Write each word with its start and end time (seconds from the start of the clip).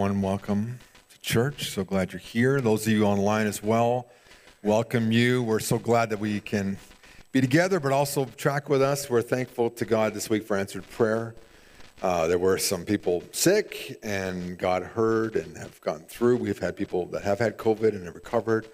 everyone. 0.00 0.22
Welcome 0.22 0.78
to 1.10 1.20
church. 1.20 1.72
So 1.72 1.84
glad 1.84 2.10
you're 2.10 2.20
here. 2.20 2.62
Those 2.62 2.86
of 2.86 2.92
you 2.94 3.04
online 3.04 3.46
as 3.46 3.62
well, 3.62 4.06
welcome 4.62 5.12
you. 5.12 5.42
We're 5.42 5.60
so 5.60 5.78
glad 5.78 6.08
that 6.08 6.18
we 6.18 6.40
can 6.40 6.78
be 7.32 7.42
together, 7.42 7.78
but 7.80 7.92
also 7.92 8.24
track 8.24 8.70
with 8.70 8.80
us. 8.80 9.10
We're 9.10 9.20
thankful 9.20 9.68
to 9.68 9.84
God 9.84 10.14
this 10.14 10.30
week 10.30 10.46
for 10.46 10.56
answered 10.56 10.88
prayer. 10.88 11.34
Uh, 12.00 12.26
there 12.28 12.38
were 12.38 12.56
some 12.56 12.86
people 12.86 13.22
sick, 13.32 13.98
and 14.02 14.56
God 14.56 14.84
heard 14.84 15.36
and 15.36 15.54
have 15.58 15.78
gone 15.82 16.00
through. 16.08 16.38
We've 16.38 16.58
had 16.58 16.76
people 16.76 17.04
that 17.08 17.22
have 17.22 17.38
had 17.38 17.58
COVID 17.58 17.90
and 17.90 18.06
have 18.06 18.14
recovered, 18.14 18.68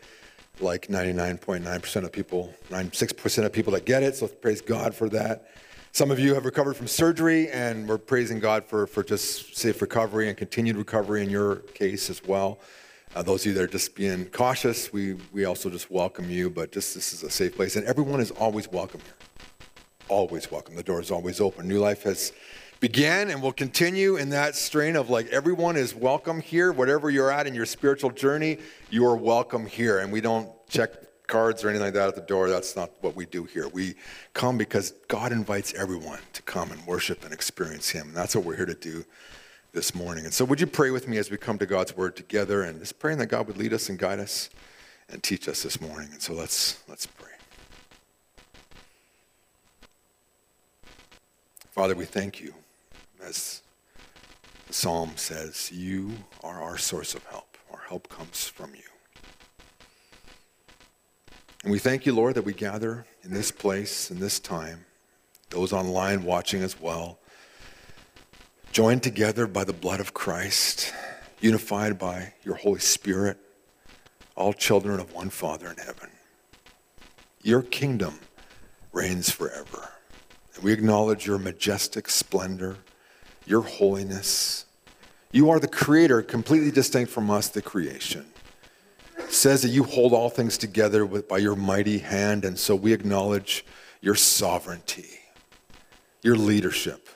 like 0.61 0.87
99.9% 0.87 2.05
of 2.05 2.13
people, 2.13 2.55
96% 2.71 3.45
of 3.45 3.53
people 3.53 3.73
that 3.73 3.85
get 3.85 4.05
it. 4.05 4.15
So 4.15 4.29
praise 4.29 4.61
God 4.61 4.95
for 4.95 5.09
that. 5.09 5.49
Some 5.97 6.11
of 6.11 6.19
you 6.19 6.35
have 6.35 6.45
recovered 6.45 6.77
from 6.77 6.89
surgery, 6.89 7.49
and 7.49 7.89
we're 7.89 7.97
praising 7.97 8.39
God 8.39 8.67
for, 8.67 8.87
for 8.87 9.03
just 9.03 9.57
safe 9.57 9.81
recovery 9.81 10.29
and 10.29 10.37
continued 10.37 10.77
recovery 10.77 11.23
in 11.23 11.31
your 11.31 11.57
case 11.73 12.11
as 12.11 12.23
well. 12.23 12.59
Uh, 13.15 13.23
those 13.23 13.41
of 13.41 13.47
you 13.47 13.55
that 13.55 13.63
are 13.63 13.67
just 13.67 13.95
being 13.95 14.27
cautious, 14.27 14.93
we, 14.93 15.15
we 15.33 15.47
also 15.47 15.71
just 15.71 15.91
welcome 15.91 16.29
you, 16.29 16.51
but 16.51 16.71
just 16.71 16.95
this 16.95 17.15
is 17.15 17.23
a 17.23 17.31
safe 17.31 17.57
place. 17.57 17.77
And 17.77 17.87
everyone 17.87 18.21
is 18.21 18.31
always 18.33 18.69
welcome 18.71 19.01
here. 19.01 19.15
Always 20.09 20.51
welcome. 20.51 20.77
The 20.77 20.83
door 20.83 21.01
is 21.01 21.11
always 21.11 21.41
open. 21.41 21.67
New 21.67 21.79
Life 21.79 22.03
has 22.03 22.35
began 22.79 23.31
and 23.31 23.41
will 23.41 23.55
continue 23.55 24.17
in 24.17 24.29
that 24.29 24.55
strain 24.55 24.97
of 24.97 25.09
like 25.09 25.29
everyone 25.29 25.79
is 25.79 25.95
welcome 25.95 26.43
here. 26.43 26.73
Whatever 26.73 27.09
you're 27.09 27.33
at 27.33 27.47
in 27.47 27.55
your 27.55 27.65
spiritual 27.65 28.11
journey, 28.11 28.59
you 28.91 29.07
are 29.07 29.17
welcome 29.17 29.65
here. 29.65 30.01
And 30.01 30.13
we 30.13 30.21
don't 30.21 30.51
check 30.69 30.91
cards 31.27 31.65
or 31.65 31.69
anything 31.69 31.87
like 31.87 31.95
that 31.95 32.09
at 32.09 32.15
the 32.15 32.21
door. 32.21 32.49
That's 32.49 32.77
not 32.77 32.91
what 33.01 33.17
we 33.17 33.27
do 33.27 33.45
here. 33.45 33.69
We 33.69 33.95
come 34.33 34.59
because 34.59 34.93
God 35.09 35.33
invites 35.33 35.75
everyone 35.75 36.21
to 36.33 36.43
come 36.43 36.73
and 36.73 36.85
worship 36.87 37.25
and 37.25 37.33
experience 37.33 37.91
Him. 37.91 38.09
And 38.09 38.17
that's 38.17 38.35
what 38.35 38.45
we're 38.45 38.57
here 38.57 38.67
to 38.67 38.75
do 38.75 39.05
this 39.73 39.95
morning. 39.95 40.25
And 40.25 40.33
so, 40.33 40.45
would 40.45 40.61
you 40.61 40.67
pray 40.67 40.91
with 40.91 41.07
me 41.07 41.19
as 41.19 41.31
we 41.31 41.37
come 41.37 41.59
to 41.59 41.67
God's 41.67 41.97
Word 41.97 42.17
together 42.17 42.63
and 42.63 42.79
just 42.79 42.99
praying 42.99 43.19
that 43.19 43.27
God 43.27 43.47
would 43.47 43.57
lead 43.59 43.73
us 43.73 43.89
and 43.89 43.99
guide 43.99 44.21
us 44.21 44.51
and 45.09 45.23
teach 45.23 45.49
us 45.49 45.63
this 45.63 45.81
morning? 45.81 46.09
And 46.13 46.23
so, 46.23 46.33
let's 46.33 46.83
let's 46.89 47.07
pray. 47.07 47.33
Father, 51.77 51.95
we 51.95 52.07
thank 52.07 52.41
you. 52.41 52.55
As 53.23 53.61
the 54.67 54.73
psalm 54.73 55.13
says, 55.17 55.71
you 55.71 56.13
are 56.43 56.63
our 56.63 56.79
source 56.79 57.15
of 57.15 57.23
help. 57.25 57.59
Our 57.71 57.81
help 57.87 58.09
comes 58.09 58.49
from 58.49 58.75
you. 58.75 58.96
And 61.67 61.73
we 61.73 61.81
thank 61.81 62.07
you, 62.07 62.15
Lord, 62.15 62.37
that 62.37 62.45
we 62.45 62.53
gather 62.53 63.05
in 63.25 63.35
this 63.35 63.51
place, 63.51 64.09
in 64.09 64.21
this 64.21 64.39
time, 64.39 64.87
those 65.51 65.73
online 65.73 66.23
watching 66.23 66.63
as 66.63 66.81
well, 66.81 67.19
joined 68.71 69.03
together 69.03 69.49
by 69.49 69.65
the 69.65 69.73
blood 69.73 69.99
of 69.99 70.15
Christ, 70.15 70.95
unified 71.41 71.99
by 71.99 72.35
your 72.45 72.55
Holy 72.55 72.79
Spirit, 72.79 73.39
all 74.37 74.53
children 74.53 75.01
of 75.01 75.13
one 75.13 75.29
Father 75.29 75.69
in 75.69 75.77
heaven. 75.79 76.09
Your 77.43 77.63
kingdom 77.63 78.21
reigns 78.93 79.31
forever. 79.31 79.91
And 80.55 80.63
we 80.63 80.73
acknowledge 80.73 81.27
your 81.27 81.39
majestic 81.39 82.09
splendor, 82.09 82.77
your 83.45 83.63
holiness. 83.63 84.67
You 85.33 85.51
are 85.51 85.59
the 85.59 85.67
creator, 85.67 86.23
completely 86.23 86.71
distinct 86.71 87.11
from 87.11 87.29
us, 87.29 87.49
the 87.49 87.61
creation 87.61 88.25
says 89.29 89.63
that 89.63 89.69
you 89.69 89.85
hold 89.85 90.13
all 90.13 90.31
things 90.31 90.59
together 90.59 91.05
with, 91.05 91.29
by 91.29 91.39
your 91.39 91.57
mighty 91.57 91.99
hand, 91.99 92.45
and 92.45 92.59
so 92.59 92.75
we 92.75 92.93
acknowledge 92.93 93.65
your 94.01 94.15
sovereignty, 94.15 95.21
your 96.23 96.37
leadership. 96.37 97.09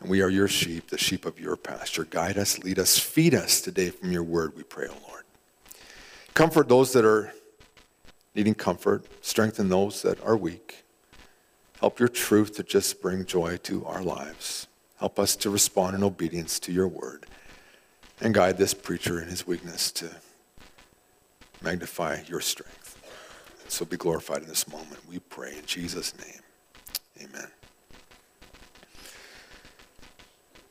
And 0.00 0.10
we 0.10 0.22
are 0.22 0.28
your 0.28 0.48
sheep, 0.48 0.90
the 0.90 0.98
sheep 0.98 1.24
of 1.24 1.38
your 1.40 1.56
pasture. 1.56 2.04
Guide 2.04 2.36
us, 2.36 2.58
lead 2.58 2.78
us, 2.78 2.98
feed 2.98 3.34
us 3.34 3.60
today 3.60 3.90
from 3.90 4.12
your 4.12 4.22
word, 4.22 4.56
we 4.56 4.62
pray, 4.62 4.86
O 4.88 4.92
oh 4.92 5.08
Lord. 5.08 5.24
Comfort 6.34 6.68
those 6.68 6.92
that 6.92 7.04
are 7.04 7.32
needing 8.34 8.54
comfort, 8.54 9.04
strengthen 9.22 9.68
those 9.68 10.02
that 10.02 10.22
are 10.24 10.36
weak. 10.36 10.84
Help 11.80 11.98
your 11.98 12.08
truth 12.08 12.56
to 12.56 12.62
just 12.62 13.00
bring 13.00 13.24
joy 13.24 13.56
to 13.58 13.84
our 13.86 14.02
lives. 14.02 14.66
Help 14.98 15.18
us 15.18 15.36
to 15.36 15.50
respond 15.50 15.94
in 15.94 16.02
obedience 16.02 16.58
to 16.60 16.72
your 16.72 16.88
word. 16.88 17.26
And 18.20 18.32
guide 18.32 18.58
this 18.58 18.74
preacher 18.74 19.20
in 19.20 19.28
his 19.28 19.46
weakness 19.46 19.92
to 19.92 20.10
magnify 21.64 22.20
your 22.28 22.40
strength. 22.40 23.00
And 23.62 23.70
So 23.70 23.84
be 23.84 23.96
glorified 23.96 24.42
in 24.42 24.48
this 24.48 24.68
moment. 24.68 24.98
We 25.08 25.18
pray 25.18 25.56
in 25.56 25.64
Jesus' 25.66 26.14
name. 26.18 26.40
Amen. 27.22 27.48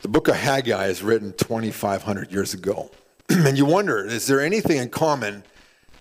The 0.01 0.07
book 0.07 0.27
of 0.27 0.35
Haggai 0.35 0.87
is 0.87 1.01
written 1.01 1.33
2,500 1.33 2.31
years 2.31 2.53
ago. 2.53 2.91
and 3.29 3.57
you 3.57 3.65
wonder, 3.65 4.05
is 4.05 4.27
there 4.27 4.41
anything 4.41 4.77
in 4.77 4.89
common 4.89 5.43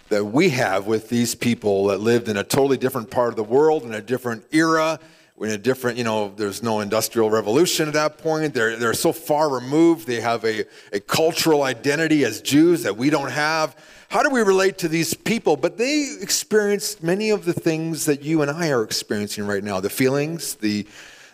that 0.08 0.24
we 0.26 0.50
have 0.50 0.86
with 0.86 1.08
these 1.08 1.34
people 1.34 1.86
that 1.86 1.98
lived 1.98 2.28
in 2.28 2.36
a 2.36 2.44
totally 2.44 2.76
different 2.76 3.10
part 3.10 3.30
of 3.30 3.36
the 3.36 3.44
world, 3.44 3.84
in 3.84 3.94
a 3.94 4.02
different 4.02 4.44
era, 4.52 5.00
in 5.42 5.50
a 5.50 5.58
different, 5.58 5.98
you 5.98 6.04
know, 6.04 6.32
there's 6.36 6.62
no 6.62 6.80
industrial 6.80 7.30
revolution 7.30 7.88
at 7.88 7.94
that 7.94 8.18
point. 8.18 8.54
They're, 8.54 8.76
they're 8.76 8.94
so 8.94 9.12
far 9.12 9.52
removed. 9.52 10.06
They 10.06 10.20
have 10.20 10.44
a, 10.44 10.64
a 10.92 11.00
cultural 11.00 11.62
identity 11.64 12.24
as 12.24 12.40
Jews 12.40 12.84
that 12.84 12.96
we 12.96 13.10
don't 13.10 13.30
have 13.30 13.76
how 14.12 14.22
do 14.22 14.28
we 14.28 14.42
relate 14.42 14.76
to 14.76 14.88
these 14.88 15.14
people? 15.14 15.56
But 15.56 15.78
they 15.78 16.14
experienced 16.20 17.02
many 17.02 17.30
of 17.30 17.46
the 17.46 17.54
things 17.54 18.04
that 18.04 18.20
you 18.20 18.42
and 18.42 18.50
I 18.50 18.68
are 18.68 18.82
experiencing 18.82 19.46
right 19.46 19.64
now 19.64 19.80
the 19.80 19.88
feelings, 19.88 20.56
the, 20.56 20.86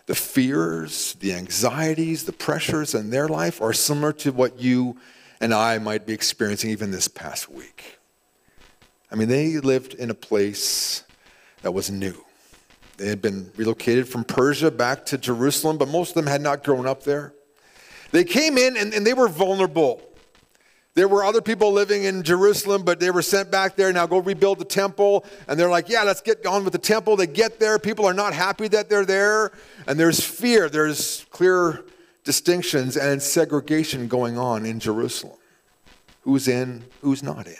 the 0.05 0.15
fears, 0.15 1.15
the 1.19 1.33
anxieties, 1.33 2.23
the 2.23 2.31
pressures 2.31 2.95
in 2.95 3.09
their 3.09 3.27
life 3.27 3.61
are 3.61 3.73
similar 3.73 4.13
to 4.13 4.31
what 4.31 4.61
you 4.61 4.95
and 5.41 5.53
I 5.53 5.77
might 5.77 6.05
be 6.05 6.13
experiencing 6.13 6.69
even 6.69 6.91
this 6.91 7.09
past 7.09 7.49
week. 7.49 7.99
I 9.11 9.15
mean, 9.15 9.27
they 9.27 9.57
lived 9.57 9.93
in 9.93 10.09
a 10.09 10.15
place 10.15 11.03
that 11.63 11.73
was 11.73 11.91
new. 11.91 12.23
They 12.99 13.07
had 13.07 13.21
been 13.21 13.49
relocated 13.55 14.09
from 14.09 14.25
Persia 14.25 14.69
back 14.69 15.05
to 15.07 15.17
Jerusalem, 15.17 15.77
but 15.77 15.87
most 15.87 16.09
of 16.09 16.15
them 16.15 16.27
had 16.27 16.41
not 16.41 16.65
grown 16.65 16.85
up 16.85 17.03
there. 17.03 17.33
They 18.11 18.25
came 18.25 18.57
in 18.57 18.75
and, 18.75 18.93
and 18.93 19.07
they 19.07 19.13
were 19.13 19.29
vulnerable. 19.29 20.01
There 20.95 21.07
were 21.07 21.23
other 21.23 21.39
people 21.39 21.71
living 21.71 22.03
in 22.03 22.23
Jerusalem, 22.23 22.83
but 22.83 22.99
they 22.99 23.09
were 23.09 23.21
sent 23.21 23.51
back 23.51 23.77
there. 23.77 23.93
Now 23.93 24.05
go 24.05 24.17
rebuild 24.17 24.59
the 24.59 24.65
temple. 24.65 25.23
And 25.47 25.57
they're 25.57 25.69
like, 25.69 25.87
yeah, 25.87 26.03
let's 26.03 26.19
get 26.19 26.45
on 26.45 26.65
with 26.65 26.73
the 26.73 26.79
temple. 26.79 27.15
They 27.15 27.27
get 27.27 27.57
there. 27.57 27.79
People 27.79 28.05
are 28.05 28.13
not 28.13 28.33
happy 28.33 28.67
that 28.67 28.89
they're 28.89 29.05
there. 29.05 29.53
And 29.87 29.97
there's 29.97 30.21
fear. 30.21 30.67
There's 30.67 31.25
clear 31.29 31.85
distinctions 32.25 32.97
and 32.97 33.21
segregation 33.21 34.09
going 34.09 34.37
on 34.37 34.65
in 34.65 34.77
Jerusalem. 34.81 35.37
Who's 36.23 36.49
in, 36.49 36.83
who's 37.01 37.23
not 37.23 37.47
in. 37.47 37.55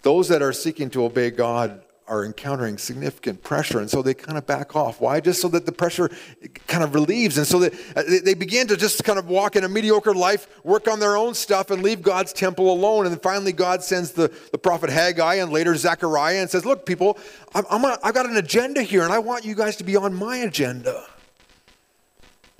Those 0.00 0.28
that 0.28 0.40
are 0.40 0.54
seeking 0.54 0.88
to 0.90 1.04
obey 1.04 1.30
God 1.30 1.83
are 2.06 2.24
encountering 2.24 2.76
significant 2.76 3.42
pressure, 3.42 3.80
and 3.80 3.88
so 3.88 4.02
they 4.02 4.12
kind 4.12 4.36
of 4.36 4.46
back 4.46 4.76
off. 4.76 5.00
Why? 5.00 5.20
Just 5.20 5.40
so 5.40 5.48
that 5.48 5.64
the 5.64 5.72
pressure 5.72 6.10
kind 6.66 6.84
of 6.84 6.94
relieves, 6.94 7.38
and 7.38 7.46
so 7.46 7.62
uh, 7.62 8.02
they 8.22 8.34
begin 8.34 8.66
to 8.68 8.76
just 8.76 9.02
kind 9.04 9.18
of 9.18 9.28
walk 9.28 9.56
in 9.56 9.64
a 9.64 9.68
mediocre 9.68 10.12
life, 10.12 10.46
work 10.64 10.86
on 10.86 11.00
their 11.00 11.16
own 11.16 11.32
stuff, 11.32 11.70
and 11.70 11.82
leave 11.82 12.02
God's 12.02 12.32
temple 12.32 12.70
alone. 12.70 13.06
And 13.06 13.22
finally, 13.22 13.52
God 13.52 13.82
sends 13.82 14.12
the, 14.12 14.30
the 14.52 14.58
prophet 14.58 14.90
Haggai 14.90 15.36
and 15.36 15.50
later 15.50 15.74
Zechariah 15.76 16.40
and 16.40 16.50
says, 16.50 16.66
Look, 16.66 16.84
people, 16.84 17.18
I'm, 17.54 17.64
I'm 17.70 17.84
a, 17.84 17.98
I've 18.02 18.14
got 18.14 18.26
an 18.26 18.36
agenda 18.36 18.82
here, 18.82 19.02
and 19.02 19.12
I 19.12 19.18
want 19.18 19.46
you 19.46 19.54
guys 19.54 19.76
to 19.76 19.84
be 19.84 19.96
on 19.96 20.12
my 20.14 20.36
agenda. 20.38 21.06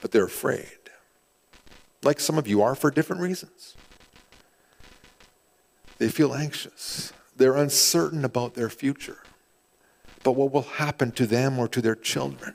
But 0.00 0.10
they're 0.10 0.24
afraid, 0.24 0.68
like 2.02 2.18
some 2.18 2.38
of 2.38 2.48
you 2.48 2.62
are 2.62 2.74
for 2.74 2.90
different 2.90 3.20
reasons. 3.20 3.76
They 5.98 6.08
feel 6.08 6.34
anxious. 6.34 7.12
They're 7.36 7.56
uncertain 7.56 8.24
about 8.24 8.54
their 8.54 8.70
future 8.70 9.18
but 10.24 10.32
what 10.32 10.52
will 10.52 10.62
happen 10.62 11.12
to 11.12 11.26
them 11.26 11.58
or 11.58 11.68
to 11.68 11.80
their 11.80 11.94
children. 11.94 12.54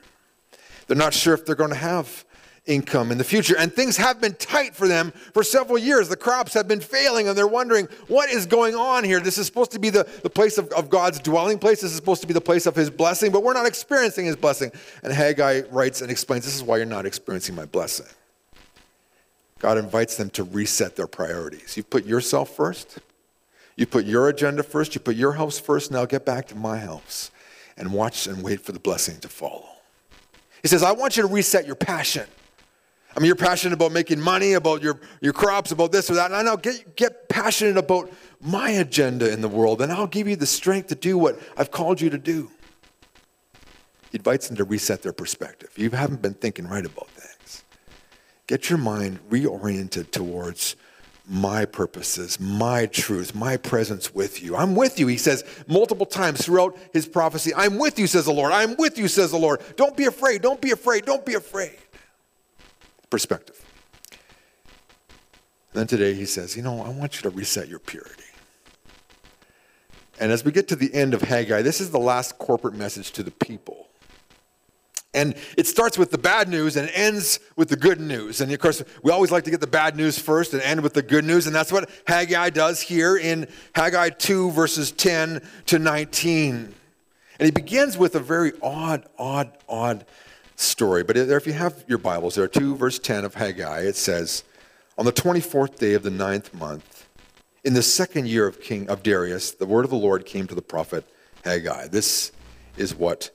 They're 0.86 0.96
not 0.96 1.14
sure 1.14 1.32
if 1.34 1.46
they're 1.46 1.54
going 1.54 1.70
to 1.70 1.76
have 1.76 2.24
income 2.66 3.10
in 3.10 3.18
the 3.18 3.24
future. 3.24 3.56
And 3.56 3.72
things 3.72 3.96
have 3.96 4.20
been 4.20 4.34
tight 4.34 4.74
for 4.74 4.86
them 4.86 5.12
for 5.32 5.42
several 5.42 5.78
years. 5.78 6.08
The 6.08 6.16
crops 6.16 6.52
have 6.54 6.68
been 6.68 6.80
failing, 6.80 7.28
and 7.28 7.38
they're 7.38 7.46
wondering, 7.46 7.86
what 8.08 8.28
is 8.28 8.46
going 8.46 8.74
on 8.74 9.04
here? 9.04 9.20
This 9.20 9.38
is 9.38 9.46
supposed 9.46 9.70
to 9.72 9.78
be 9.78 9.90
the, 9.90 10.08
the 10.22 10.30
place 10.30 10.58
of, 10.58 10.70
of 10.72 10.90
God's 10.90 11.20
dwelling 11.20 11.58
place. 11.58 11.80
This 11.80 11.90
is 11.90 11.96
supposed 11.96 12.20
to 12.22 12.26
be 12.26 12.34
the 12.34 12.40
place 12.40 12.66
of 12.66 12.74
His 12.74 12.90
blessing, 12.90 13.32
but 13.32 13.42
we're 13.42 13.54
not 13.54 13.66
experiencing 13.66 14.26
His 14.26 14.36
blessing. 14.36 14.72
And 15.02 15.12
Haggai 15.12 15.62
writes 15.70 16.02
and 16.02 16.10
explains, 16.10 16.44
This 16.44 16.56
is 16.56 16.62
why 16.62 16.76
you're 16.76 16.86
not 16.86 17.06
experiencing 17.06 17.54
my 17.54 17.66
blessing. 17.66 18.06
God 19.58 19.76
invites 19.78 20.16
them 20.16 20.30
to 20.30 20.44
reset 20.44 20.96
their 20.96 21.06
priorities. 21.06 21.76
You 21.76 21.82
put 21.82 22.06
yourself 22.06 22.54
first, 22.54 22.98
you 23.76 23.86
put 23.86 24.06
your 24.06 24.28
agenda 24.28 24.62
first, 24.62 24.94
you 24.94 25.00
put 25.00 25.16
your 25.16 25.32
house 25.32 25.58
first, 25.58 25.90
now 25.90 26.04
get 26.04 26.24
back 26.24 26.48
to 26.48 26.54
my 26.54 26.78
house 26.78 27.30
and 27.80 27.92
watch 27.92 28.26
and 28.26 28.42
wait 28.42 28.60
for 28.60 28.72
the 28.72 28.78
blessing 28.78 29.18
to 29.20 29.28
follow. 29.28 29.68
He 30.62 30.68
says, 30.68 30.82
I 30.82 30.92
want 30.92 31.16
you 31.16 31.22
to 31.22 31.28
reset 31.28 31.66
your 31.66 31.74
passion. 31.74 32.26
I 33.16 33.18
mean, 33.18 33.26
you're 33.26 33.34
passionate 33.34 33.74
about 33.74 33.90
making 33.90 34.20
money, 34.20 34.52
about 34.52 34.82
your, 34.82 35.00
your 35.20 35.32
crops, 35.32 35.72
about 35.72 35.90
this 35.90 36.10
or 36.10 36.14
that. 36.14 36.26
And 36.26 36.36
I 36.36 36.42
know, 36.42 36.56
get, 36.56 36.94
get 36.94 37.28
passionate 37.28 37.76
about 37.76 38.12
my 38.40 38.70
agenda 38.70 39.32
in 39.32 39.40
the 39.40 39.48
world, 39.48 39.82
and 39.82 39.90
I'll 39.90 40.06
give 40.06 40.28
you 40.28 40.36
the 40.36 40.46
strength 40.46 40.88
to 40.88 40.94
do 40.94 41.18
what 41.18 41.40
I've 41.56 41.70
called 41.70 42.00
you 42.00 42.10
to 42.10 42.18
do. 42.18 42.50
He 44.12 44.18
invites 44.18 44.46
them 44.46 44.56
to 44.58 44.64
reset 44.64 45.02
their 45.02 45.12
perspective. 45.12 45.70
You 45.76 45.90
haven't 45.90 46.22
been 46.22 46.34
thinking 46.34 46.68
right 46.68 46.84
about 46.84 47.08
things. 47.08 47.64
Get 48.46 48.68
your 48.68 48.78
mind 48.78 49.18
reoriented 49.28 50.10
towards 50.10 50.76
my 51.30 51.64
purposes, 51.64 52.40
my 52.40 52.86
truth, 52.86 53.36
my 53.36 53.56
presence 53.56 54.12
with 54.12 54.42
you. 54.42 54.56
I'm 54.56 54.74
with 54.74 54.98
you, 54.98 55.06
he 55.06 55.16
says 55.16 55.44
multiple 55.68 56.04
times 56.04 56.44
throughout 56.44 56.76
his 56.92 57.06
prophecy. 57.06 57.54
I'm 57.54 57.78
with 57.78 58.00
you, 58.00 58.08
says 58.08 58.24
the 58.24 58.32
Lord. 58.32 58.52
I'm 58.52 58.74
with 58.76 58.98
you, 58.98 59.06
says 59.06 59.30
the 59.30 59.38
Lord. 59.38 59.60
Don't 59.76 59.96
be 59.96 60.06
afraid. 60.06 60.42
Don't 60.42 60.60
be 60.60 60.72
afraid. 60.72 61.04
Don't 61.04 61.24
be 61.24 61.34
afraid. 61.34 61.78
Perspective. 63.10 63.64
And 65.72 65.80
then 65.80 65.86
today 65.86 66.14
he 66.14 66.26
says, 66.26 66.56
You 66.56 66.62
know, 66.62 66.82
I 66.82 66.88
want 66.88 67.16
you 67.16 67.30
to 67.30 67.30
reset 67.30 67.68
your 67.68 67.78
purity. 67.78 68.24
And 70.18 70.32
as 70.32 70.44
we 70.44 70.50
get 70.50 70.66
to 70.68 70.76
the 70.76 70.92
end 70.92 71.14
of 71.14 71.22
Haggai, 71.22 71.62
this 71.62 71.80
is 71.80 71.90
the 71.90 72.00
last 72.00 72.38
corporate 72.38 72.74
message 72.74 73.12
to 73.12 73.22
the 73.22 73.30
people. 73.30 73.89
And 75.12 75.34
it 75.56 75.66
starts 75.66 75.98
with 75.98 76.12
the 76.12 76.18
bad 76.18 76.48
news 76.48 76.76
and 76.76 76.88
ends 76.94 77.40
with 77.56 77.68
the 77.68 77.76
good 77.76 78.00
news. 78.00 78.40
And 78.40 78.52
of 78.52 78.60
course, 78.60 78.82
we 79.02 79.10
always 79.10 79.32
like 79.32 79.42
to 79.44 79.50
get 79.50 79.60
the 79.60 79.66
bad 79.66 79.96
news 79.96 80.18
first 80.18 80.52
and 80.54 80.62
end 80.62 80.82
with 80.82 80.94
the 80.94 81.02
good 81.02 81.24
news. 81.24 81.46
And 81.46 81.54
that's 81.54 81.72
what 81.72 81.90
Haggai 82.06 82.50
does 82.50 82.80
here 82.80 83.16
in 83.16 83.48
Haggai 83.74 84.10
2, 84.10 84.52
verses 84.52 84.92
10 84.92 85.42
to 85.66 85.78
19. 85.80 86.74
And 87.40 87.46
he 87.46 87.50
begins 87.50 87.98
with 87.98 88.14
a 88.14 88.20
very 88.20 88.52
odd, 88.62 89.08
odd, 89.18 89.50
odd 89.68 90.06
story. 90.54 91.02
But 91.02 91.16
if 91.16 91.46
you 91.46 91.54
have 91.54 91.84
your 91.88 91.98
Bibles, 91.98 92.36
there 92.36 92.44
are 92.44 92.48
2, 92.48 92.76
verse 92.76 93.00
10 93.00 93.24
of 93.24 93.34
Haggai. 93.34 93.80
It 93.80 93.96
says, 93.96 94.44
On 94.96 95.04
the 95.04 95.12
24th 95.12 95.76
day 95.76 95.94
of 95.94 96.04
the 96.04 96.10
ninth 96.10 96.54
month, 96.54 97.08
in 97.64 97.74
the 97.74 97.82
second 97.82 98.28
year 98.28 98.46
of 98.46 98.60
King 98.60 98.88
of 98.88 99.02
Darius, 99.02 99.50
the 99.50 99.66
word 99.66 99.84
of 99.84 99.90
the 99.90 99.96
Lord 99.96 100.24
came 100.24 100.46
to 100.46 100.54
the 100.54 100.62
prophet 100.62 101.04
Haggai. 101.44 101.88
This 101.88 102.30
is 102.76 102.94
what 102.94 103.30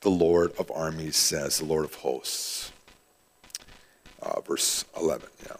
the 0.00 0.10
Lord 0.10 0.52
of 0.58 0.70
armies 0.70 1.16
says, 1.16 1.58
the 1.58 1.64
Lord 1.64 1.84
of 1.84 1.94
hosts. 1.94 2.72
Uh, 4.22 4.40
verse 4.40 4.84
11, 4.96 5.28
yeah. 5.44 5.56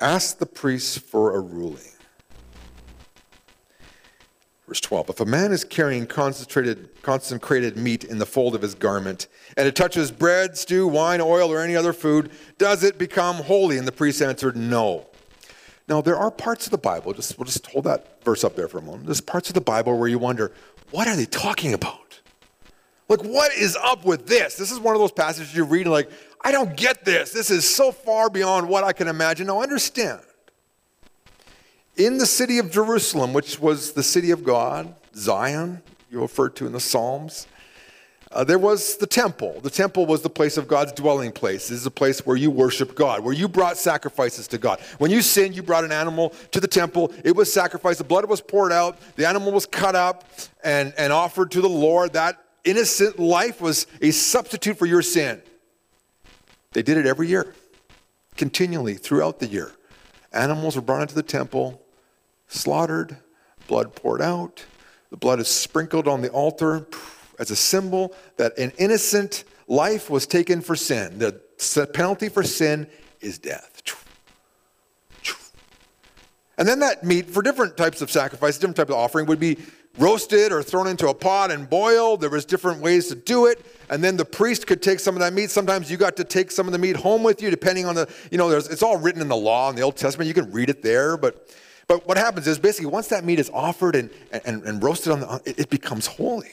Ask 0.00 0.38
the 0.38 0.46
priests 0.46 0.98
for 0.98 1.34
a 1.34 1.40
ruling. 1.40 1.92
Verse 4.66 4.80
12 4.80 5.10
If 5.10 5.20
a 5.20 5.24
man 5.24 5.52
is 5.52 5.64
carrying 5.64 6.06
concentrated, 6.06 7.02
consecrated 7.02 7.76
meat 7.76 8.04
in 8.04 8.18
the 8.18 8.26
fold 8.26 8.54
of 8.54 8.62
his 8.62 8.74
garment, 8.74 9.28
and 9.56 9.66
it 9.66 9.76
touches 9.76 10.10
bread, 10.10 10.56
stew, 10.56 10.86
wine, 10.86 11.20
oil, 11.20 11.52
or 11.52 11.60
any 11.60 11.76
other 11.76 11.92
food, 11.92 12.30
does 12.58 12.82
it 12.82 12.98
become 12.98 13.36
holy? 13.36 13.78
And 13.78 13.86
the 13.86 13.92
priest 13.92 14.20
answered, 14.20 14.56
No. 14.56 15.06
Now, 15.88 16.00
there 16.00 16.16
are 16.16 16.32
parts 16.32 16.66
of 16.66 16.72
the 16.72 16.78
Bible, 16.78 17.12
just, 17.12 17.38
we'll 17.38 17.44
just 17.44 17.64
hold 17.66 17.84
that 17.84 18.24
verse 18.24 18.42
up 18.42 18.56
there 18.56 18.66
for 18.66 18.78
a 18.78 18.82
moment. 18.82 19.06
There's 19.06 19.20
parts 19.20 19.48
of 19.48 19.54
the 19.54 19.60
Bible 19.60 19.96
where 19.96 20.08
you 20.08 20.18
wonder, 20.18 20.52
what 20.90 21.06
are 21.06 21.14
they 21.14 21.26
talking 21.26 21.72
about? 21.72 22.05
Like, 23.08 23.22
what 23.22 23.52
is 23.54 23.76
up 23.76 24.04
with 24.04 24.26
this? 24.26 24.56
This 24.56 24.72
is 24.72 24.80
one 24.80 24.94
of 24.94 25.00
those 25.00 25.12
passages 25.12 25.54
you 25.54 25.64
read 25.64 25.82
and 25.82 25.92
like, 25.92 26.10
I 26.40 26.52
don't 26.52 26.76
get 26.76 27.04
this. 27.04 27.30
This 27.32 27.50
is 27.50 27.68
so 27.68 27.92
far 27.92 28.30
beyond 28.30 28.68
what 28.68 28.84
I 28.84 28.92
can 28.92 29.08
imagine. 29.08 29.46
Now, 29.46 29.62
understand. 29.62 30.20
In 31.96 32.18
the 32.18 32.26
city 32.26 32.58
of 32.58 32.70
Jerusalem, 32.70 33.32
which 33.32 33.58
was 33.58 33.92
the 33.92 34.02
city 34.02 34.30
of 34.30 34.44
God, 34.44 34.94
Zion, 35.14 35.82
you 36.10 36.20
referred 36.20 36.54
to 36.56 36.66
in 36.66 36.72
the 36.72 36.80
Psalms, 36.80 37.46
uh, 38.32 38.44
there 38.44 38.58
was 38.58 38.96
the 38.96 39.06
temple. 39.06 39.60
The 39.60 39.70
temple 39.70 40.04
was 40.04 40.20
the 40.20 40.28
place 40.28 40.56
of 40.56 40.68
God's 40.68 40.92
dwelling 40.92 41.32
place. 41.32 41.68
This 41.68 41.78
is 41.78 41.86
a 41.86 41.90
place 41.90 42.26
where 42.26 42.36
you 42.36 42.50
worship 42.50 42.94
God, 42.94 43.20
where 43.20 43.32
you 43.32 43.48
brought 43.48 43.78
sacrifices 43.78 44.46
to 44.48 44.58
God. 44.58 44.80
When 44.98 45.10
you 45.10 45.22
sinned, 45.22 45.54
you 45.54 45.62
brought 45.62 45.84
an 45.84 45.92
animal 45.92 46.34
to 46.50 46.60
the 46.60 46.68
temple. 46.68 47.12
It 47.24 47.34
was 47.34 47.50
sacrificed. 47.52 47.98
The 47.98 48.04
blood 48.04 48.28
was 48.28 48.40
poured 48.40 48.72
out. 48.72 48.98
The 49.16 49.26
animal 49.26 49.52
was 49.52 49.64
cut 49.64 49.94
up 49.94 50.28
and, 50.62 50.92
and 50.98 51.12
offered 51.12 51.50
to 51.52 51.60
the 51.60 51.68
Lord. 51.68 52.12
That 52.12 52.45
innocent 52.66 53.18
life 53.18 53.60
was 53.60 53.86
a 54.02 54.10
substitute 54.10 54.76
for 54.76 54.84
your 54.84 55.00
sin. 55.00 55.40
They 56.72 56.82
did 56.82 56.98
it 56.98 57.06
every 57.06 57.28
year, 57.28 57.54
continually 58.36 58.94
throughout 58.94 59.38
the 59.38 59.46
year. 59.46 59.72
Animals 60.32 60.76
were 60.76 60.82
brought 60.82 61.02
into 61.02 61.14
the 61.14 61.22
temple, 61.22 61.80
slaughtered, 62.48 63.16
blood 63.68 63.94
poured 63.94 64.20
out. 64.20 64.66
The 65.10 65.16
blood 65.16 65.40
is 65.40 65.48
sprinkled 65.48 66.06
on 66.06 66.20
the 66.20 66.28
altar 66.28 66.86
as 67.38 67.50
a 67.50 67.56
symbol 67.56 68.14
that 68.36 68.58
an 68.58 68.72
innocent 68.76 69.44
life 69.68 70.10
was 70.10 70.26
taken 70.26 70.60
for 70.60 70.76
sin. 70.76 71.18
The 71.18 71.40
penalty 71.94 72.28
for 72.28 72.42
sin 72.42 72.86
is 73.20 73.38
death. 73.38 73.72
And 76.58 76.66
then 76.66 76.80
that 76.80 77.04
meat, 77.04 77.28
for 77.28 77.42
different 77.42 77.76
types 77.76 78.00
of 78.00 78.10
sacrifice, 78.10 78.56
different 78.56 78.76
types 78.76 78.90
of 78.90 78.96
offering, 78.96 79.26
would 79.26 79.40
be 79.40 79.58
roasted 79.98 80.52
or 80.52 80.62
thrown 80.62 80.86
into 80.86 81.08
a 81.08 81.14
pot 81.14 81.50
and 81.50 81.68
boiled. 81.68 82.20
There 82.20 82.30
was 82.30 82.44
different 82.44 82.80
ways 82.80 83.08
to 83.08 83.14
do 83.14 83.46
it. 83.46 83.64
And 83.88 84.02
then 84.02 84.16
the 84.16 84.24
priest 84.24 84.66
could 84.66 84.82
take 84.82 85.00
some 85.00 85.14
of 85.14 85.20
that 85.20 85.32
meat. 85.32 85.50
Sometimes 85.50 85.90
you 85.90 85.96
got 85.96 86.16
to 86.16 86.24
take 86.24 86.50
some 86.50 86.66
of 86.66 86.72
the 86.72 86.78
meat 86.78 86.96
home 86.96 87.22
with 87.22 87.40
you, 87.40 87.50
depending 87.50 87.86
on 87.86 87.94
the, 87.94 88.08
you 88.30 88.38
know, 88.38 88.50
it's 88.50 88.82
all 88.82 88.96
written 88.96 89.22
in 89.22 89.28
the 89.28 89.36
law 89.36 89.70
in 89.70 89.76
the 89.76 89.82
Old 89.82 89.96
Testament. 89.96 90.28
You 90.28 90.34
can 90.34 90.50
read 90.50 90.70
it 90.70 90.82
there. 90.82 91.16
But, 91.16 91.48
but 91.86 92.06
what 92.06 92.16
happens 92.16 92.46
is 92.46 92.58
basically 92.58 92.90
once 92.90 93.08
that 93.08 93.24
meat 93.24 93.38
is 93.38 93.50
offered 93.50 93.94
and, 93.94 94.10
and, 94.44 94.62
and 94.64 94.82
roasted 94.82 95.12
on 95.12 95.20
the, 95.20 95.42
it, 95.44 95.60
it 95.60 95.70
becomes 95.70 96.06
holy. 96.06 96.50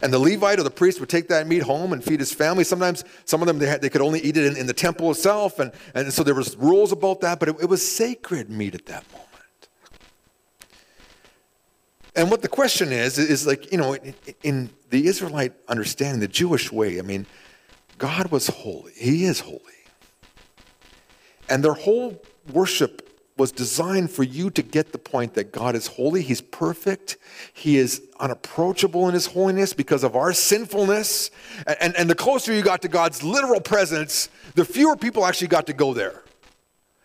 And 0.00 0.12
the 0.12 0.18
Levite 0.18 0.60
or 0.60 0.62
the 0.62 0.70
priest 0.70 1.00
would 1.00 1.08
take 1.08 1.28
that 1.28 1.48
meat 1.48 1.62
home 1.62 1.92
and 1.92 2.02
feed 2.02 2.20
his 2.20 2.32
family. 2.32 2.62
Sometimes 2.62 3.04
some 3.24 3.42
of 3.42 3.48
them, 3.48 3.58
they, 3.58 3.66
had, 3.66 3.82
they 3.82 3.90
could 3.90 4.00
only 4.00 4.20
eat 4.20 4.36
it 4.36 4.46
in, 4.46 4.56
in, 4.56 4.66
the 4.66 4.72
temple 4.72 5.10
itself. 5.10 5.58
And, 5.58 5.72
and 5.92 6.12
so 6.12 6.22
there 6.22 6.36
was 6.36 6.56
rules 6.56 6.92
about 6.92 7.20
that, 7.22 7.40
but 7.40 7.48
it, 7.48 7.56
it 7.62 7.68
was 7.68 7.86
sacred 7.86 8.48
meat 8.48 8.76
at 8.76 8.86
that 8.86 9.04
moment. 9.12 9.27
And 12.18 12.32
what 12.32 12.42
the 12.42 12.48
question 12.48 12.90
is, 12.90 13.16
is 13.16 13.46
like, 13.46 13.70
you 13.70 13.78
know, 13.78 13.96
in, 14.42 14.70
the 14.90 15.06
Israelite 15.06 15.52
understanding, 15.68 16.18
the 16.18 16.26
Jewish 16.26 16.72
way, 16.72 16.98
I 16.98 17.02
mean, 17.02 17.26
God 17.96 18.32
was 18.32 18.48
holy. 18.48 18.92
He 18.96 19.24
is 19.24 19.40
holy. 19.40 19.60
And 21.48 21.62
their 21.62 21.74
whole 21.74 22.20
worship 22.52 23.08
was 23.36 23.52
designed 23.52 24.10
for 24.10 24.24
you 24.24 24.50
to 24.50 24.62
get 24.62 24.90
the 24.90 24.98
point 24.98 25.34
that 25.34 25.52
God 25.52 25.76
is 25.76 25.86
holy. 25.86 26.22
He's 26.22 26.40
perfect. 26.40 27.18
He 27.52 27.76
is 27.76 28.02
unapproachable 28.18 29.06
in 29.06 29.14
his 29.14 29.26
holiness 29.26 29.72
because 29.72 30.02
of 30.02 30.16
our 30.16 30.32
sinfulness. 30.32 31.30
And, 31.68 31.76
and, 31.80 31.96
and, 31.96 32.10
the 32.10 32.16
closer 32.16 32.52
you 32.52 32.62
got 32.62 32.82
to 32.82 32.88
God's 32.88 33.22
literal 33.22 33.60
presence, 33.60 34.28
the 34.56 34.64
fewer 34.64 34.96
people 34.96 35.24
actually 35.24 35.48
got 35.48 35.68
to 35.68 35.72
go 35.72 35.94
there 35.94 36.24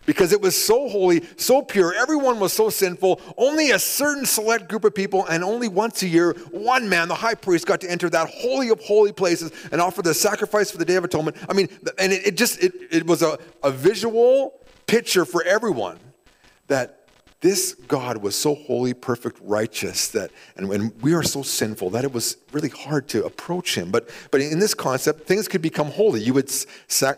because 0.06 0.34
it 0.34 0.42
was 0.42 0.62
so 0.62 0.90
holy, 0.90 1.24
so 1.38 1.62
pure. 1.62 1.94
Everyone 1.94 2.40
was 2.40 2.54
so 2.54 2.70
sinful. 2.70 3.22
Only 3.38 3.72
a 3.72 3.80
certain 3.80 4.26
select 4.26 4.70
group 4.70 4.84
of 4.84 4.94
people, 4.94 5.26
and 5.26 5.44
only 5.44 5.68
once 5.68 6.04
a 6.04 6.08
year, 6.08 6.34
one 6.52 6.90
man, 6.90 7.08
the 7.08 7.16
high 7.16 7.36
priest, 7.36 7.66
got 7.66 7.82
to 7.82 7.92
enter 7.92 8.10
that 8.10 8.30
holy 8.30 8.70
of 8.70 8.80
holy 8.82 9.12
places 9.12 9.52
and 9.72 9.82
offer 9.82 10.02
the 10.02 10.14
sacrifice 10.14 10.72
for 10.72 10.78
the 10.78 10.86
Day 10.86 10.96
of 10.96 11.04
Atonement. 11.04 11.38
I 11.50 11.54
mean, 11.54 11.70
and 11.98 12.12
it, 12.12 12.28
it 12.28 12.38
just 12.38 12.62
it, 12.62 12.74
it 12.92 13.06
was 13.06 13.22
a, 13.22 13.38
a 13.64 13.72
visual 13.72 14.60
picture 14.86 15.26
for 15.26 15.44
everyone 15.44 16.00
that 16.68 17.00
this 17.44 17.74
God 17.74 18.18
was 18.18 18.38
so 18.38 18.56
holy, 18.56 18.94
perfect, 18.94 19.38
righteous 19.42 20.08
that, 20.10 20.32
and, 20.56 20.72
and 20.72 21.02
we 21.02 21.14
are 21.14 21.24
so 21.24 21.42
sinful 21.42 21.90
that 21.90 22.06
it 22.06 22.14
was 22.14 22.38
really 22.54 22.70
hard 22.70 23.10
to 23.10 23.26
approach 23.26 23.76
Him. 23.76 23.92
But, 23.92 24.10
but 24.32 24.40
in 24.40 24.60
this 24.60 24.74
concept, 24.74 25.28
things 25.28 25.50
could 25.50 25.62
become 25.62 25.92
holy. 25.92 26.22
You 26.22 26.34
would, 26.36 26.50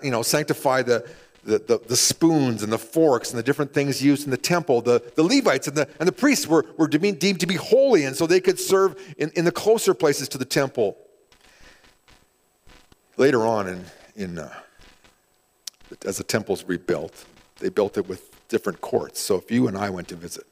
you 0.02 0.10
know, 0.10 0.24
sanctify 0.24 0.82
the 0.82 1.08
the, 1.46 1.60
the, 1.60 1.80
the, 1.88 1.96
spoons 1.96 2.64
and 2.64 2.74
the 2.74 2.78
forks 2.78 3.30
and 3.30 3.38
the 3.38 3.44
different 3.44 3.72
things 3.72 4.04
used 4.04 4.26
in 4.26 4.32
the 4.32 4.38
temple. 4.38 4.82
The, 4.82 5.02
the 5.16 5.24
Levites 5.24 5.68
and 5.68 5.78
the, 5.78 5.88
and 6.00 6.08
the 6.08 6.12
priests 6.12 6.48
were, 6.48 6.66
were 6.78 6.88
deemed, 6.88 7.20
deemed 7.20 7.40
to 7.40 7.46
be 7.46 7.56
holy, 7.56 8.04
and 8.04 8.16
so 8.16 8.26
they 8.26 8.42
could 8.42 8.60
serve 8.60 9.00
in, 9.18 9.30
in 9.36 9.46
the 9.46 9.52
closer 9.52 9.94
places 9.94 10.28
to 10.30 10.40
the 10.40 10.46
temple. 10.46 10.98
Later 13.18 13.46
on, 13.46 13.68
in, 13.68 13.86
in, 14.16 14.40
uh, 14.40 14.54
as 16.04 16.18
the 16.18 16.24
temple's 16.24 16.64
rebuilt, 16.64 17.26
they 17.60 17.70
built 17.70 17.98
it 17.98 18.08
with 18.08 18.48
different 18.50 18.82
courts. 18.82 19.20
So 19.20 19.36
if 19.36 19.52
you 19.52 19.68
and 19.68 19.78
I 19.78 19.92
went 19.92 20.08
to 20.10 20.16
visit, 20.16 20.46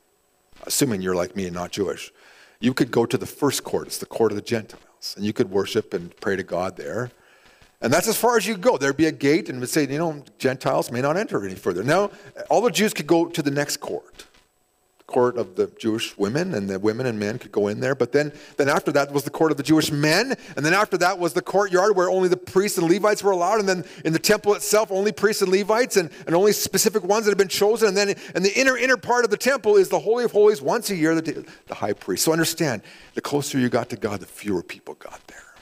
assuming 0.67 1.01
you're 1.01 1.15
like 1.15 1.35
me 1.35 1.45
and 1.45 1.55
not 1.55 1.71
Jewish, 1.71 2.11
you 2.59 2.73
could 2.73 2.91
go 2.91 3.05
to 3.05 3.17
the 3.17 3.25
first 3.25 3.63
court, 3.63 3.87
it's 3.87 3.97
the 3.97 4.05
court 4.05 4.31
of 4.31 4.35
the 4.35 4.43
Gentiles, 4.43 5.15
and 5.17 5.25
you 5.25 5.33
could 5.33 5.49
worship 5.49 5.93
and 5.93 6.15
pray 6.17 6.35
to 6.35 6.43
God 6.43 6.77
there. 6.77 7.11
And 7.83 7.91
that's 7.91 8.07
as 8.07 8.15
far 8.15 8.37
as 8.37 8.47
you 8.47 8.55
go. 8.55 8.77
There'd 8.77 8.95
be 8.95 9.07
a 9.07 9.11
gate 9.11 9.49
and 9.49 9.59
would 9.59 9.69
say, 9.69 9.85
you 9.85 9.97
know, 9.97 10.23
Gentiles 10.39 10.89
may 10.89 11.01
not 11.01 11.17
enter 11.17 11.45
any 11.45 11.55
further. 11.55 11.83
Now, 11.83 12.11
all 12.49 12.61
the 12.61 12.71
Jews 12.71 12.93
could 12.93 13.07
go 13.07 13.25
to 13.25 13.41
the 13.41 13.51
next 13.51 13.77
court, 13.77 14.25
the 14.99 15.03
court 15.03 15.37
of 15.37 15.57
the 15.57 15.67
Jewish 15.77 16.17
women, 16.17 16.53
and 16.53 16.69
the 16.69 16.79
women 16.79 17.05
and 17.07 17.19
men 17.19 17.39
could 17.39 17.51
go 17.51 17.67
in 17.67 17.81
there. 17.81 17.93
But 17.93 18.13
then, 18.13 18.31
then 18.55 18.69
after 18.69 18.93
that 18.93 19.11
was 19.11 19.25
the 19.25 19.29
court 19.29 19.51
of 19.51 19.57
the 19.57 19.63
Jewish 19.63 19.91
men, 19.91 20.33
and 20.55 20.65
then 20.65 20.73
after 20.73 20.97
that 20.99 21.19
was 21.19 21.33
the 21.33 21.41
courtyard 21.41 21.97
where 21.97 22.09
only 22.09 22.29
the 22.29 22.37
priests 22.37 22.77
and 22.77 22.89
Levites 22.89 23.21
were 23.21 23.31
allowed, 23.31 23.59
and 23.59 23.67
then 23.67 23.83
in 24.05 24.13
the 24.13 24.19
temple 24.19 24.53
itself, 24.53 24.89
only 24.89 25.11
priests 25.11 25.41
and 25.41 25.51
Levites, 25.51 25.97
and, 25.97 26.09
and 26.25 26.33
only 26.33 26.53
specific 26.53 27.03
ones 27.03 27.25
that 27.25 27.31
had 27.31 27.37
been 27.37 27.49
chosen. 27.49 27.89
And 27.89 27.97
then 27.97 28.15
in 28.33 28.43
the 28.43 28.57
inner, 28.57 28.77
inner 28.77 28.95
part 28.95 29.25
of 29.25 29.29
the 29.29 29.35
temple 29.35 29.75
is 29.75 29.89
the 29.89 29.99
Holy 29.99 30.23
of 30.23 30.31
Holies 30.31 30.61
once 30.61 30.89
a 30.89 30.95
year, 30.95 31.13
the, 31.15 31.45
the 31.67 31.75
high 31.75 31.91
priest. 31.91 32.23
So 32.23 32.31
understand, 32.31 32.81
the 33.13 33.21
closer 33.21 33.59
you 33.59 33.67
got 33.67 33.89
to 33.89 33.97
God, 33.97 34.21
the 34.21 34.25
fewer 34.25 34.63
people 34.63 34.93
got 34.93 35.19
there. 35.27 35.52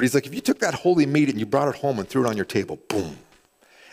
But 0.00 0.04
he's 0.04 0.14
like, 0.14 0.24
if 0.24 0.34
you 0.34 0.40
took 0.40 0.60
that 0.60 0.72
holy 0.72 1.04
meat 1.04 1.28
and 1.28 1.38
you 1.38 1.44
brought 1.44 1.68
it 1.68 1.74
home 1.74 1.98
and 1.98 2.08
threw 2.08 2.24
it 2.24 2.26
on 2.26 2.34
your 2.34 2.46
table, 2.46 2.78
boom, 2.88 3.18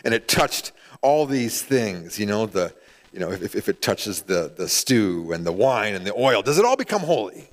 and 0.02 0.14
it 0.14 0.26
touched 0.26 0.72
all 1.02 1.26
these 1.26 1.60
things, 1.60 2.18
you 2.18 2.24
know, 2.24 2.46
the, 2.46 2.74
you 3.12 3.20
know, 3.20 3.30
if, 3.30 3.54
if 3.54 3.68
it 3.68 3.82
touches 3.82 4.22
the, 4.22 4.50
the 4.56 4.70
stew 4.70 5.32
and 5.34 5.44
the 5.44 5.52
wine 5.52 5.94
and 5.94 6.06
the 6.06 6.14
oil, 6.14 6.40
does 6.40 6.58
it 6.58 6.64
all 6.64 6.78
become 6.78 7.02
holy? 7.02 7.50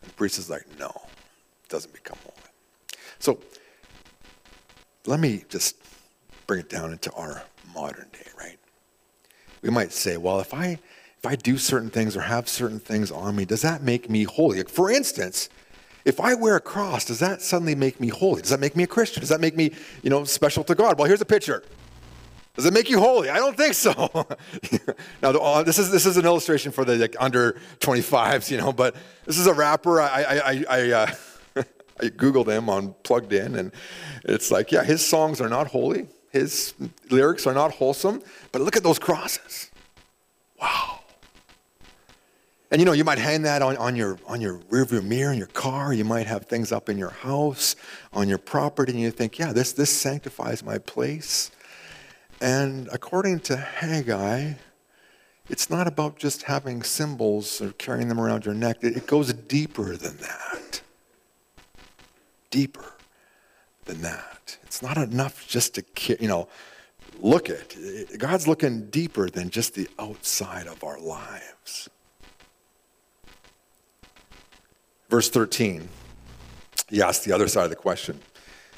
And 0.00 0.10
the 0.10 0.14
priest 0.14 0.38
is 0.38 0.48
like, 0.48 0.64
no, 0.78 0.86
it 0.86 1.68
doesn't 1.68 1.92
become 1.92 2.16
holy. 2.24 2.96
So 3.18 3.38
let 5.04 5.20
me 5.20 5.44
just 5.50 5.76
bring 6.46 6.60
it 6.60 6.70
down 6.70 6.90
into 6.90 7.12
our 7.12 7.42
modern 7.74 8.08
day, 8.14 8.30
right? 8.38 8.58
We 9.60 9.68
might 9.68 9.92
say, 9.92 10.16
well, 10.16 10.40
if 10.40 10.54
I 10.54 10.78
if 11.18 11.26
I 11.26 11.36
do 11.36 11.58
certain 11.58 11.90
things 11.90 12.16
or 12.16 12.22
have 12.22 12.48
certain 12.48 12.80
things 12.80 13.10
on 13.10 13.36
me, 13.36 13.44
does 13.44 13.60
that 13.60 13.82
make 13.82 14.08
me 14.08 14.24
holy? 14.24 14.62
For 14.62 14.90
instance, 14.90 15.50
if 16.04 16.20
I 16.20 16.34
wear 16.34 16.56
a 16.56 16.60
cross, 16.60 17.04
does 17.04 17.20
that 17.20 17.42
suddenly 17.42 17.74
make 17.74 18.00
me 18.00 18.08
holy? 18.08 18.42
Does 18.42 18.50
that 18.50 18.60
make 18.60 18.76
me 18.76 18.84
a 18.84 18.86
Christian? 18.86 19.20
Does 19.20 19.28
that 19.28 19.40
make 19.40 19.56
me, 19.56 19.72
you 20.02 20.10
know, 20.10 20.24
special 20.24 20.64
to 20.64 20.74
God? 20.74 20.98
Well, 20.98 21.06
here's 21.06 21.20
a 21.20 21.26
picture. 21.26 21.62
Does 22.54 22.66
it 22.66 22.74
make 22.74 22.90
you 22.90 22.98
holy? 22.98 23.30
I 23.30 23.36
don't 23.36 23.56
think 23.56 23.74
so. 23.74 23.92
now, 25.22 25.30
uh, 25.30 25.62
this 25.62 25.78
is 25.78 25.90
this 25.90 26.04
is 26.04 26.18
an 26.18 26.26
illustration 26.26 26.70
for 26.70 26.84
the 26.84 26.96
like, 26.96 27.16
under 27.18 27.58
25s, 27.80 28.50
you 28.50 28.58
know. 28.58 28.72
But 28.72 28.94
this 29.24 29.38
is 29.38 29.46
a 29.46 29.54
rapper. 29.54 30.00
I 30.00 30.22
I 30.22 30.34
I, 30.34 30.64
I, 30.68 30.90
uh, 30.90 31.14
I 32.00 32.04
googled 32.08 32.48
him 32.48 32.68
on 32.68 32.94
Plugged 33.04 33.32
In, 33.32 33.56
and 33.56 33.72
it's 34.24 34.50
like, 34.50 34.70
yeah, 34.70 34.84
his 34.84 35.04
songs 35.04 35.40
are 35.40 35.48
not 35.48 35.68
holy. 35.68 36.08
His 36.30 36.74
lyrics 37.10 37.46
are 37.46 37.54
not 37.54 37.72
wholesome. 37.72 38.22
But 38.50 38.60
look 38.62 38.76
at 38.76 38.82
those 38.82 38.98
crosses. 38.98 39.70
Wow. 40.60 41.01
And 42.72 42.80
you 42.80 42.86
know, 42.86 42.92
you 42.92 43.04
might 43.04 43.18
hang 43.18 43.42
that 43.42 43.60
on, 43.60 43.76
on 43.76 43.96
your 43.96 44.18
on 44.26 44.40
your 44.40 44.56
rearview 44.70 45.04
mirror 45.04 45.30
in 45.30 45.36
your 45.36 45.46
car. 45.48 45.92
You 45.92 46.06
might 46.06 46.26
have 46.26 46.46
things 46.46 46.72
up 46.72 46.88
in 46.88 46.96
your 46.96 47.10
house, 47.10 47.76
on 48.14 48.30
your 48.30 48.38
property, 48.38 48.92
and 48.92 49.00
you 49.02 49.10
think, 49.10 49.38
yeah, 49.38 49.52
this 49.52 49.74
this 49.74 49.94
sanctifies 49.94 50.64
my 50.64 50.78
place. 50.78 51.50
And 52.40 52.88
according 52.90 53.40
to 53.40 53.58
Haggai, 53.58 54.54
it's 55.50 55.68
not 55.68 55.86
about 55.86 56.16
just 56.16 56.44
having 56.44 56.82
symbols 56.82 57.60
or 57.60 57.72
carrying 57.72 58.08
them 58.08 58.18
around 58.18 58.46
your 58.46 58.54
neck. 58.54 58.78
It 58.80 59.06
goes 59.06 59.30
deeper 59.34 59.94
than 59.94 60.16
that. 60.16 60.80
Deeper 62.48 62.94
than 63.84 64.00
that. 64.00 64.56
It's 64.62 64.80
not 64.80 64.96
enough 64.96 65.46
just 65.46 65.74
to, 65.74 65.84
you 66.18 66.26
know, 66.26 66.48
look 67.20 67.50
at. 67.50 67.76
God's 68.16 68.48
looking 68.48 68.88
deeper 68.88 69.28
than 69.28 69.50
just 69.50 69.74
the 69.74 69.88
outside 69.98 70.66
of 70.66 70.82
our 70.82 70.98
lives. 70.98 71.90
Verse 75.12 75.28
13, 75.28 75.90
he 76.88 77.02
asked 77.02 77.26
the 77.26 77.32
other 77.32 77.46
side 77.46 77.64
of 77.64 77.68
the 77.68 77.76
question. 77.76 78.18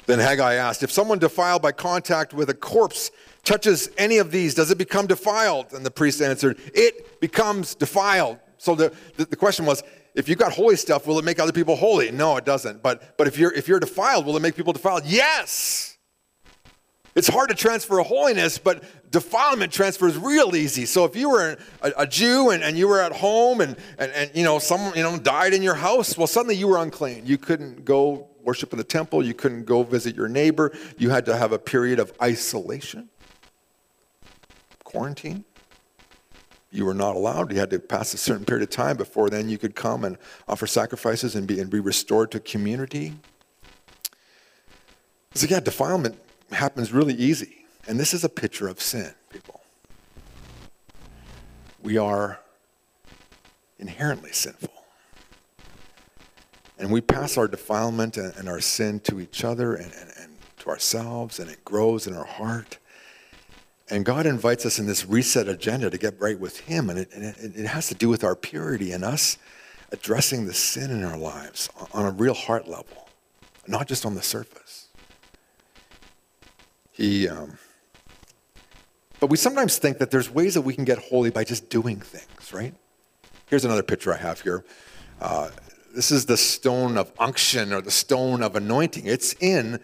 Then 0.05 0.19
Haggai 0.19 0.55
asked, 0.55 0.83
If 0.83 0.91
someone 0.91 1.17
defiled 1.17 1.61
by 1.61 1.71
contact 1.71 2.33
with 2.33 2.49
a 2.49 2.53
corpse 2.53 3.09
touches 3.45 3.89
any 3.97 4.17
of 4.17 4.31
these, 4.31 4.53
does 4.53 4.69
it 4.69 4.77
become 4.77 5.07
defiled? 5.07 5.71
And 5.71 5.85
the 5.85 5.91
priest 5.91 6.21
answered, 6.21 6.59
It 6.73 7.21
becomes 7.21 7.73
defiled. 7.73 8.39
So 8.57 8.75
the, 8.75 8.93
the, 9.15 9.23
the 9.23 9.37
question 9.37 9.65
was, 9.65 9.81
if 10.13 10.27
you've 10.27 10.37
got 10.37 10.51
holy 10.51 10.75
stuff, 10.75 11.07
will 11.07 11.17
it 11.19 11.23
make 11.23 11.39
other 11.39 11.53
people 11.53 11.77
holy? 11.77 12.11
No, 12.11 12.35
it 12.35 12.43
doesn't. 12.43 12.83
But, 12.83 13.17
but 13.17 13.27
if, 13.27 13.37
you're, 13.37 13.53
if 13.53 13.69
you're 13.69 13.79
defiled, 13.79 14.25
will 14.25 14.35
it 14.35 14.41
make 14.41 14.57
people 14.57 14.73
defiled? 14.73 15.05
Yes. 15.05 15.94
It's 17.15 17.29
hard 17.29 17.47
to 17.47 17.55
transfer 17.55 17.97
holiness, 17.99 18.57
but 18.57 18.83
defilement 19.09 19.71
transfers 19.71 20.17
real 20.17 20.53
easy. 20.53 20.85
So 20.85 21.05
if 21.05 21.15
you 21.15 21.29
were 21.29 21.57
a, 21.81 21.91
a 21.99 22.07
Jew 22.07 22.49
and, 22.49 22.61
and, 22.61 22.77
you 22.77 22.89
were 22.89 22.99
at 22.99 23.13
home 23.13 23.61
and, 23.61 23.77
and, 23.97 24.11
and 24.11 24.31
you 24.33 24.43
know 24.43 24.59
someone 24.59 24.95
you 24.97 25.03
know 25.03 25.17
died 25.17 25.53
in 25.53 25.61
your 25.61 25.75
house, 25.75 26.17
well 26.17 26.27
suddenly 26.27 26.55
you 26.55 26.67
were 26.67 26.77
unclean. 26.77 27.25
You 27.25 27.37
couldn't 27.37 27.85
go 27.85 28.27
worship 28.43 28.73
in 28.73 28.77
the 28.77 28.83
temple. 28.83 29.25
You 29.25 29.33
couldn't 29.33 29.63
go 29.63 29.83
visit 29.83 30.13
your 30.13 30.27
neighbor. 30.27 30.73
You 30.97 31.09
had 31.09 31.25
to 31.27 31.37
have 31.37 31.53
a 31.53 31.59
period 31.59 31.99
of 31.99 32.11
isolation, 32.21 33.09
quarantine. 34.83 35.45
You 36.69 36.83
were 36.83 36.93
not 36.93 37.15
allowed. 37.15 37.53
You 37.53 37.59
had 37.59 37.69
to 37.69 37.79
pass 37.79 38.13
a 38.13 38.17
certain 38.17 38.43
period 38.43 38.63
of 38.63 38.69
time 38.69 38.97
before 38.97 39.29
then 39.29 39.47
you 39.47 39.57
could 39.57 39.73
come 39.73 40.03
and 40.03 40.17
offer 40.49 40.67
sacrifices 40.67 41.33
and 41.33 41.47
be, 41.47 41.61
and 41.61 41.69
be 41.69 41.79
restored 41.79 42.31
to 42.31 42.41
community. 42.41 43.13
So 45.33 45.47
yeah, 45.47 45.61
defilement 45.61 46.19
happens 46.51 46.91
really 46.91 47.13
easy. 47.13 47.65
And 47.87 47.99
this 47.99 48.13
is 48.13 48.23
a 48.23 48.29
picture 48.29 48.67
of 48.67 48.81
sin, 48.81 49.13
people. 49.29 49.61
We 51.81 51.97
are 51.97 52.39
inherently 53.77 54.31
sinful. 54.31 54.73
And 56.77 56.91
we 56.91 57.01
pass 57.01 57.37
our 57.37 57.47
defilement 57.47 58.17
and, 58.17 58.35
and 58.35 58.49
our 58.49 58.59
sin 58.59 58.99
to 59.01 59.19
each 59.19 59.43
other 59.43 59.75
and, 59.75 59.91
and, 59.93 60.11
and 60.19 60.35
to 60.59 60.69
ourselves, 60.69 61.39
and 61.39 61.49
it 61.49 61.63
grows 61.63 62.07
in 62.07 62.15
our 62.15 62.25
heart. 62.25 62.79
And 63.89 64.03
God 64.03 64.25
invites 64.25 64.65
us 64.65 64.79
in 64.79 64.87
this 64.87 65.05
reset 65.05 65.47
agenda 65.47 65.89
to 65.89 65.97
get 65.97 66.19
right 66.19 66.39
with 66.39 66.61
Him, 66.61 66.89
and 66.89 66.99
it, 66.99 67.13
and 67.13 67.23
it, 67.23 67.37
it, 67.55 67.67
has 67.67 67.87
to 67.89 67.95
do 67.95 68.09
with 68.09 68.23
our 68.23 68.35
purity 68.35 68.91
and 68.91 69.03
us 69.03 69.37
addressing 69.91 70.47
the 70.47 70.53
sin 70.53 70.89
in 70.89 71.03
our 71.03 71.17
lives 71.17 71.69
on 71.93 72.05
a 72.05 72.11
real 72.11 72.33
heart 72.33 72.67
level, 72.67 73.07
not 73.67 73.87
just 73.87 74.05
on 74.05 74.15
the 74.15 74.23
surface. 74.23 74.84
He, 76.95 77.27
um, 77.27 77.57
but 79.19 79.29
we 79.29 79.35
sometimes 79.35 79.77
think 79.77 79.97
that 79.97 80.11
there's 80.11 80.29
ways 80.29 80.53
that 80.53 80.61
we 80.61 80.73
can 80.73 80.85
get 80.85 80.97
holy 80.97 81.29
by 81.29 81.43
just 81.43 81.69
doing 81.69 81.99
things, 81.99 82.53
right? 82.53 82.73
Here's 83.47 83.65
another 83.65 83.83
picture 83.83 84.13
I 84.13 84.17
have 84.17 84.39
here. 84.41 84.63
Uh, 85.19 85.49
this 85.93 86.09
is 86.09 86.25
the 86.25 86.37
stone 86.37 86.97
of 86.97 87.11
unction 87.19 87.73
or 87.73 87.81
the 87.81 87.91
stone 87.91 88.41
of 88.41 88.55
anointing. 88.55 89.05
It's 89.05 89.33
in 89.41 89.79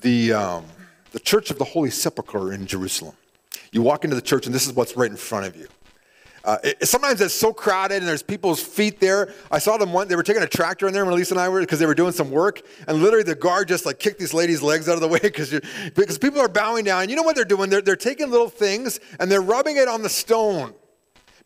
the, 0.00 0.32
um, 0.32 0.64
the 1.12 1.20
Church 1.20 1.50
of 1.50 1.58
the 1.58 1.64
Holy 1.64 1.90
Sepulchre 1.90 2.52
in 2.52 2.66
Jerusalem. 2.66 3.14
You 3.70 3.82
walk 3.82 4.04
into 4.04 4.16
the 4.16 4.22
church, 4.22 4.46
and 4.46 4.54
this 4.54 4.66
is 4.66 4.72
what's 4.72 4.96
right 4.96 5.10
in 5.10 5.16
front 5.16 5.46
of 5.46 5.56
you. 5.56 5.68
Uh, 6.44 6.58
it, 6.62 6.86
sometimes 6.86 7.22
it's 7.22 7.32
so 7.32 7.54
crowded 7.54 7.96
and 7.96 8.06
there's 8.06 8.22
people's 8.22 8.60
feet 8.60 9.00
there. 9.00 9.32
I 9.50 9.58
saw 9.58 9.78
them 9.78 9.94
one, 9.94 10.08
they 10.08 10.16
were 10.16 10.22
taking 10.22 10.42
a 10.42 10.46
tractor 10.46 10.86
in 10.86 10.92
there 10.92 11.06
when 11.06 11.14
Lisa 11.14 11.32
and 11.32 11.40
I 11.40 11.48
were, 11.48 11.60
because 11.60 11.78
they 11.78 11.86
were 11.86 11.94
doing 11.94 12.12
some 12.12 12.30
work. 12.30 12.60
And 12.86 13.02
literally 13.02 13.24
the 13.24 13.34
guard 13.34 13.68
just 13.68 13.86
like 13.86 13.98
kicked 13.98 14.18
these 14.18 14.34
ladies' 14.34 14.60
legs 14.60 14.86
out 14.86 14.94
of 14.94 15.00
the 15.00 15.08
way 15.08 15.20
because 15.22 15.58
because 15.94 16.18
people 16.18 16.40
are 16.40 16.48
bowing 16.48 16.84
down. 16.84 17.08
You 17.08 17.16
know 17.16 17.22
what 17.22 17.34
they're 17.34 17.46
doing? 17.46 17.70
They're, 17.70 17.80
they're 17.80 17.96
taking 17.96 18.30
little 18.30 18.50
things 18.50 19.00
and 19.18 19.32
they're 19.32 19.40
rubbing 19.40 19.78
it 19.78 19.88
on 19.88 20.02
the 20.02 20.10
stone. 20.10 20.74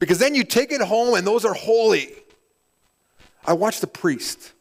Because 0.00 0.18
then 0.18 0.34
you 0.34 0.42
take 0.42 0.72
it 0.72 0.80
home 0.80 1.14
and 1.14 1.26
those 1.26 1.44
are 1.44 1.54
holy. 1.54 2.10
I 3.46 3.52
watched 3.52 3.80
the 3.80 3.86
priest, 3.86 4.52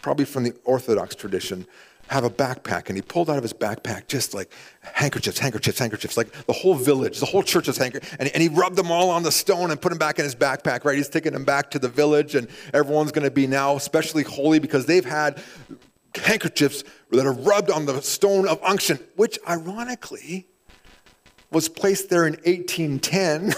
probably 0.00 0.24
from 0.24 0.44
the 0.44 0.54
Orthodox 0.64 1.14
tradition, 1.14 1.66
have 2.10 2.24
a 2.24 2.30
backpack, 2.30 2.88
and 2.88 2.96
he 2.96 3.02
pulled 3.02 3.30
out 3.30 3.36
of 3.36 3.44
his 3.44 3.52
backpack 3.52 4.08
just 4.08 4.34
like 4.34 4.52
handkerchiefs, 4.82 5.38
handkerchiefs, 5.38 5.78
handkerchiefs, 5.78 6.16
like 6.16 6.32
the 6.46 6.52
whole 6.52 6.74
village, 6.74 7.20
the 7.20 7.26
whole 7.26 7.44
church's 7.44 7.76
handkerchiefs, 7.76 8.16
and, 8.18 8.28
and 8.30 8.42
he 8.42 8.48
rubbed 8.48 8.74
them 8.74 8.90
all 8.90 9.10
on 9.10 9.22
the 9.22 9.30
stone 9.30 9.70
and 9.70 9.80
put 9.80 9.90
them 9.90 9.98
back 9.98 10.18
in 10.18 10.24
his 10.24 10.34
backpack, 10.34 10.84
right? 10.84 10.96
He's 10.96 11.08
taking 11.08 11.32
them 11.32 11.44
back 11.44 11.70
to 11.70 11.78
the 11.78 11.88
village, 11.88 12.34
and 12.34 12.48
everyone's 12.74 13.12
going 13.12 13.22
to 13.22 13.30
be 13.30 13.46
now 13.46 13.76
especially 13.76 14.24
holy 14.24 14.58
because 14.58 14.86
they've 14.86 15.04
had 15.04 15.40
handkerchiefs 16.16 16.82
that 17.12 17.24
are 17.24 17.32
rubbed 17.32 17.70
on 17.70 17.86
the 17.86 18.02
stone 18.02 18.48
of 18.48 18.60
unction, 18.64 18.98
which 19.14 19.38
ironically 19.48 20.48
was 21.52 21.68
placed 21.68 22.10
there 22.10 22.26
in 22.26 22.32
1810. 22.44 23.54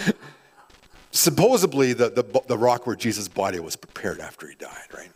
Supposedly, 1.10 1.94
the, 1.94 2.10
the, 2.10 2.42
the 2.46 2.56
rock 2.56 2.86
where 2.86 2.94
Jesus' 2.94 3.26
body 3.26 3.58
was 3.58 3.74
prepared 3.74 4.20
after 4.20 4.46
he 4.46 4.54
died, 4.54 4.86
right? 4.94 5.10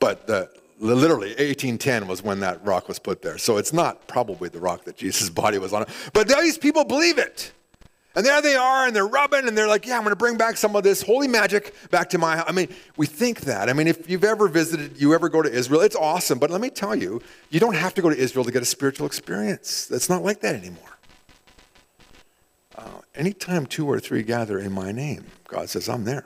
But 0.00 0.26
the 0.26 0.50
Literally, 0.80 1.30
1810 1.30 2.06
was 2.06 2.22
when 2.22 2.40
that 2.40 2.64
rock 2.64 2.86
was 2.88 2.98
put 2.98 3.22
there. 3.22 3.38
So 3.38 3.56
it's 3.56 3.72
not 3.72 4.06
probably 4.06 4.48
the 4.48 4.60
rock 4.60 4.84
that 4.84 4.96
Jesus' 4.96 5.28
body 5.30 5.58
was 5.58 5.72
on. 5.72 5.86
But 6.12 6.28
these 6.28 6.58
people 6.58 6.84
believe 6.84 7.18
it. 7.18 7.52
And 8.14 8.26
there 8.26 8.42
they 8.42 8.56
are, 8.56 8.86
and 8.86 8.96
they're 8.96 9.06
rubbing, 9.06 9.46
and 9.46 9.56
they're 9.56 9.68
like, 9.68 9.86
yeah, 9.86 9.96
I'm 9.96 10.02
going 10.02 10.10
to 10.10 10.16
bring 10.16 10.36
back 10.36 10.56
some 10.56 10.74
of 10.74 10.82
this 10.82 11.02
holy 11.02 11.28
magic 11.28 11.72
back 11.90 12.10
to 12.10 12.18
my 12.18 12.38
house. 12.38 12.46
I 12.48 12.52
mean, 12.52 12.68
we 12.96 13.06
think 13.06 13.42
that. 13.42 13.68
I 13.68 13.72
mean, 13.72 13.86
if 13.86 14.10
you've 14.10 14.24
ever 14.24 14.48
visited, 14.48 15.00
you 15.00 15.14
ever 15.14 15.28
go 15.28 15.40
to 15.40 15.48
Israel, 15.48 15.82
it's 15.82 15.94
awesome. 15.94 16.38
But 16.38 16.50
let 16.50 16.60
me 16.60 16.70
tell 16.70 16.96
you, 16.96 17.22
you 17.50 17.60
don't 17.60 17.76
have 17.76 17.94
to 17.94 18.02
go 18.02 18.10
to 18.10 18.16
Israel 18.16 18.44
to 18.44 18.50
get 18.50 18.62
a 18.62 18.66
spiritual 18.66 19.06
experience. 19.06 19.90
It's 19.90 20.08
not 20.08 20.24
like 20.24 20.40
that 20.40 20.56
anymore. 20.56 20.98
Uh, 22.76 23.02
anytime 23.14 23.66
two 23.66 23.86
or 23.86 24.00
three 24.00 24.22
gather 24.22 24.58
in 24.58 24.72
my 24.72 24.90
name, 24.90 25.26
God 25.46 25.68
says, 25.68 25.88
I'm 25.88 26.04
there. 26.04 26.24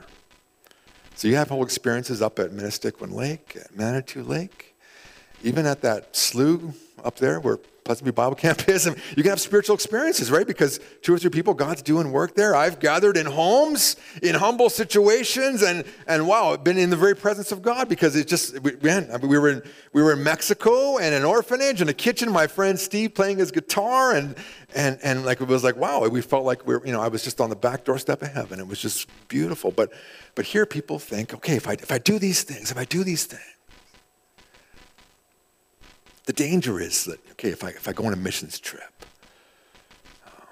So 1.23 1.29
you 1.29 1.37
have 1.37 1.47
whole 1.47 1.63
experiences 1.63 2.21
up 2.21 2.37
at 2.37 2.51
Minnesota 2.51 3.05
Lake, 3.05 3.55
at 3.55 3.73
Manitou 3.77 4.23
Lake, 4.23 4.75
even 5.41 5.65
at 5.65 5.79
that 5.79 6.17
slough 6.17 6.75
up 7.01 7.15
there 7.15 7.39
where 7.39 7.59
Pleasant 7.83 8.05
View 8.05 8.13
Bible 8.13 8.35
Camp 8.35 8.67
is. 8.69 8.83
You 9.15 9.21
can 9.21 9.29
have 9.29 9.41
spiritual 9.41 9.75
experiences, 9.75 10.31
right? 10.31 10.45
Because 10.45 10.79
two 11.01 11.13
or 11.13 11.19
three 11.19 11.29
people, 11.29 11.53
God's 11.53 11.81
doing 11.81 12.11
work 12.11 12.35
there. 12.35 12.55
I've 12.55 12.79
gathered 12.79 13.15
in 13.17 13.25
homes, 13.25 13.95
in 14.21 14.35
humble 14.35 14.69
situations, 14.69 15.61
and 15.61 15.83
and 16.07 16.27
wow, 16.27 16.55
been 16.57 16.77
in 16.77 16.89
the 16.89 16.95
very 16.95 17.15
presence 17.15 17.51
of 17.51 17.61
God 17.61 17.89
because 17.89 18.15
it 18.15 18.27
just 18.27 18.59
we, 18.61 18.75
man, 18.81 19.09
I 19.13 19.17
mean, 19.17 19.29
we 19.29 19.37
were 19.37 19.49
in 19.49 19.61
we 19.93 20.01
were 20.01 20.13
in 20.13 20.23
Mexico 20.23 20.97
and 20.97 21.13
an 21.13 21.23
orphanage 21.23 21.81
and 21.81 21.89
a 21.89 21.93
kitchen. 21.93 22.31
My 22.31 22.47
friend 22.47 22.79
Steve 22.79 23.13
playing 23.13 23.37
his 23.37 23.51
guitar 23.51 24.15
and 24.15 24.35
and 24.73 24.99
and 25.03 25.25
like 25.25 25.41
it 25.41 25.47
was 25.47 25.63
like 25.63 25.75
wow, 25.75 26.07
we 26.07 26.21
felt 26.21 26.45
like 26.45 26.65
we 26.65 26.75
are 26.75 26.85
you 26.85 26.91
know 26.91 27.01
I 27.01 27.07
was 27.07 27.23
just 27.23 27.39
on 27.39 27.49
the 27.49 27.55
back 27.55 27.83
doorstep 27.83 28.21
of 28.21 28.29
heaven. 28.29 28.59
It 28.59 28.67
was 28.67 28.79
just 28.79 29.07
beautiful. 29.27 29.71
But 29.71 29.91
but 30.35 30.45
here 30.45 30.65
people 30.65 30.97
think, 30.99 31.33
okay, 31.33 31.55
if 31.55 31.67
I 31.67 31.73
if 31.73 31.91
I 31.91 31.97
do 31.97 32.19
these 32.19 32.43
things, 32.43 32.71
if 32.71 32.77
I 32.77 32.85
do 32.85 33.03
these 33.03 33.25
things 33.25 33.52
the 36.25 36.33
danger 36.33 36.79
is 36.79 37.05
that, 37.05 37.19
okay, 37.31 37.49
if 37.49 37.63
I, 37.63 37.69
if 37.69 37.87
I 37.87 37.93
go 37.93 38.05
on 38.05 38.13
a 38.13 38.17
missions 38.17 38.59
trip, 38.59 39.05
um, 40.25 40.47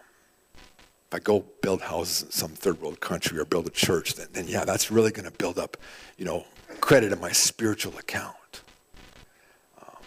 if 1.07 1.13
I 1.13 1.19
go 1.19 1.45
build 1.61 1.81
houses 1.81 2.23
in 2.23 2.31
some 2.31 2.49
third 2.49 2.81
world 2.81 2.99
country 2.99 3.39
or 3.39 3.45
build 3.45 3.67
a 3.67 3.71
church, 3.71 4.15
then, 4.15 4.27
then 4.33 4.47
yeah, 4.47 4.65
that's 4.65 4.91
really 4.91 5.11
going 5.11 5.29
to 5.29 5.37
build 5.37 5.57
up, 5.57 5.77
you 6.17 6.25
know, 6.25 6.45
credit 6.81 7.13
in 7.13 7.19
my 7.21 7.31
spiritual 7.31 7.97
account. 7.97 8.63
Um, 9.81 10.03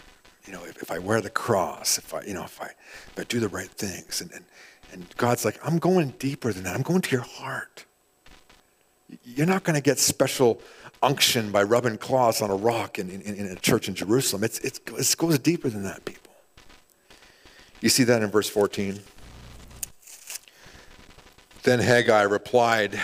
you 0.47 0.53
know, 0.53 0.65
if, 0.65 0.83
if 0.83 0.91
I 0.91 0.99
wear 0.99 1.21
the 1.21 1.31
cross, 1.31 1.97
if 1.97 2.13
I, 2.13 2.23
you 2.25 2.35
know, 2.35 2.45
if 2.45 2.61
I, 2.61 2.67
if 2.67 3.19
I 3.19 3.25
do 3.25 3.41
the 3.41 3.49
right 3.49 3.71
things. 3.71 4.21
And, 4.21 4.31
and, 4.33 4.45
and 4.93 5.07
God's 5.17 5.45
like, 5.45 5.59
I'm 5.67 5.79
going 5.79 6.11
deeper 6.19 6.53
than 6.53 6.65
that. 6.65 6.75
I'm 6.75 6.83
going 6.83 7.01
to 7.01 7.11
your 7.11 7.25
heart. 7.25 7.87
You're 9.25 9.47
not 9.47 9.65
going 9.65 9.77
to 9.77 9.83
get 9.83 9.99
special 9.99 10.61
unction 11.05 11.53
by 11.53 11.63
rubbing 11.63 11.99
cloths 11.99 12.41
on 12.41 12.51
a 12.51 12.57
rock 12.57 12.99
in, 12.99 13.11
in, 13.11 13.21
in 13.21 13.47
a 13.47 13.57
church 13.57 13.89
in 13.89 13.95
Jerusalem. 13.95 14.43
It's, 14.43 14.59
it's, 14.61 14.79
it 14.79 15.17
goes 15.17 15.39
deeper 15.39 15.69
than 15.69 15.83
that, 15.85 16.05
people. 16.05 16.33
You 17.81 17.91
see 17.91 18.05
that 18.05 18.23
in 18.23 18.31
verse 18.31 18.49
14? 18.49 19.01
Then 21.63 21.79
Haggai 21.79 22.23
replied, 22.23 22.99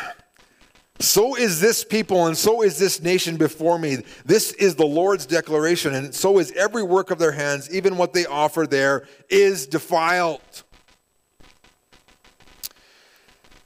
So 1.01 1.37
is 1.37 1.61
this 1.61 1.85
people 1.85 2.27
and 2.27 2.37
so 2.37 2.63
is 2.63 2.79
this 2.79 3.01
nation 3.03 3.37
before 3.37 3.79
me. 3.79 3.99
This 4.25 4.53
is 4.53 4.75
the 4.77 4.87
Lord's 4.87 5.27
declaration, 5.27 5.95
and 5.95 6.15
so 6.15 6.39
is 6.39 6.53
every 6.53 6.83
work 6.83 7.11
of 7.11 7.19
their 7.19 7.33
hands, 7.33 7.75
even 7.75 7.97
what 7.97 8.13
they 8.13 8.27
offer 8.27 8.67
there 8.67 9.07
is 9.29 9.67
defiled. 9.67 10.63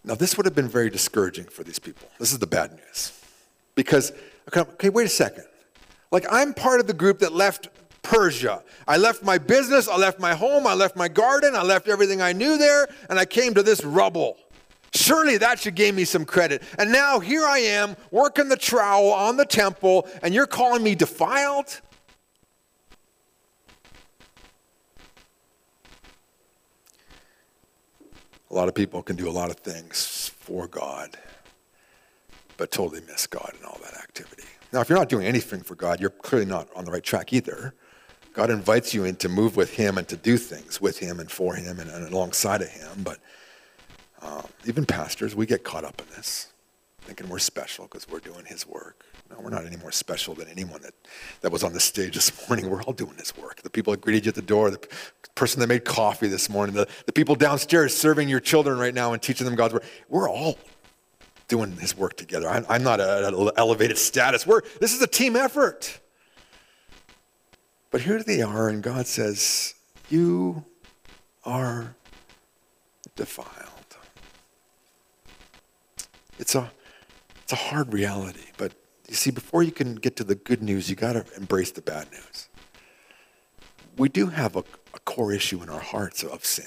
Now, 0.05 0.15
this 0.15 0.37
would 0.37 0.45
have 0.45 0.55
been 0.55 0.69
very 0.69 0.91
discouraging 0.91 1.47
for 1.47 1.65
these 1.65 1.79
people. 1.79 2.09
This 2.19 2.33
is 2.33 2.39
the 2.39 2.47
bad 2.47 2.73
news. 2.73 3.24
Because, 3.75 4.13
okay, 4.57 4.89
wait 4.89 5.07
a 5.07 5.09
second. 5.09 5.45
Like, 6.11 6.27
I'm 6.31 6.55
part 6.55 6.81
of 6.81 6.87
the 6.87 6.95
group 6.95 7.19
that 7.21 7.33
left 7.33 7.69
Persia. 8.03 8.63
I 8.87 8.99
left 8.99 9.23
my 9.23 9.39
business, 9.39 9.89
I 9.89 9.97
left 9.97 10.21
my 10.21 10.35
home, 10.35 10.67
I 10.67 10.75
left 10.75 10.95
my 10.95 11.09
garden, 11.09 11.57
I 11.57 11.63
left 11.63 11.89
everything 11.89 12.23
I 12.23 12.33
knew 12.33 12.59
there, 12.59 12.87
and 13.09 13.19
I 13.19 13.25
came 13.25 13.55
to 13.55 13.63
this 13.63 13.83
rubble. 13.85 14.37
Surely 14.93 15.39
that 15.39 15.59
should 15.59 15.75
give 15.75 15.95
me 15.95 16.05
some 16.05 16.25
credit. 16.25 16.63
And 16.79 16.93
now 16.93 17.19
here 17.19 17.45
I 17.45 17.59
am 17.59 17.97
working 18.13 18.49
the 18.49 18.57
trowel 18.57 19.11
on 19.13 19.37
the 19.37 19.45
temple, 19.45 20.07
and 20.23 20.33
you're 20.33 20.47
calling 20.47 20.85
me 20.85 20.95
defiled? 20.95 21.81
A 28.51 28.55
lot 28.55 28.69
of 28.69 28.75
people 28.75 29.03
can 29.03 29.17
do 29.17 29.29
a 29.29 29.33
lot 29.33 29.51
of 29.51 29.57
things 29.57 30.31
for 30.39 30.69
God, 30.69 31.19
but 32.57 32.71
totally 32.71 33.01
miss 33.07 33.27
God 33.27 33.53
in 33.59 33.65
all 33.67 33.79
that 33.83 33.95
activity. 33.95 34.45
Now, 34.73 34.81
if 34.81 34.89
you're 34.89 34.99
not 34.99 35.09
doing 35.09 35.27
anything 35.27 35.63
for 35.63 35.75
God, 35.75 36.01
you're 36.01 36.11
clearly 36.11 36.47
not 36.47 36.69
on 36.75 36.85
the 36.85 36.91
right 36.91 37.03
track 37.03 37.33
either. 37.33 37.75
God 38.33 38.51
invites 38.51 38.93
you 38.93 39.05
in 39.05 39.15
to 39.17 39.29
move 39.29 39.57
with 39.57 39.75
Him 39.75 39.97
and 39.97 40.09
to 40.09 40.17
do 40.17 40.37
things 40.37 40.81
with 40.81 40.99
Him 40.99 41.21
and 41.21 41.31
for 41.31 41.55
Him 41.55 41.79
and, 41.79 41.89
and 41.89 42.13
alongside 42.13 42.61
of 42.61 42.69
Him. 42.69 43.05
But 43.05 43.19
um, 44.21 44.47
even 44.67 44.85
pastors, 44.85 45.37
we 45.37 45.47
get 45.47 45.63
caught 45.63 45.85
up 45.85 46.01
in 46.01 46.09
this, 46.17 46.53
thinking 47.03 47.29
we're 47.29 47.39
special 47.39 47.85
because 47.85 48.09
we're 48.09 48.19
doing 48.19 48.45
His 48.47 48.67
work. 48.67 49.05
No, 49.31 49.37
we're 49.41 49.51
not 49.51 49.65
any 49.65 49.77
more 49.77 49.93
special 49.93 50.35
than 50.35 50.49
anyone 50.49 50.83
that, 50.83 50.95
that 51.41 51.53
was 51.53 51.63
on 51.63 51.73
the 51.73 51.81
stage 51.81 52.15
this 52.15 52.33
morning. 52.49 52.69
We're 52.69 52.83
all 52.83 52.93
doing 52.93 53.17
His 53.17 53.37
work. 53.37 53.63
The 53.63 53.71
people 53.71 53.93
that 53.93 54.01
greeted 54.01 54.25
you 54.25 54.31
at 54.31 54.35
the 54.35 54.43
door, 54.43 54.71
the 54.71 54.89
person 55.37 55.61
that 55.61 55.69
made 55.69 55.85
coffee 55.85 56.27
this 56.27 56.51
morning, 56.51 56.75
the, 56.75 56.89
the 57.07 57.13
people 57.13 57.37
downstairs 57.37 57.97
serving 57.97 58.29
your 58.29 58.41
children 58.41 58.79
right 58.79 58.95
now 58.95 59.13
and 59.13 59.23
teaching 59.23 59.45
them 59.45 59.55
God's 59.55 59.75
word. 59.75 59.85
We're 60.09 60.29
all 60.29 60.59
doing 61.49 61.77
His 61.77 61.97
work 61.97 62.17
together. 62.17 62.49
I'm, 62.49 62.65
I'm 62.69 62.83
not 62.83 63.01
at 63.01 63.33
an 63.33 63.51
elevated 63.57 63.99
status. 63.99 64.47
We're, 64.47 64.63
this 64.81 64.95
is 64.95 65.03
a 65.03 65.07
team 65.07 65.37
effort. 65.37 66.01
But 67.91 68.01
here 68.01 68.23
they 68.23 68.43
are, 68.43 68.69
and 68.69 68.83
God 68.83 69.07
says, 69.07 69.75
You 70.09 70.65
are 71.45 71.95
defiled. 73.15 73.71
It's 76.39 76.55
a, 76.55 76.71
it's 77.43 77.53
a 77.53 77.57
hard 77.57 77.93
reality, 77.93 78.47
but 78.57 78.73
you 79.09 79.15
see, 79.15 79.31
before 79.31 79.63
you 79.63 79.71
can 79.71 79.95
get 79.95 80.17
to 80.17 80.25
the 80.25 80.35
good 80.35 80.63
news, 80.63 80.91
you 80.91 80.97
got 80.97 81.13
to 81.13 81.25
embrace 81.37 81.71
the 81.71 81.83
bad 81.83 82.11
news. 82.11 82.49
We 83.97 84.09
do 84.09 84.27
have 84.27 84.57
a, 84.57 84.65
a 84.93 84.99
core 85.05 85.33
issue 85.33 85.63
in 85.63 85.69
our 85.69 85.81
hearts 85.81 86.25
of 86.25 86.45
sin. 86.45 86.67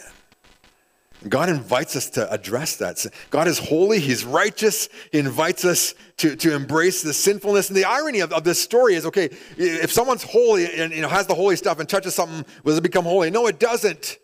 God 1.28 1.50
invites 1.50 1.96
us 1.96 2.10
to 2.12 2.32
address 2.32 2.76
that. 2.76 3.04
God 3.32 3.48
is 3.48 3.58
holy, 3.58 4.00
He's 4.00 4.24
righteous. 4.24 4.88
He 5.12 5.20
invites 5.20 5.66
us 5.66 5.96
to, 6.18 6.36
to 6.36 6.54
embrace 6.54 7.02
the 7.02 7.14
sinfulness. 7.14 7.70
And 7.70 7.78
the 7.78 7.86
irony 7.86 8.20
of, 8.20 8.32
of 8.32 8.44
this 8.44 8.62
story 8.62 8.94
is 8.94 9.06
okay, 9.06 9.30
if 9.58 9.92
someone's 9.92 10.24
holy 10.24 10.66
and 10.80 10.94
you 10.94 11.02
know, 11.02 11.10
has 11.10 11.26
the 11.26 11.34
holy 11.34 11.56
stuff 11.56 11.80
and 11.80 11.90
touches 11.90 12.14
something, 12.14 12.46
does 12.64 12.78
it 12.78 12.82
become 12.82 13.04
holy? 13.04 13.32
No, 13.32 13.48
it 13.48 13.60
doesn't. 13.60 14.20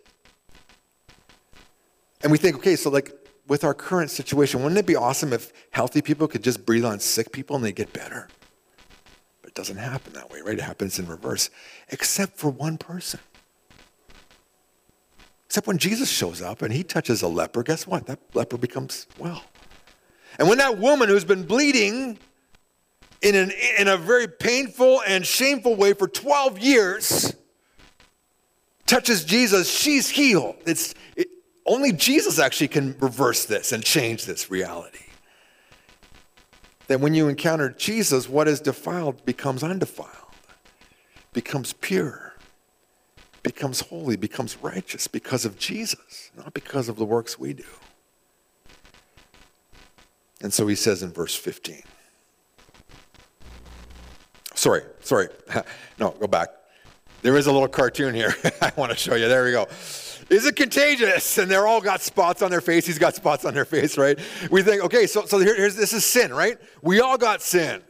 And 2.21 2.31
we 2.31 2.37
think, 2.37 2.57
okay, 2.57 2.75
so 2.75 2.89
like 2.89 3.11
with 3.47 3.63
our 3.63 3.73
current 3.73 4.11
situation, 4.11 4.61
wouldn't 4.61 4.79
it 4.79 4.85
be 4.85 4.95
awesome 4.95 5.33
if 5.33 5.51
healthy 5.71 6.01
people 6.01 6.27
could 6.27 6.43
just 6.43 6.65
breathe 6.65 6.85
on 6.85 6.99
sick 6.99 7.31
people 7.31 7.55
and 7.55 7.65
they 7.65 7.73
get 7.73 7.91
better? 7.91 8.27
But 9.41 9.49
it 9.49 9.55
doesn't 9.55 9.77
happen 9.77 10.13
that 10.13 10.29
way, 10.29 10.41
right? 10.41 10.57
It 10.57 10.61
happens 10.61 10.99
in 10.99 11.07
reverse, 11.07 11.49
except 11.89 12.37
for 12.37 12.49
one 12.49 12.77
person. 12.77 13.19
Except 15.53 15.67
when 15.67 15.77
Jesus 15.77 16.09
shows 16.09 16.41
up 16.41 16.63
and 16.63 16.73
he 16.73 16.83
touches 16.83 17.21
a 17.21 17.27
leper, 17.27 17.61
guess 17.61 17.85
what? 17.85 18.07
That 18.07 18.17
leper 18.33 18.57
becomes 18.57 19.05
well. 19.19 19.43
And 20.39 20.49
when 20.49 20.57
that 20.57 20.79
woman 20.79 21.09
who's 21.09 21.25
been 21.25 21.43
bleeding 21.43 22.17
in, 23.21 23.35
an, 23.35 23.51
in 23.77 23.87
a 23.87 23.95
very 23.95 24.27
painful 24.27 25.03
and 25.07 25.23
shameful 25.23 25.75
way 25.75 25.93
for 25.93 26.07
12 26.07 26.57
years 26.57 27.35
touches 28.87 29.23
Jesus, 29.23 29.69
she's 29.69 30.09
healed. 30.09 30.55
It's, 30.65 30.95
it, 31.15 31.27
only 31.67 31.91
Jesus 31.91 32.39
actually 32.39 32.69
can 32.69 32.97
reverse 32.97 33.45
this 33.45 33.71
and 33.73 33.83
change 33.83 34.25
this 34.25 34.49
reality. 34.49 35.05
That 36.87 36.99
when 36.99 37.13
you 37.13 37.27
encounter 37.27 37.69
Jesus, 37.69 38.27
what 38.27 38.47
is 38.47 38.59
defiled 38.59 39.23
becomes 39.23 39.63
undefiled, 39.63 40.09
becomes 41.31 41.73
pure, 41.73 42.32
becomes 43.43 43.81
holy, 43.81 44.15
becomes 44.15 44.57
righteous 44.61 45.07
because 45.07 45.45
of 45.45 45.59
Jesus, 45.59 46.31
not 46.35 46.53
because 46.53 46.89
of 46.89 46.95
the 46.95 47.05
works 47.05 47.37
we 47.37 47.53
do. 47.53 47.65
And 50.41 50.53
so 50.53 50.65
he 50.67 50.75
says 50.75 51.03
in 51.03 51.11
verse 51.11 51.35
15. 51.35 51.83
Sorry, 54.55 54.81
sorry. 55.01 55.27
No, 55.99 56.09
go 56.19 56.25
back. 56.25 56.49
There 57.21 57.37
is 57.37 57.45
a 57.45 57.51
little 57.51 57.67
cartoon 57.67 58.15
here 58.15 58.35
I 58.61 58.71
want 58.75 58.91
to 58.91 58.97
show 58.97 59.15
you. 59.15 59.27
There 59.27 59.45
we 59.45 59.51
go. 59.51 59.67
Is 60.29 60.45
it 60.45 60.55
contagious? 60.55 61.37
And 61.37 61.49
they're 61.49 61.67
all 61.67 61.81
got 61.81 62.01
spots 62.01 62.41
on 62.41 62.49
their 62.49 62.61
face. 62.61 62.85
He's 62.85 62.97
got 62.97 63.15
spots 63.15 63.45
on 63.45 63.53
their 63.53 63.65
face, 63.65 63.97
right? 63.97 64.17
We 64.49 64.63
think, 64.63 64.83
okay, 64.83 65.05
so, 65.05 65.25
so 65.25 65.37
here, 65.37 65.55
here's 65.55 65.75
this 65.75 65.93
is 65.93 66.03
sin, 66.03 66.33
right? 66.33 66.57
We 66.81 66.99
all 66.99 67.17
got 67.17 67.41
sin. 67.41 67.81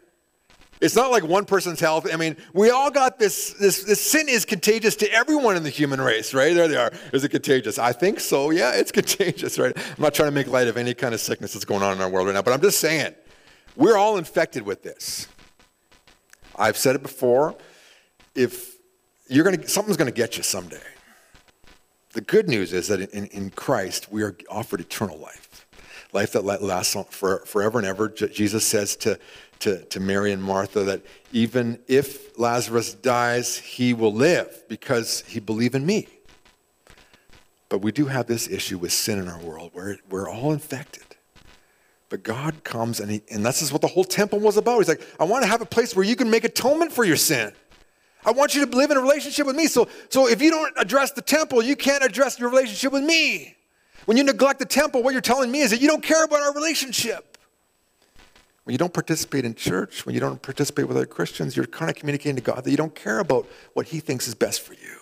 It's 0.84 0.98
not 0.98 1.12
like 1.12 1.24
one 1.24 1.46
person's 1.46 1.80
health. 1.80 2.06
I 2.12 2.18
mean, 2.18 2.36
we 2.52 2.70
all 2.70 2.92
got 2.92 3.18
this, 3.18 3.54
this, 3.54 3.86
this 3.86 4.02
sin 4.02 4.28
is 4.28 4.44
contagious 4.44 4.98
to 4.98 5.10
everyone 5.14 5.56
in 5.56 5.64
the 5.64 5.70
human 5.70 6.02
race, 6.02 6.34
right? 6.34 6.54
There 6.54 6.68
they 6.68 6.76
are. 6.76 6.92
Is 7.14 7.24
it 7.24 7.30
contagious? 7.30 7.80
I 7.80 7.94
think 7.94 8.20
so. 8.20 8.50
Yeah, 8.50 8.74
it's 8.74 8.92
contagious, 9.02 9.58
right? 9.58 9.72
I'm 9.78 10.02
not 10.04 10.14
trying 10.14 10.28
to 10.28 10.36
make 10.36 10.48
light 10.48 10.68
of 10.68 10.76
any 10.76 10.94
kind 10.94 11.14
of 11.14 11.22
sickness 11.22 11.54
that's 11.54 11.64
going 11.64 11.84
on 11.84 11.94
in 11.94 12.02
our 12.02 12.10
world 12.10 12.28
right 12.28 12.34
now, 12.34 12.42
but 12.42 12.54
I'm 12.54 12.60
just 12.60 12.82
saying, 12.82 13.16
we're 13.78 13.96
all 13.96 14.18
infected 14.18 14.64
with 14.64 14.84
this. 14.84 15.30
I've 16.58 16.76
said 16.76 16.98
it 16.98 17.02
before. 17.02 17.56
If 18.36 18.76
you're 19.30 19.46
going 19.46 19.62
to, 19.62 19.68
something's 19.70 19.96
going 19.96 20.12
to 20.12 20.16
get 20.16 20.36
you 20.36 20.44
someday. 20.44 20.84
The 22.12 22.22
good 22.22 22.50
news 22.50 22.74
is 22.74 22.90
that 22.90 23.00
in, 23.00 23.28
in 23.28 23.52
Christ, 23.52 24.12
we 24.12 24.22
are 24.22 24.36
offered 24.50 24.82
eternal 24.82 25.18
life, 25.18 25.66
life 26.12 26.34
that 26.34 26.44
lasts 26.44 26.98
for, 27.12 27.40
forever 27.46 27.80
and 27.80 27.88
ever. 27.88 28.10
Jesus 28.10 28.68
says 28.68 28.98
to, 28.98 29.18
to, 29.64 29.84
to 29.86 30.00
Mary 30.02 30.34
and 30.34 30.44
Martha 30.44 30.84
that 30.84 31.02
even 31.32 31.80
if 31.88 32.38
Lazarus 32.38 32.94
dies, 32.94 33.58
he 33.58 33.94
will 33.94 34.14
live 34.14 34.66
because 34.68 35.22
he 35.22 35.40
believed 35.40 35.74
in 35.74 35.86
me. 35.86 36.08
But 37.70 37.80
we 37.80 37.94
do 37.94 38.06
have 38.08 38.28
this 38.28 38.50
issue 38.50 38.78
with 38.78 38.92
sin 38.92 39.20
in 39.20 39.30
our 39.30 39.40
world 39.40 39.72
where 39.74 39.98
we're 40.10 40.30
all 40.30 40.52
infected. 40.52 41.04
But 42.10 42.24
God 42.24 42.66
comes 42.66 43.00
and, 43.00 43.22
and 43.32 43.46
this 43.46 43.62
is 43.62 43.72
what 43.72 43.82
the 43.82 43.88
whole 43.88 44.04
temple 44.04 44.40
was 44.40 44.58
about. 44.58 44.80
He's 44.80 44.90
like, 44.90 45.02
I 45.18 45.24
want 45.24 45.44
to 45.44 45.50
have 45.50 45.62
a 45.62 45.66
place 45.66 45.96
where 45.96 46.06
you 46.06 46.18
can 46.18 46.30
make 46.30 46.44
atonement 46.44 46.92
for 46.92 47.06
your 47.06 47.16
sin. 47.16 47.54
I 48.26 48.32
want 48.32 48.56
you 48.56 48.66
to 48.66 48.78
live 48.78 48.92
in 48.92 48.98
a 48.98 49.02
relationship 49.02 49.48
with 49.48 49.56
me. 49.56 49.68
So, 49.68 49.88
so 50.10 50.28
if 50.28 50.42
you 50.42 50.52
don't 50.52 50.74
address 50.78 51.12
the 51.12 51.22
temple, 51.22 51.64
you 51.64 51.78
can't 51.78 52.04
address 52.04 52.38
your 52.38 52.50
relationship 52.50 52.92
with 52.92 53.04
me. 53.04 53.56
When 54.06 54.18
you 54.18 54.24
neglect 54.26 54.60
the 54.60 54.66
temple, 54.66 55.04
what 55.04 55.14
you're 55.14 55.22
telling 55.22 55.50
me 55.50 55.62
is 55.62 55.72
that 55.72 55.82
you 55.82 55.88
don't 55.88 56.04
care 56.04 56.26
about 56.26 56.42
our 56.42 56.54
relationship. 56.54 57.33
When 58.64 58.74
you 58.74 58.78
don't 58.78 58.94
participate 58.94 59.44
in 59.44 59.56
church, 59.56 60.06
when 60.06 60.16
you 60.16 60.22
don't 60.22 60.42
participate 60.42 60.88
with 60.88 60.96
other 60.96 61.06
Christians, 61.06 61.58
you're 61.58 61.66
kind 61.66 61.90
of 61.90 61.98
communicating 61.98 62.38
to 62.38 62.42
God 62.42 62.64
that 62.64 62.72
you 62.72 62.78
don't 62.78 62.96
care 62.96 63.20
about 63.20 63.46
what 63.74 63.88
He 63.88 64.00
thinks 64.00 64.28
is 64.28 64.36
best 64.36 64.62
for 64.62 64.74
you. 64.74 65.00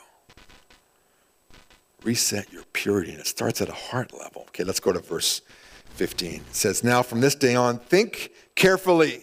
Reset 2.04 2.52
your 2.52 2.64
purity, 2.74 3.12
and 3.12 3.20
it 3.20 3.28
starts 3.28 3.62
at 3.62 3.70
a 3.70 3.74
heart 3.74 4.12
level. 4.18 4.44
Okay, 4.48 4.64
let's 4.64 4.80
go 4.80 4.92
to 4.92 5.00
verse 5.00 5.42
15. 5.92 6.34
It 6.34 6.56
says, 6.56 6.84
Now 6.84 7.04
from 7.04 7.22
this 7.22 7.36
day 7.36 7.54
on, 7.54 7.78
think 7.78 8.32
carefully 8.56 9.22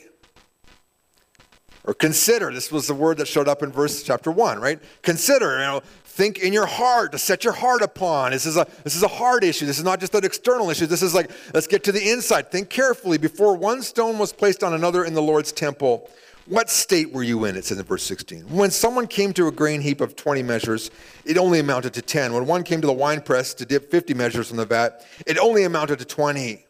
or 1.83 1.94
consider. 1.94 2.53
This 2.53 2.70
was 2.70 2.87
the 2.87 2.94
word 2.94 3.16
that 3.16 3.27
showed 3.27 3.48
up 3.48 3.62
in 3.62 3.72
verse 3.72 4.03
chapter 4.03 4.31
1, 4.31 4.61
right? 4.61 4.79
Consider, 5.03 5.53
you 5.59 5.64
know, 5.64 5.83
think 6.18 6.40
in 6.40 6.52
your 6.52 6.66
heart 6.66 7.12
to 7.12 7.18
set 7.18 7.44
your 7.44 7.52
heart 7.52 7.81
upon. 7.81 8.33
This 8.33 8.44
is 8.44 8.57
a 8.57 8.66
this 8.83 8.96
is 8.96 9.04
a 9.04 9.09
heart 9.09 9.44
issue. 9.44 9.66
This 9.66 9.78
is 9.78 9.85
not 9.85 10.00
just 10.00 10.12
an 10.16 10.24
external 10.24 10.68
issue. 10.68 10.87
This 10.87 11.00
is 11.00 11.14
like 11.14 11.31
let's 11.54 11.68
get 11.68 11.85
to 11.85 11.92
the 11.92 12.11
inside. 12.11 12.50
Think 12.50 12.68
carefully 12.68 13.18
before 13.18 13.57
one 13.57 13.83
stone 13.83 14.18
was 14.18 14.33
placed 14.33 14.64
on 14.64 14.74
another 14.74 15.04
in 15.04 15.14
the 15.14 15.22
Lord's 15.22 15.52
temple. 15.52 16.11
What 16.46 16.70
state 16.70 17.12
were 17.12 17.22
you 17.22 17.44
in? 17.44 17.54
It 17.57 17.66
says 17.66 17.78
in 17.78 17.85
verse 17.85 18.02
16. 18.02 18.48
When 18.48 18.70
someone 18.70 19.07
came 19.07 19.33
to 19.35 19.46
a 19.46 19.52
grain 19.52 19.81
heap 19.81 20.00
of 20.00 20.16
20 20.16 20.42
measures, 20.42 20.90
it 21.24 21.38
only 21.38 21.61
amounted 21.61 21.94
to 21.94 22.02
10. 22.02 22.33
When 22.33 22.46
one 22.46 22.64
came 22.64 22.81
to 22.81 22.87
the 22.87 22.92
winepress 22.92 23.54
to 23.54 23.66
dip 23.66 23.90
50 23.90 24.14
measures 24.14 24.48
from 24.48 24.57
the 24.57 24.64
vat, 24.64 25.07
it 25.26 25.38
only 25.38 25.64
amounted 25.64 25.98
to 26.00 26.04
20. 26.07 26.64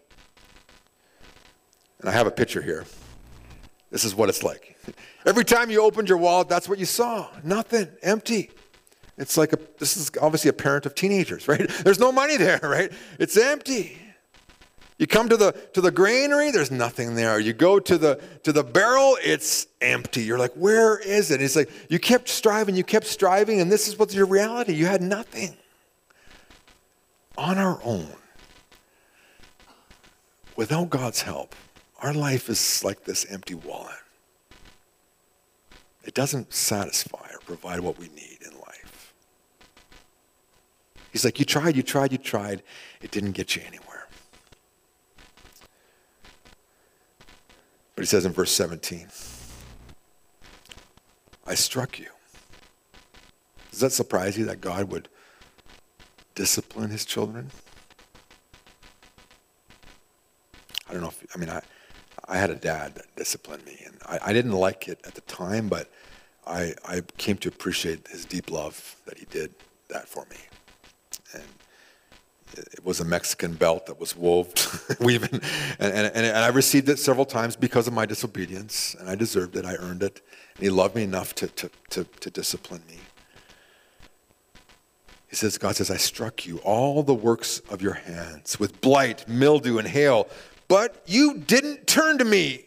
And 2.01 2.09
I 2.09 2.13
have 2.13 2.27
a 2.27 2.31
picture 2.33 2.61
here. 2.61 2.85
This 3.91 4.05
is 4.05 4.15
what 4.15 4.29
it's 4.29 4.43
like. 4.43 4.77
Every 5.25 5.45
time 5.45 5.71
you 5.71 5.81
opened 5.83 6.09
your 6.09 6.19
wallet, 6.19 6.49
that's 6.49 6.69
what 6.69 6.79
you 6.79 6.85
saw. 6.85 7.29
Nothing, 7.45 7.89
empty. 8.03 8.51
It's 9.19 9.37
like 9.37 9.53
a, 9.53 9.59
this 9.79 9.97
is 9.97 10.11
obviously 10.21 10.49
a 10.49 10.55
parent 10.55 10.87
of 10.87 10.95
teenagers, 10.95 11.49
right? 11.49 11.69
There's 11.69 11.99
no 11.99 12.13
money 12.13 12.37
there, 12.37 12.61
right? 12.63 12.93
It's 13.19 13.37
empty. 13.37 13.99
You 14.99 15.07
come 15.07 15.29
to 15.29 15.37
the 15.37 15.53
to 15.75 15.81
the 15.81 15.93
granary, 15.93 16.51
there's 16.51 16.73
nothing 16.73 17.15
there. 17.15 17.39
You 17.39 17.53
go 17.53 17.79
to 17.79 17.99
the 17.99 18.21
to 18.43 18.53
the 18.53 18.65
barrel, 18.65 19.17
it's 19.23 19.69
empty. 19.81 20.23
You're 20.23 20.41
like, 20.41 20.53
where 20.55 20.99
is 20.99 21.31
it? 21.31 21.41
It's 21.41 21.55
like 21.55 21.71
you 21.89 22.01
kept 22.01 22.29
striving, 22.29 22.75
you 22.75 22.83
kept 22.83 23.07
striving, 23.07 23.61
and 23.61 23.71
this 23.71 23.87
is 23.87 23.97
what's 23.97 24.13
your 24.13 24.27
reality. 24.27 24.73
You 24.73 24.87
had 24.87 25.01
nothing. 25.01 25.57
On 27.37 27.59
our 27.59 27.79
own, 27.85 28.11
without 30.57 30.91
God's 30.91 31.23
help, 31.23 31.55
our 32.03 32.13
life 32.13 32.49
is 32.49 32.83
like 32.83 33.05
this 33.05 33.25
empty 33.31 33.55
wallet. 33.55 33.95
It 36.03 36.15
doesn't 36.15 36.53
satisfy 36.53 37.29
or 37.33 37.39
provide 37.47 37.79
what 37.79 37.99
we 38.01 38.09
need. 38.09 38.38
He's 41.19 41.25
like, 41.25 41.41
you 41.41 41.45
tried, 41.45 41.75
you 41.75 41.83
tried, 41.83 42.13
you 42.13 42.19
tried. 42.19 42.63
It 43.03 43.11
didn't 43.11 43.33
get 43.33 43.57
you 43.57 43.63
anywhere. 43.67 44.07
But 47.97 48.03
he 48.03 48.07
says 48.07 48.25
in 48.25 48.31
verse 48.31 48.53
17, 48.53 49.09
I 51.45 51.57
struck 51.57 51.99
you. 51.99 52.07
Does 53.73 53.81
that 53.81 53.91
surprise 53.91 54.39
you 54.39 54.45
that 54.45 54.61
God 54.61 54.93
would 54.93 55.09
discipline 56.37 56.91
his 56.91 57.05
children? 57.05 57.51
I 60.89 60.93
don't 60.93 61.03
know 61.03 61.09
if, 61.09 61.27
I 61.35 61.39
mean, 61.41 61.51
I, 61.51 61.63
I 62.29 62.39
had 62.39 62.51
a 62.51 62.55
dad 62.55 62.95
that 62.95 63.07
disciplined 63.17 63.67
me, 63.67 63.83
and 63.85 63.97
I, 64.07 64.21
I 64.27 64.33
didn't 64.33 64.53
like 64.53 64.87
it 64.87 65.01
at 65.05 65.17
the 65.17 65.23
time, 65.23 65.69
but 65.69 65.91
I, 66.47 66.75
I 66.85 67.01
came 67.17 67.39
to 67.39 67.49
appreciate 67.49 68.07
his 68.07 68.25
deep 68.25 68.53
love 68.53 68.95
that 69.07 69.19
he 69.19 69.25
did 69.25 69.53
that 69.89 70.09
for 70.09 70.25
me. 70.31 70.37
And 71.33 71.45
it 72.55 72.85
was 72.85 73.01
a 73.01 73.05
Mexican 73.05 73.55
belt 73.55 73.87
that 73.87 74.01
was 74.01 74.17
wove, 74.17 74.53
weaving, 75.01 75.41
and, 75.79 75.93
and, 75.93 76.15
and, 76.15 76.37
I 76.37 76.49
received 76.49 76.89
it 76.89 76.99
several 76.99 77.27
times 77.27 77.57
because 77.57 77.87
of 77.87 77.93
my 77.93 78.07
disobedience, 78.07 78.97
and 78.99 79.09
I 79.09 79.15
deserved 79.15 79.57
it. 79.57 79.65
I 79.65 79.75
earned 79.75 80.03
it. 80.03 80.23
And 80.57 80.65
he 80.65 80.71
loved 80.71 80.97
me 80.97 81.03
enough 81.03 81.35
to, 81.37 81.49
to, 81.49 81.71
to, 81.91 82.05
to 82.05 82.31
discipline 82.31 82.83
me. 82.89 82.99
He 85.29 85.37
says, 85.37 85.59
God 85.59 85.77
says, 85.77 85.91
I 85.91 85.99
struck 85.99 86.47
you, 86.47 86.59
all 86.59 87.03
the 87.03 87.15
works 87.15 87.61
of 87.71 87.83
your 87.83 87.95
hands, 87.95 88.59
with 88.59 88.81
blight, 88.81 89.29
mildew, 89.29 89.79
and 89.79 89.87
hail, 89.87 90.29
but 90.69 91.03
you 91.07 91.39
didn't 91.39 91.87
turn 91.87 92.19
to 92.19 92.25
me. 92.25 92.65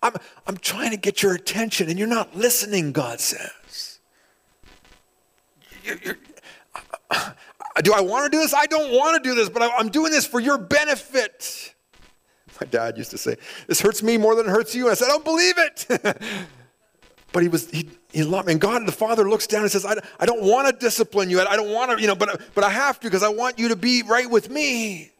I'm, 0.00 0.14
I'm 0.46 0.56
trying 0.56 0.90
to 0.90 0.96
get 0.96 1.22
your 1.22 1.34
attention, 1.34 1.88
and 1.88 1.98
you're 1.98 2.06
not 2.06 2.36
listening, 2.36 2.92
God 2.92 3.18
says. 3.18 3.98
You're, 5.84 5.98
you're, 6.04 6.18
do 7.82 7.92
I 7.92 8.00
want 8.00 8.30
to 8.30 8.36
do 8.36 8.40
this? 8.40 8.54
I 8.54 8.66
don't 8.66 8.92
want 8.92 9.22
to 9.22 9.28
do 9.28 9.34
this, 9.34 9.48
but 9.48 9.62
I'm 9.62 9.88
doing 9.88 10.12
this 10.12 10.26
for 10.26 10.40
your 10.40 10.58
benefit. 10.58 11.74
My 12.60 12.66
dad 12.66 12.98
used 12.98 13.10
to 13.12 13.18
say, 13.18 13.36
This 13.66 13.80
hurts 13.80 14.02
me 14.02 14.16
more 14.18 14.34
than 14.34 14.46
it 14.46 14.50
hurts 14.50 14.74
you. 14.74 14.84
And 14.84 14.92
I 14.92 14.94
said, 14.94 15.06
I 15.06 15.08
don't 15.08 15.24
believe 15.24 15.54
it. 15.58 15.86
but 17.32 17.42
he 17.42 17.48
was, 17.48 17.70
he, 17.70 17.88
he 18.12 18.24
loved 18.24 18.46
me. 18.46 18.52
And 18.52 18.60
God 18.60 18.84
the 18.86 18.92
Father 18.92 19.28
looks 19.28 19.46
down 19.46 19.62
and 19.62 19.70
says, 19.70 19.84
I, 19.84 19.96
I 20.18 20.26
don't 20.26 20.42
want 20.42 20.68
to 20.68 20.84
discipline 20.84 21.30
you. 21.30 21.40
I, 21.40 21.52
I 21.52 21.56
don't 21.56 21.72
want 21.72 21.92
to, 21.92 22.00
you 22.00 22.08
know, 22.08 22.16
but, 22.16 22.40
but 22.54 22.64
I 22.64 22.70
have 22.70 22.98
to 23.00 23.06
because 23.06 23.22
I 23.22 23.28
want 23.28 23.58
you 23.58 23.68
to 23.68 23.76
be 23.76 24.02
right 24.02 24.28
with 24.28 24.50
me. 24.50 25.12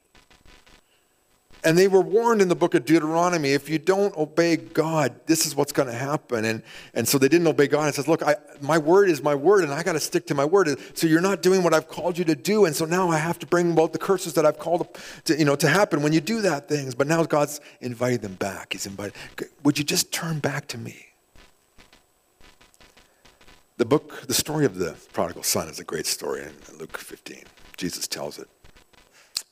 And 1.65 1.77
they 1.77 1.89
were 1.89 2.01
warned 2.01 2.41
in 2.41 2.49
the 2.49 2.55
book 2.55 2.75
of 2.75 2.85
Deuteronomy 2.85 3.53
if 3.53 3.69
you 3.69 3.79
don't 3.79 4.17
obey 4.17 4.57
God, 4.57 5.21
this 5.27 5.45
is 5.45 5.57
what's 5.57 5.73
going 5.73 5.89
to 5.89 5.95
happen. 5.95 6.45
And, 6.45 6.63
and 6.95 7.09
so 7.09 7.19
they 7.19 7.29
didn't 7.29 7.49
obey 7.49 7.67
God. 7.67 7.87
And 7.87 7.95
says, 7.95 8.07
Look, 8.07 8.23
I, 8.23 8.37
my 8.61 8.79
word 8.79 9.11
is 9.11 9.23
my 9.23 9.35
word, 9.35 9.65
and 9.65 9.73
I 9.73 9.83
got 9.83 9.95
to 9.95 10.01
stick 10.01 10.27
to 10.29 10.35
my 10.35 10.45
word. 10.45 10.79
So 10.95 11.07
you're 11.09 11.21
not 11.21 11.43
doing 11.43 11.65
what 11.65 11.75
I've 11.75 11.89
called 11.89 12.17
you 12.17 12.25
to 12.27 12.37
do. 12.37 12.65
And 12.65 12.77
so 12.77 12.85
now 12.85 13.09
I 13.11 13.19
have 13.19 13.41
to 13.41 13.47
bring 13.47 13.73
about 13.73 13.93
the 13.93 13.99
curses 13.99 14.35
that 14.35 14.47
I've 14.47 14.59
called 14.59 14.87
to, 15.25 15.37
you 15.37 15.45
know, 15.45 15.57
to 15.57 15.69
happen 15.69 16.03
when 16.03 16.13
you 16.13 16.21
do 16.21 16.43
that 16.43 16.69
things. 16.69 16.95
But 16.95 17.09
now 17.09 17.25
God's 17.25 17.61
invited 17.81 18.23
them 18.23 18.35
back. 18.35 18.73
He's 18.73 18.87
invited, 18.87 19.15
Would 19.65 19.79
you 19.79 19.85
just 19.85 20.13
turn 20.13 20.39
back 20.39 20.69
to 20.69 20.79
me? 20.79 21.07
The 23.79 23.85
book, 23.85 24.27
the 24.27 24.35
story 24.35 24.65
of 24.65 24.77
the 24.77 24.97
prodigal 25.13 25.43
son 25.43 25.69
is 25.69 25.81
a 25.81 25.85
great 25.85 26.07
story 26.07 26.43
in 26.43 26.79
Luke 26.79 26.99
15. 26.99 27.45
Jesus 27.77 28.07
tells 28.07 28.39
it. 28.39 28.49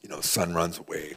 You 0.02 0.08
know, 0.08 0.20
son 0.20 0.54
runs 0.54 0.78
away 0.78 1.16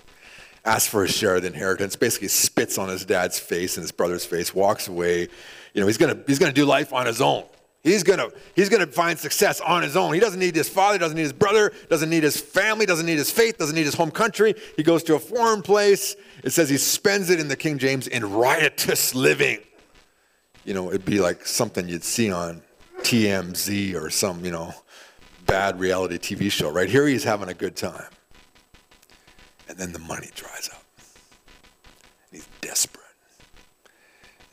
asks 0.69 0.87
for 0.87 1.03
a 1.03 1.07
share 1.07 1.35
of 1.35 1.41
the 1.41 1.47
inheritance, 1.47 1.95
basically 1.95 2.27
spits 2.27 2.77
on 2.77 2.89
his 2.89 3.03
dad's 3.03 3.39
face 3.39 3.75
and 3.75 3.83
his 3.83 3.91
brother's 3.91 4.23
face, 4.23 4.53
walks 4.53 4.87
away. 4.87 5.27
You 5.73 5.81
know, 5.81 5.87
he's 5.87 5.97
gonna 5.97 6.19
he's 6.27 6.37
gonna 6.37 6.53
do 6.53 6.65
life 6.65 6.93
on 6.93 7.07
his 7.07 7.21
own. 7.21 7.43
He's 7.83 8.03
gonna 8.03 8.29
he's 8.55 8.69
gonna 8.69 8.87
find 8.87 9.17
success 9.17 9.61
on 9.61 9.81
his 9.81 9.97
own. 9.97 10.13
He 10.13 10.19
doesn't 10.19 10.39
need 10.39 10.55
his 10.55 10.69
father, 10.69 10.99
doesn't 10.99 11.15
need 11.15 11.23
his 11.23 11.33
brother, 11.33 11.71
doesn't 11.89 12.09
need 12.09 12.21
his 12.21 12.39
family, 12.39 12.85
doesn't 12.85 13.05
need 13.05 13.17
his 13.17 13.31
faith, 13.31 13.57
doesn't 13.57 13.75
need 13.75 13.85
his 13.85 13.95
home 13.95 14.11
country. 14.11 14.53
He 14.77 14.83
goes 14.83 15.01
to 15.03 15.15
a 15.15 15.19
foreign 15.19 15.63
place. 15.63 16.15
It 16.43 16.51
says 16.51 16.69
he 16.69 16.77
spends 16.77 17.31
it 17.31 17.39
in 17.39 17.47
the 17.47 17.55
King 17.55 17.79
James 17.79 18.07
in 18.07 18.31
riotous 18.31 19.15
living. 19.15 19.59
You 20.65 20.75
know, 20.75 20.89
it'd 20.89 21.05
be 21.05 21.19
like 21.19 21.47
something 21.47 21.87
you'd 21.87 22.03
see 22.03 22.31
on 22.31 22.61
TMZ 22.99 23.95
or 23.95 24.11
some, 24.11 24.45
you 24.45 24.51
know, 24.51 24.71
bad 25.47 25.79
reality 25.79 26.17
TV 26.19 26.51
show. 26.51 26.69
Right 26.69 26.89
here, 26.89 27.07
he's 27.07 27.23
having 27.23 27.49
a 27.49 27.55
good 27.55 27.75
time. 27.75 28.05
And 29.69 29.77
then 29.77 29.93
the 29.93 29.99
money 29.99 30.29
dries 30.35 30.69
up. 30.73 30.83
And 32.31 32.41
he's 32.41 32.47
desperate. 32.59 33.05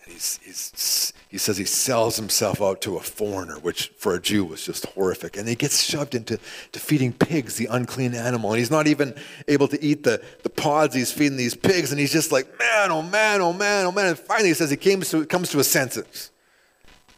And 0.05 0.13
he's, 0.13 0.39
he's, 0.45 1.13
he 1.29 1.39
says 1.39 1.57
he 1.57 1.65
sells 1.65 2.17
himself 2.17 2.61
out 2.61 2.83
to 2.83 2.97
a 2.97 3.01
foreigner, 3.01 3.59
which 3.59 3.89
for 3.99 4.15
a 4.15 4.21
Jew 4.21 4.45
was 4.45 4.65
just 4.65 4.85
horrific. 4.87 5.39
And 5.39 5.49
he 5.49 5.55
gets 5.55 5.83
shoved 5.83 6.15
into 6.15 6.39
to 6.73 6.79
feeding 6.79 7.15
pigs, 7.15 7.57
the 7.57 7.67
unclean 7.67 8.15
animal. 8.15 8.51
And 8.53 8.59
he's 8.59 8.71
not 8.71 8.87
even 8.87 9.15
able 9.49 9.69
to 9.69 9.83
eat 9.83 10.05
the, 10.05 10.23
the 10.43 10.51
pods 10.51 10.95
he's 10.95 11.11
feeding 11.11 11.39
these 11.39 11.57
pigs. 11.57 11.91
And 11.91 11.99
he's 11.99 12.13
just 12.13 12.31
like, 12.31 12.47
man, 12.59 12.93
oh 12.93 13.03
man, 13.03 13.41
oh 13.41 13.55
man, 13.55 13.87
oh 13.87 13.93
man. 13.93 14.07
And 14.07 14.19
finally 14.19 14.51
he 14.51 14.55
says 14.55 14.71
he 14.71 14.77
comes 14.77 15.11
to, 15.11 15.25
comes 15.25 15.51
to 15.51 15.59
his 15.59 15.69
senses. 15.69 16.31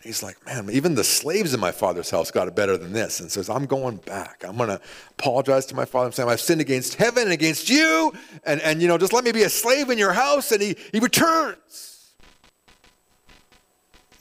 He's 0.09 0.23
like, 0.23 0.43
man, 0.47 0.71
even 0.71 0.95
the 0.95 1.05
slaves 1.05 1.53
in 1.53 1.61
my 1.61 1.71
father's 1.71 2.09
house 2.09 2.31
got 2.31 2.49
it 2.49 2.57
better 2.57 2.79
than 2.79 2.95
this. 2.95 3.21
And 3.21 3.31
says, 3.31 3.51
I'm 3.51 3.67
going 3.67 3.97
back. 3.99 4.43
I'm 4.43 4.57
going 4.57 4.71
to 4.71 4.81
apologize 5.11 5.67
to 5.67 5.75
my 5.75 5.85
father. 5.85 6.07
I'm 6.07 6.13
saying, 6.13 6.31
I've 6.31 6.41
sinned 6.41 6.63
against 6.63 6.95
heaven 6.95 7.25
and 7.25 7.33
against 7.33 7.69
you. 7.69 8.15
And, 8.45 8.59
and, 8.63 8.81
you 8.81 8.89
know, 8.89 8.97
just 8.97 9.13
let 9.13 9.23
me 9.23 9.33
be 9.33 9.43
a 9.43 9.51
slave 9.51 9.91
in 9.91 9.99
your 9.99 10.15
house. 10.15 10.51
And 10.51 10.63
he, 10.63 10.77
he 10.93 10.99
returns. 10.99 12.15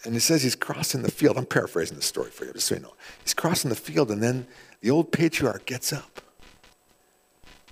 And 0.04 0.14
he 0.14 0.20
says 0.20 0.44
he's 0.44 0.58
crossing 0.58 1.04
the 1.04 1.12
field. 1.12 1.38
I'm 1.38 1.46
paraphrasing 1.46 1.96
the 1.96 2.04
story 2.04 2.32
for 2.32 2.44
you, 2.44 2.52
just 2.52 2.68
so 2.68 2.76
you 2.76 2.82
know. 2.82 2.94
He's 3.24 3.34
crossing 3.34 3.70
the 3.70 3.76
field, 3.78 4.12
and 4.12 4.22
then 4.22 4.46
the 4.82 4.92
old 4.92 5.14
patriarch 5.14 5.66
gets 5.66 5.94
up 5.94 6.20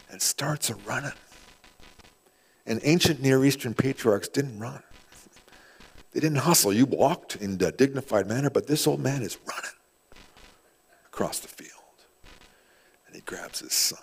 and 0.10 0.22
starts 0.22 0.70
a 0.70 0.76
running. 0.76 1.12
And 2.66 2.80
ancient 2.84 3.22
Near 3.22 3.44
Eastern 3.44 3.74
patriarchs 3.74 4.30
didn't 4.30 4.58
run. 4.58 4.82
They 6.16 6.22
didn't 6.22 6.38
hustle. 6.38 6.72
You 6.72 6.86
walked 6.86 7.36
in 7.36 7.62
a 7.62 7.74
dignified 7.74 8.26
manner, 8.26 8.50
but 8.50 8.68
this 8.68 8.88
old 8.88 9.02
man 9.02 9.22
is 9.22 9.38
running 9.46 9.76
across 11.06 11.40
the 11.40 11.50
field. 11.50 11.72
And 13.06 13.14
he 13.14 13.22
grabs 13.22 13.60
his 13.60 13.74
son. 13.74 14.00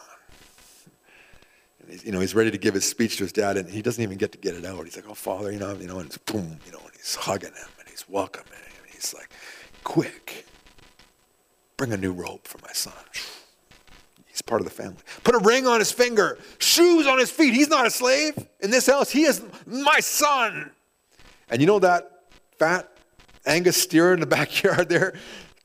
And 1.81 1.91
he's, 1.91 2.05
you 2.05 2.13
know, 2.13 2.21
he's 2.21 2.35
ready 2.35 2.51
to 2.51 2.59
give 2.59 2.75
his 2.75 2.85
speech 2.85 3.17
to 3.17 3.25
his 3.25 3.33
dad, 3.33 3.57
and 3.57 3.67
he 3.67 3.81
doesn't 3.81 4.03
even 4.03 4.19
get 4.19 4.31
to 4.33 4.39
get 4.39 4.55
it 4.55 4.67
out. 4.67 4.85
He's 4.85 4.95
like, 4.95 5.09
oh, 5.09 5.15
father, 5.15 5.51
you 5.51 5.59
know, 5.59 5.75
you 5.77 5.87
know, 5.87 6.01
and 6.01 6.07
it's 6.07 6.19
boom, 6.19 6.59
you 6.67 6.73
know, 6.73 6.81
and 6.81 6.93
he's 6.95 7.15
hugging 7.15 7.49
him, 7.49 7.69
and 7.79 7.89
he's 7.89 8.07
welcoming 8.07 8.53
him, 8.53 8.83
and 8.83 8.93
he's 8.93 9.15
like, 9.15 9.31
quick, 9.83 10.45
bring 11.79 11.95
a 11.95 11.97
new 11.97 12.13
robe 12.13 12.45
for 12.45 12.59
my 12.59 12.75
son. 12.75 12.93
He's 14.27 14.43
part 14.43 14.61
of 14.61 14.67
the 14.67 14.75
family. 14.75 15.01
Put 15.25 15.35
a 15.35 15.39
ring 15.39 15.67
on 15.67 15.79
his 15.79 15.93
finger, 15.93 16.37
shoes 16.59 17.07
on 17.07 17.19
his 17.19 17.31
feet. 17.31 17.55
He's 17.55 17.69
not 17.69 17.87
a 17.87 17.91
slave 17.91 18.35
in 18.61 18.71
this 18.71 18.87
house. 18.87 19.11
He 19.11 19.23
is 19.23 19.43
my 19.67 20.01
son. 20.01 20.73
And 21.53 21.61
you 21.61 21.67
know 21.67 21.79
that 21.81 22.11
fat 22.59 22.89
Angus 23.45 23.77
steer 23.77 24.15
in 24.15 24.21
the 24.21 24.27
backyard 24.39 24.89
there? 24.89 25.13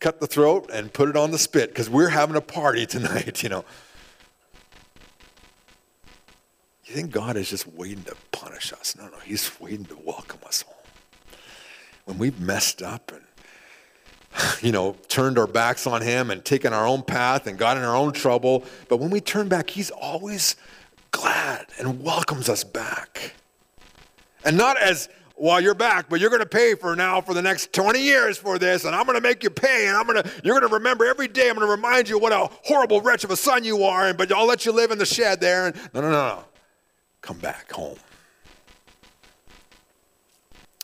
Cut 0.02 0.19
the 0.19 0.28
throat 0.28 0.69
and 0.71 0.91
put 0.91 1.10
it 1.10 1.15
on 1.15 1.32
the 1.32 1.39
spit 1.39 1.69
because 1.69 1.89
we're 1.89 2.10
having 2.10 2.36
a 2.36 2.41
party 2.41 2.86
tonight, 2.86 3.41
you 3.43 3.50
know. 3.50 3.63
You 6.86 6.93
think 6.93 7.12
God 7.12 7.38
is 7.38 7.50
just 7.50 7.67
waiting 7.67 8.04
to 8.04 8.15
punish 8.32 8.73
us? 8.73 8.95
No, 8.97 9.08
no, 9.08 9.17
He's 9.19 9.50
waiting 9.62 9.86
to 9.86 9.97
welcome 10.04 10.39
us 10.45 10.63
home. 10.63 10.76
When 12.04 12.17
we've 12.17 12.39
messed 12.39 12.82
up 12.82 13.13
and, 13.13 13.23
you 14.62 14.73
know, 14.73 14.97
turned 15.08 15.39
our 15.39 15.47
backs 15.47 15.88
on 15.88 16.02
Him 16.02 16.32
and 16.32 16.43
taken 16.43 16.73
our 16.73 16.86
own 16.86 17.02
path 17.02 17.47
and 17.47 17.58
got 17.58 17.78
in 17.78 17.84
our 17.84 17.95
own 17.95 18.12
trouble, 18.12 18.65
but 18.89 18.97
when 18.97 19.10
we 19.10 19.21
turn 19.21 19.47
back, 19.47 19.69
He's 19.69 19.89
always 19.89 20.58
glad 21.12 21.67
and 21.80 22.04
welcomes 22.04 22.50
us 22.50 22.65
back. 22.65 23.34
And 24.43 24.58
not 24.58 24.78
as 24.82 25.10
while 25.38 25.62
you're 25.62 25.76
back, 25.76 26.10
but 26.10 26.19
you're 26.19 26.30
going 26.30 26.41
to 26.41 26.45
pay 26.45 26.76
for 26.76 26.95
now 26.95 27.21
for 27.21 27.34
the 27.34 27.41
next 27.41 27.71
20 27.71 28.02
years 28.02 28.38
for 28.38 28.58
this, 28.58 28.86
and 28.86 28.95
I'm 28.95 29.06
going 29.06 29.17
to 29.17 29.21
make 29.21 29.43
you 29.43 29.50
pay, 29.50 29.88
and 29.88 29.95
I'm 29.95 30.06
going 30.06 30.21
to, 30.21 30.32
you're 30.43 30.60
going 30.60 30.69
to 30.69 30.76
remember 30.76 31.06
every 31.06 31.28
day, 31.28 31.50
I'm 31.50 31.56
going 31.56 31.67
to 31.67 31.71
remind 31.71 32.10
you 32.10 32.19
what 32.19 32.34
a 32.34 32.50
horrible 32.63 33.02
wretch 33.02 33.23
of 33.23 33.32
a 33.32 33.38
son 33.38 33.63
you 33.63 33.84
are, 33.84 34.08
and, 34.08 34.17
but 34.17 34.32
I'll 34.32 34.47
let 34.47 34.65
you 34.65 34.71
live 34.71 34.91
in 34.91 34.97
the 34.97 35.06
shed 35.06 35.39
there. 35.39 35.67
And 35.67 35.76
no, 35.93 36.02
no, 36.02 36.10
no, 36.10 36.28
no. 36.36 36.45
Come 37.21 37.38
back 37.38 37.71
home. 37.71 37.97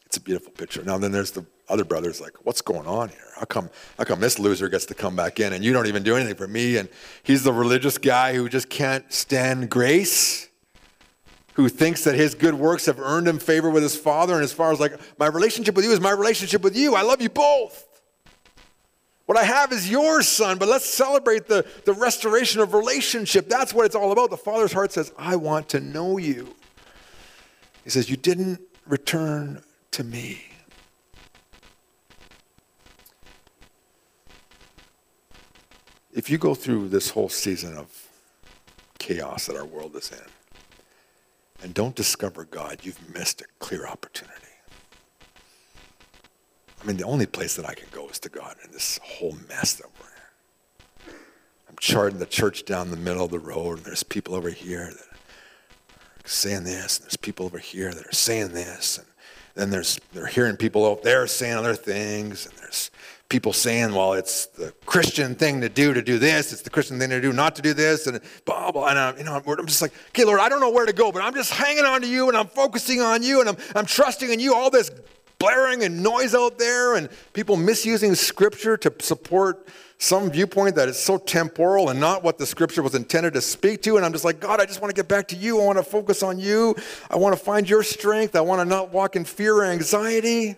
It's 0.06 0.18
a 0.18 0.22
beautiful 0.22 0.52
picture. 0.52 0.84
Now, 0.84 0.98
then 0.98 1.12
there's 1.12 1.32
the 1.32 1.46
other 1.70 1.84
brothers 1.84 2.22
like, 2.22 2.46
what's 2.46 2.62
going 2.62 2.86
on 2.86 3.10
here? 3.10 3.32
How 3.36 3.46
come, 3.46 3.70
how 3.98 4.04
come 4.04 4.20
this 4.20 4.38
loser 4.38 4.70
gets 4.70 4.86
to 4.88 4.94
come 4.94 5.16
back 5.16 5.40
in 5.40 5.54
and 5.54 5.64
you 5.64 5.74
don't 5.74 5.88
even 5.88 6.04
do 6.04 6.16
anything 6.16 6.36
for 6.36 6.48
me? 6.48 6.78
And 6.78 6.88
he's 7.24 7.44
the 7.44 7.54
religious 7.54 7.98
guy 7.98 8.36
who 8.36 8.48
just 8.48 8.70
can't 8.70 9.12
stand 9.12 9.70
grace 9.70 10.50
who 11.54 11.70
thinks 11.70 12.04
that 12.04 12.16
his 12.16 12.36
good 12.36 12.56
works 12.56 12.88
have 12.88 13.00
earned 13.00 13.28
him 13.28 13.40
favor 13.40 13.70
with 13.70 13.84
his 13.84 13.96
father, 13.96 14.34
and 14.34 14.44
as 14.44 14.52
far 14.52 14.72
as 14.72 14.80
like, 14.80 14.94
my 15.20 15.28
relationship 15.28 15.76
with 15.76 15.86
you 15.86 15.92
is 15.92 16.02
my 16.02 16.12
relationship 16.12 16.62
with 16.62 16.76
you. 16.76 16.96
I 16.96 17.02
love 17.02 17.22
you 17.22 17.30
both. 17.30 17.88
What 19.26 19.38
I 19.38 19.44
have 19.44 19.72
is 19.72 19.90
yours, 19.90 20.28
son, 20.28 20.58
but 20.58 20.68
let's 20.68 20.86
celebrate 20.86 21.48
the, 21.48 21.66
the 21.86 21.94
restoration 21.94 22.60
of 22.60 22.74
relationship. 22.74 23.48
That's 23.48 23.74
what 23.74 23.86
it's 23.86 23.96
all 23.96 24.12
about. 24.12 24.32
The 24.32 24.38
father's 24.38 24.74
heart 24.74 24.92
says, 24.92 25.14
I 25.18 25.38
want 25.38 25.70
to 25.70 25.80
know 25.80 26.18
you. 26.18 26.54
He 27.84 27.90
says, 27.90 28.10
You 28.10 28.18
didn't 28.18 28.60
return 28.86 29.64
to 29.92 30.04
me. 30.04 30.42
If 36.12 36.30
you 36.30 36.38
go 36.38 36.54
through 36.54 36.90
this 36.90 37.10
whole 37.10 37.30
season 37.30 37.76
of 37.76 38.10
chaos 39.00 39.48
that 39.48 39.56
our 39.56 39.66
world 39.66 39.96
is 39.96 40.12
in, 40.12 40.18
and 41.64 41.74
don't 41.74 41.96
discover 41.96 42.44
God, 42.44 42.80
you've 42.84 43.14
missed 43.14 43.42
a 43.42 43.46
clear 43.60 43.88
opportunity. 43.88 44.38
I 46.82 46.86
mean, 46.86 46.98
the 46.98 47.06
only 47.06 47.26
place 47.26 47.56
that 47.56 47.66
I 47.66 47.74
can 47.74 47.88
go 47.92 48.10
is 48.10 48.20
to 48.20 48.30
God 48.30 48.58
in 48.66 48.72
this 48.72 49.00
whole 49.02 49.38
mess 49.48 49.74
that 49.76 49.88
we're 49.98 50.06
in. 51.08 51.16
I'm 51.70 51.78
charting 51.80 52.20
the 52.20 52.26
church 52.26 52.66
down 52.66 52.92
the 52.92 52.98
middle 52.98 53.24
of 53.24 53.32
the 53.32 53.40
road, 53.40 53.78
and 53.78 53.86
there's 53.86 54.04
people 54.04 54.36
over 54.36 54.50
here 54.50 54.88
that 54.88 55.00
are 55.00 56.28
saying 56.28 56.66
this, 56.66 56.98
and 56.98 57.06
there's 57.06 57.16
people 57.16 57.46
over 57.46 57.58
here 57.58 57.94
that 57.94 58.06
are 58.06 58.14
saying 58.14 58.50
this, 58.50 58.98
and 58.98 59.08
then 59.56 59.70
there's 59.70 59.98
they're 60.12 60.28
hearing 60.28 60.58
people 60.58 60.86
out 60.86 61.04
there 61.04 61.26
saying 61.26 61.56
other 61.56 61.76
things, 61.76 62.46
and 62.46 62.58
there's 62.58 62.92
people 63.34 63.52
saying, 63.52 63.92
well, 63.96 64.14
it's 64.14 64.46
the 64.46 64.72
Christian 64.86 65.34
thing 65.34 65.60
to 65.62 65.68
do 65.68 65.92
to 65.92 66.04
do 66.04 66.20
this, 66.20 66.54
it's 66.54 66.62
the 66.62 66.70
Christian 66.70 67.00
thing 67.00 67.10
to 67.10 67.20
do 67.20 67.34
not 67.34 67.56
to 67.56 67.64
do 67.64 67.74
this, 67.74 68.06
and 68.06 68.22
blah, 68.46 68.72
blah. 68.72 68.90
And 68.90 69.00
I'm, 69.00 69.18
you 69.18 69.24
know, 69.24 69.42
I'm 69.44 69.66
just 69.66 69.82
like, 69.82 69.92
okay, 70.10 70.24
Lord, 70.24 70.40
I 70.40 70.50
don't 70.50 70.60
know 70.60 70.70
where 70.70 70.86
to 70.86 70.94
go, 70.94 71.12
but 71.12 71.24
I'm 71.24 71.34
just 71.34 71.52
hanging 71.52 71.84
on 71.84 72.02
to 72.02 72.08
you 72.08 72.28
and 72.28 72.38
I'm 72.38 72.46
focusing 72.46 73.02
on 73.02 73.24
you 73.24 73.40
and 73.40 73.50
I'm, 73.50 73.58
I'm 73.76 73.88
trusting 73.88 74.32
in 74.32 74.40
you. 74.40 74.54
All 74.54 74.70
this 74.70 74.92
blaring 75.40 75.84
and 75.84 76.04
noise 76.04 76.36
out 76.36 76.60
there 76.60 76.96
and 76.96 77.10
people 77.34 77.58
misusing 77.58 78.14
scripture 78.14 78.78
to 78.78 78.94
support 79.00 79.68
some 79.98 80.30
viewpoint 80.30 80.76
that 80.76 80.88
is 80.88 81.00
so 81.00 81.18
temporal 81.18 81.90
and 81.90 82.00
not 82.00 82.22
what 82.22 82.38
the 82.38 82.46
scripture 82.46 82.84
was 82.84 82.94
intended 82.94 83.34
to 83.34 83.42
speak 83.42 83.82
to. 83.82 83.98
And 83.98 84.06
I'm 84.06 84.12
just 84.12 84.26
like, 84.26 84.40
God, 84.40 84.62
I 84.62 84.68
just 84.68 84.80
want 84.80 84.92
to 84.92 84.96
get 84.96 85.08
back 85.08 85.28
to 85.30 85.36
you. 85.36 85.60
I 85.60 85.66
want 85.66 85.80
to 85.80 85.84
focus 85.84 86.22
on 86.22 86.40
you. 86.40 86.76
I 87.10 87.18
want 87.18 87.36
to 87.36 87.44
find 87.44 87.68
your 87.68 87.82
strength. 87.82 88.36
I 88.36 88.42
want 88.42 88.62
to 88.62 88.66
not 88.66 88.94
walk 88.94 89.16
in 89.16 89.26
fear 89.26 89.56
or 89.56 89.66
anxiety. 89.66 90.58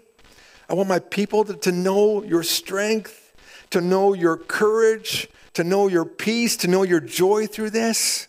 I 0.70 0.74
want 0.74 0.90
my 0.90 1.00
people 1.00 1.44
to, 1.46 1.54
to 1.54 1.72
know 1.72 2.24
your 2.24 2.44
strength, 2.44 3.34
to 3.70 3.82
know 3.82 4.14
your 4.14 4.38
courage, 4.38 5.28
to 5.54 5.64
know 5.64 5.88
your 5.88 6.06
peace, 6.06 6.58
to 6.58 6.68
know 6.68 6.84
your 6.84 7.00
joy 7.00 7.48
through 7.48 7.70
this, 7.70 8.28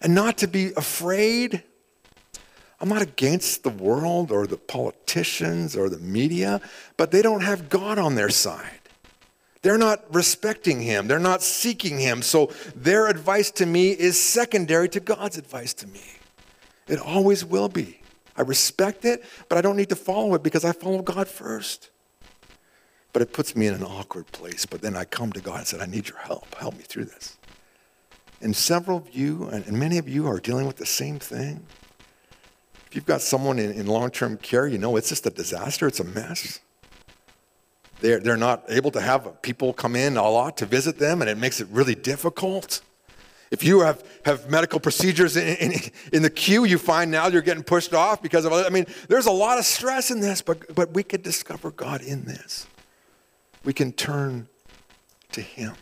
and 0.00 0.14
not 0.14 0.38
to 0.38 0.46
be 0.46 0.72
afraid. 0.76 1.62
I'm 2.80 2.88
not 2.88 3.02
against 3.02 3.62
the 3.62 3.70
world 3.70 4.30
or 4.30 4.46
the 4.46 4.56
politicians 4.56 5.76
or 5.76 5.88
the 5.88 5.98
media, 5.98 6.60
but 6.96 7.10
they 7.10 7.22
don't 7.22 7.42
have 7.42 7.68
God 7.68 7.98
on 7.98 8.14
their 8.14 8.30
side. 8.30 8.80
They're 9.62 9.78
not 9.78 10.04
respecting 10.14 10.80
Him, 10.80 11.08
they're 11.08 11.18
not 11.18 11.42
seeking 11.42 11.98
Him. 11.98 12.22
So 12.22 12.52
their 12.74 13.08
advice 13.08 13.50
to 13.52 13.66
me 13.66 13.90
is 13.90 14.20
secondary 14.20 14.88
to 14.90 15.00
God's 15.00 15.38
advice 15.38 15.74
to 15.74 15.86
me. 15.88 16.04
It 16.86 17.00
always 17.00 17.44
will 17.44 17.68
be. 17.68 18.00
I 18.36 18.42
respect 18.42 19.04
it, 19.04 19.24
but 19.48 19.58
I 19.58 19.60
don't 19.60 19.76
need 19.76 19.88
to 19.88 19.96
follow 19.96 20.34
it 20.34 20.42
because 20.42 20.64
I 20.64 20.72
follow 20.72 21.02
God 21.02 21.28
first. 21.28 21.90
But 23.12 23.22
it 23.22 23.32
puts 23.32 23.56
me 23.56 23.66
in 23.66 23.74
an 23.74 23.82
awkward 23.82 24.26
place. 24.32 24.66
But 24.66 24.82
then 24.82 24.94
I 24.94 25.04
come 25.04 25.32
to 25.32 25.40
God 25.40 25.58
and 25.58 25.66
said, 25.66 25.80
I 25.80 25.86
need 25.86 26.08
your 26.08 26.18
help. 26.18 26.54
Help 26.54 26.76
me 26.76 26.82
through 26.82 27.06
this. 27.06 27.38
And 28.42 28.54
several 28.54 28.98
of 28.98 29.14
you, 29.14 29.48
and 29.48 29.72
many 29.72 29.96
of 29.96 30.08
you, 30.08 30.26
are 30.26 30.38
dealing 30.38 30.66
with 30.66 30.76
the 30.76 30.86
same 30.86 31.18
thing. 31.18 31.64
If 32.86 32.94
you've 32.94 33.06
got 33.06 33.22
someone 33.22 33.58
in, 33.58 33.72
in 33.72 33.86
long 33.86 34.10
term 34.10 34.36
care, 34.36 34.66
you 34.66 34.78
know 34.78 34.96
it's 34.96 35.08
just 35.08 35.26
a 35.26 35.30
disaster, 35.30 35.86
it's 35.86 36.00
a 36.00 36.04
mess. 36.04 36.60
They're, 38.00 38.20
they're 38.20 38.36
not 38.36 38.64
able 38.68 38.90
to 38.90 39.00
have 39.00 39.40
people 39.40 39.72
come 39.72 39.96
in 39.96 40.18
a 40.18 40.28
lot 40.28 40.58
to 40.58 40.66
visit 40.66 40.98
them, 40.98 41.22
and 41.22 41.30
it 41.30 41.38
makes 41.38 41.60
it 41.60 41.68
really 41.70 41.94
difficult. 41.94 42.82
If 43.50 43.62
you 43.62 43.80
have, 43.80 44.04
have 44.24 44.50
medical 44.50 44.80
procedures 44.80 45.36
in, 45.36 45.56
in, 45.56 45.80
in, 46.12 46.22
the 46.22 46.30
queue, 46.30 46.64
you 46.64 46.78
find 46.78 47.10
now 47.10 47.28
you're 47.28 47.42
getting 47.42 47.62
pushed 47.62 47.94
off 47.94 48.20
because 48.20 48.44
of, 48.44 48.52
I 48.52 48.68
mean, 48.70 48.86
there's 49.08 49.26
a 49.26 49.32
lot 49.32 49.58
of 49.58 49.64
stress 49.64 50.10
in 50.10 50.20
this, 50.20 50.42
but, 50.42 50.74
but 50.74 50.92
we 50.94 51.04
could 51.04 51.22
discover 51.22 51.70
God 51.70 52.02
in 52.02 52.24
this. 52.24 52.66
We 53.64 53.72
can 53.72 53.92
turn 53.92 54.48
to 55.32 55.40
Him. 55.40 55.74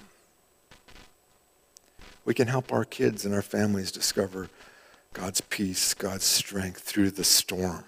We 2.25 2.35
can 2.35 2.49
help 2.49 2.73
our 2.73 2.85
kids 2.85 3.25
and 3.25 3.35
our 3.35 3.43
families 3.43 3.93
discover 3.93 4.49
God's 5.13 5.41
peace, 5.41 5.95
God's 5.95 6.25
strength 6.25 6.81
through 6.81 7.13
the 7.13 7.25
storm. 7.25 7.85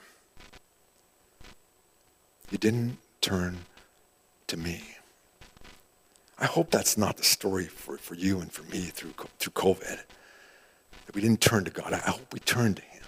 You 2.50 2.58
didn't 2.58 2.98
turn 3.20 3.58
to 4.46 4.56
me. 4.56 4.95
I 6.38 6.46
hope 6.46 6.70
that's 6.70 6.98
not 6.98 7.16
the 7.16 7.24
story 7.24 7.64
for, 7.64 7.96
for 7.96 8.14
you 8.14 8.40
and 8.40 8.52
for 8.52 8.62
me 8.64 8.82
through, 8.82 9.14
through 9.38 9.52
COVID. 9.52 10.00
That 11.06 11.14
we 11.14 11.20
didn't 11.20 11.40
turn 11.40 11.64
to 11.64 11.70
God. 11.70 11.92
I 11.92 11.98
hope 11.98 12.32
we 12.32 12.40
turned 12.40 12.76
to 12.76 12.82
Him. 12.82 13.02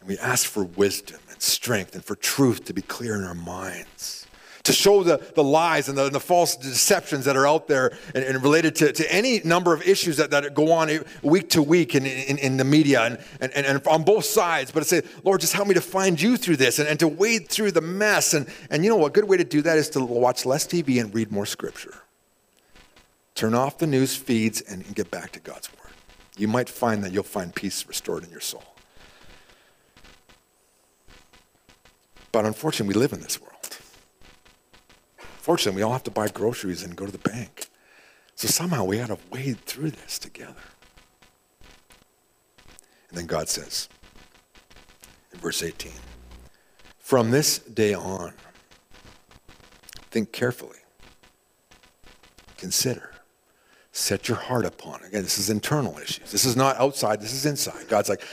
And 0.00 0.08
we 0.08 0.18
asked 0.18 0.46
for 0.48 0.64
wisdom 0.64 1.20
and 1.30 1.40
strength 1.40 1.94
and 1.94 2.04
for 2.04 2.14
truth 2.14 2.64
to 2.66 2.74
be 2.74 2.82
clear 2.82 3.16
in 3.16 3.24
our 3.24 3.34
minds. 3.34 4.25
To 4.66 4.72
show 4.72 5.04
the, 5.04 5.18
the 5.36 5.44
lies 5.44 5.88
and 5.88 5.96
the, 5.96 6.06
and 6.06 6.14
the 6.14 6.18
false 6.18 6.56
deceptions 6.56 7.24
that 7.26 7.36
are 7.36 7.46
out 7.46 7.68
there 7.68 7.96
and, 8.16 8.24
and, 8.24 8.42
related 8.42 8.74
to, 8.76 8.92
to 8.92 9.14
any 9.14 9.40
number 9.44 9.72
of 9.72 9.80
issues 9.86 10.16
that, 10.16 10.32
that 10.32 10.54
go 10.54 10.72
on 10.72 10.90
week 11.22 11.50
to 11.50 11.62
week 11.62 11.94
in, 11.94 12.04
in, 12.04 12.36
in 12.38 12.56
the 12.56 12.64
media 12.64 13.02
and, 13.02 13.18
and, 13.40 13.64
and 13.64 13.86
on 13.86 14.02
both 14.02 14.24
sides. 14.24 14.72
But 14.72 14.80
to 14.80 14.86
say, 14.86 15.02
Lord, 15.22 15.40
just 15.40 15.52
help 15.52 15.68
me 15.68 15.74
to 15.74 15.80
find 15.80 16.20
you 16.20 16.36
through 16.36 16.56
this 16.56 16.80
and, 16.80 16.88
and 16.88 16.98
to 16.98 17.06
wade 17.06 17.48
through 17.48 17.70
the 17.70 17.80
mess. 17.80 18.34
And, 18.34 18.48
and 18.68 18.82
you 18.82 18.90
know, 18.90 19.06
a 19.06 19.10
good 19.10 19.28
way 19.28 19.36
to 19.36 19.44
do 19.44 19.62
that 19.62 19.78
is 19.78 19.88
to 19.90 20.04
watch 20.04 20.44
less 20.44 20.66
TV 20.66 21.00
and 21.00 21.14
read 21.14 21.30
more 21.30 21.46
scripture. 21.46 22.02
Turn 23.36 23.54
off 23.54 23.78
the 23.78 23.86
news 23.86 24.16
feeds 24.16 24.62
and 24.62 24.94
get 24.96 25.12
back 25.12 25.30
to 25.32 25.40
God's 25.40 25.70
word. 25.74 25.92
You 26.36 26.48
might 26.48 26.68
find 26.68 27.04
that 27.04 27.12
you'll 27.12 27.22
find 27.22 27.54
peace 27.54 27.86
restored 27.86 28.24
in 28.24 28.30
your 28.30 28.40
soul. 28.40 28.64
But 32.32 32.44
unfortunately, 32.46 32.94
we 32.94 33.00
live 33.00 33.12
in 33.12 33.20
this 33.20 33.40
world. 33.40 33.55
Fortunately, 35.46 35.78
we 35.78 35.82
all 35.84 35.92
have 35.92 36.02
to 36.02 36.10
buy 36.10 36.26
groceries 36.26 36.82
and 36.82 36.96
go 36.96 37.06
to 37.06 37.12
the 37.12 37.18
bank. 37.18 37.68
So 38.34 38.48
somehow 38.48 38.82
we 38.82 38.98
had 38.98 39.10
to 39.10 39.18
wade 39.30 39.60
through 39.60 39.92
this 39.92 40.18
together. 40.18 40.56
And 43.08 43.16
then 43.16 43.26
God 43.26 43.48
says 43.48 43.88
in 45.32 45.38
verse 45.38 45.62
18, 45.62 45.92
From 46.98 47.30
this 47.30 47.60
day 47.60 47.94
on, 47.94 48.32
think 50.10 50.32
carefully, 50.32 50.80
consider, 52.56 53.12
set 53.92 54.26
your 54.26 54.38
heart 54.38 54.64
upon. 54.64 55.04
Again, 55.04 55.22
this 55.22 55.38
is 55.38 55.48
internal 55.48 55.96
issues. 55.98 56.32
This 56.32 56.44
is 56.44 56.56
not 56.56 56.76
outside, 56.80 57.20
this 57.20 57.32
is 57.32 57.46
inside. 57.46 57.86
God's 57.86 58.08
like, 58.08 58.24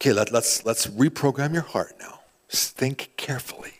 okay, 0.00 0.12
let, 0.12 0.32
let's, 0.32 0.64
let's 0.64 0.88
reprogram 0.88 1.52
your 1.52 1.62
heart 1.62 1.94
now. 2.00 2.18
Think 2.48 3.12
carefully. 3.16 3.77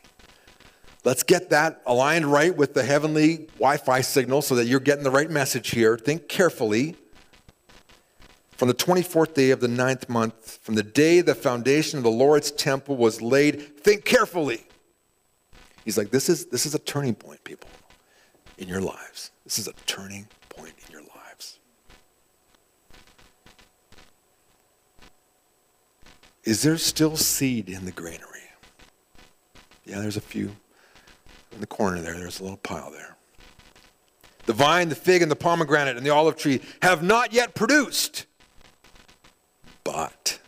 Let's 1.04 1.22
get 1.22 1.50
that 1.50 1.80
aligned 1.86 2.26
right 2.26 2.54
with 2.54 2.74
the 2.74 2.82
heavenly 2.82 3.48
Wi 3.54 3.76
Fi 3.76 4.00
signal 4.00 4.42
so 4.42 4.54
that 4.56 4.66
you're 4.66 4.80
getting 4.80 5.04
the 5.04 5.10
right 5.10 5.30
message 5.30 5.70
here. 5.70 5.96
Think 5.96 6.28
carefully. 6.28 6.96
From 8.50 8.66
the 8.66 8.74
24th 8.74 9.34
day 9.34 9.50
of 9.50 9.60
the 9.60 9.68
ninth 9.68 10.08
month, 10.08 10.58
from 10.62 10.74
the 10.74 10.82
day 10.82 11.20
the 11.20 11.36
foundation 11.36 11.96
of 11.96 12.02
the 12.02 12.10
Lord's 12.10 12.50
temple 12.50 12.96
was 12.96 13.22
laid, 13.22 13.78
think 13.78 14.04
carefully. 14.04 14.66
He's 15.84 15.96
like, 15.96 16.10
this 16.10 16.28
is, 16.28 16.46
this 16.46 16.66
is 16.66 16.74
a 16.74 16.78
turning 16.80 17.14
point, 17.14 17.42
people, 17.44 17.70
in 18.58 18.66
your 18.66 18.80
lives. 18.80 19.30
This 19.44 19.60
is 19.60 19.68
a 19.68 19.72
turning 19.86 20.26
point 20.48 20.74
in 20.84 20.92
your 20.92 21.02
lives. 21.02 21.60
Is 26.42 26.62
there 26.62 26.76
still 26.78 27.16
seed 27.16 27.68
in 27.68 27.84
the 27.84 27.92
granary? 27.92 28.40
Yeah, 29.86 30.00
there's 30.00 30.16
a 30.16 30.20
few 30.20 30.56
in 31.52 31.60
the 31.60 31.66
corner 31.66 32.00
there. 32.00 32.14
There's 32.14 32.40
a 32.40 32.42
little 32.42 32.58
pile 32.58 32.90
there. 32.90 33.16
The 34.46 34.52
vine, 34.54 34.88
the 34.88 34.94
fig, 34.94 35.20
and 35.22 35.30
the 35.30 35.36
pomegranate 35.36 35.96
and 35.96 36.06
the 36.06 36.10
olive 36.10 36.36
tree 36.36 36.60
have 36.82 37.02
not 37.02 37.32
yet 37.32 37.54
produced. 37.54 38.26
But, 39.84 40.38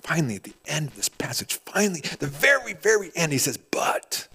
finally, 0.00 0.36
at 0.36 0.44
the 0.44 0.54
end 0.66 0.88
of 0.88 0.96
this 0.96 1.08
passage, 1.08 1.54
finally, 1.66 2.00
the 2.18 2.26
very, 2.26 2.72
very 2.72 3.10
end, 3.14 3.32
he 3.32 3.38
says, 3.38 3.58
But 3.58 4.28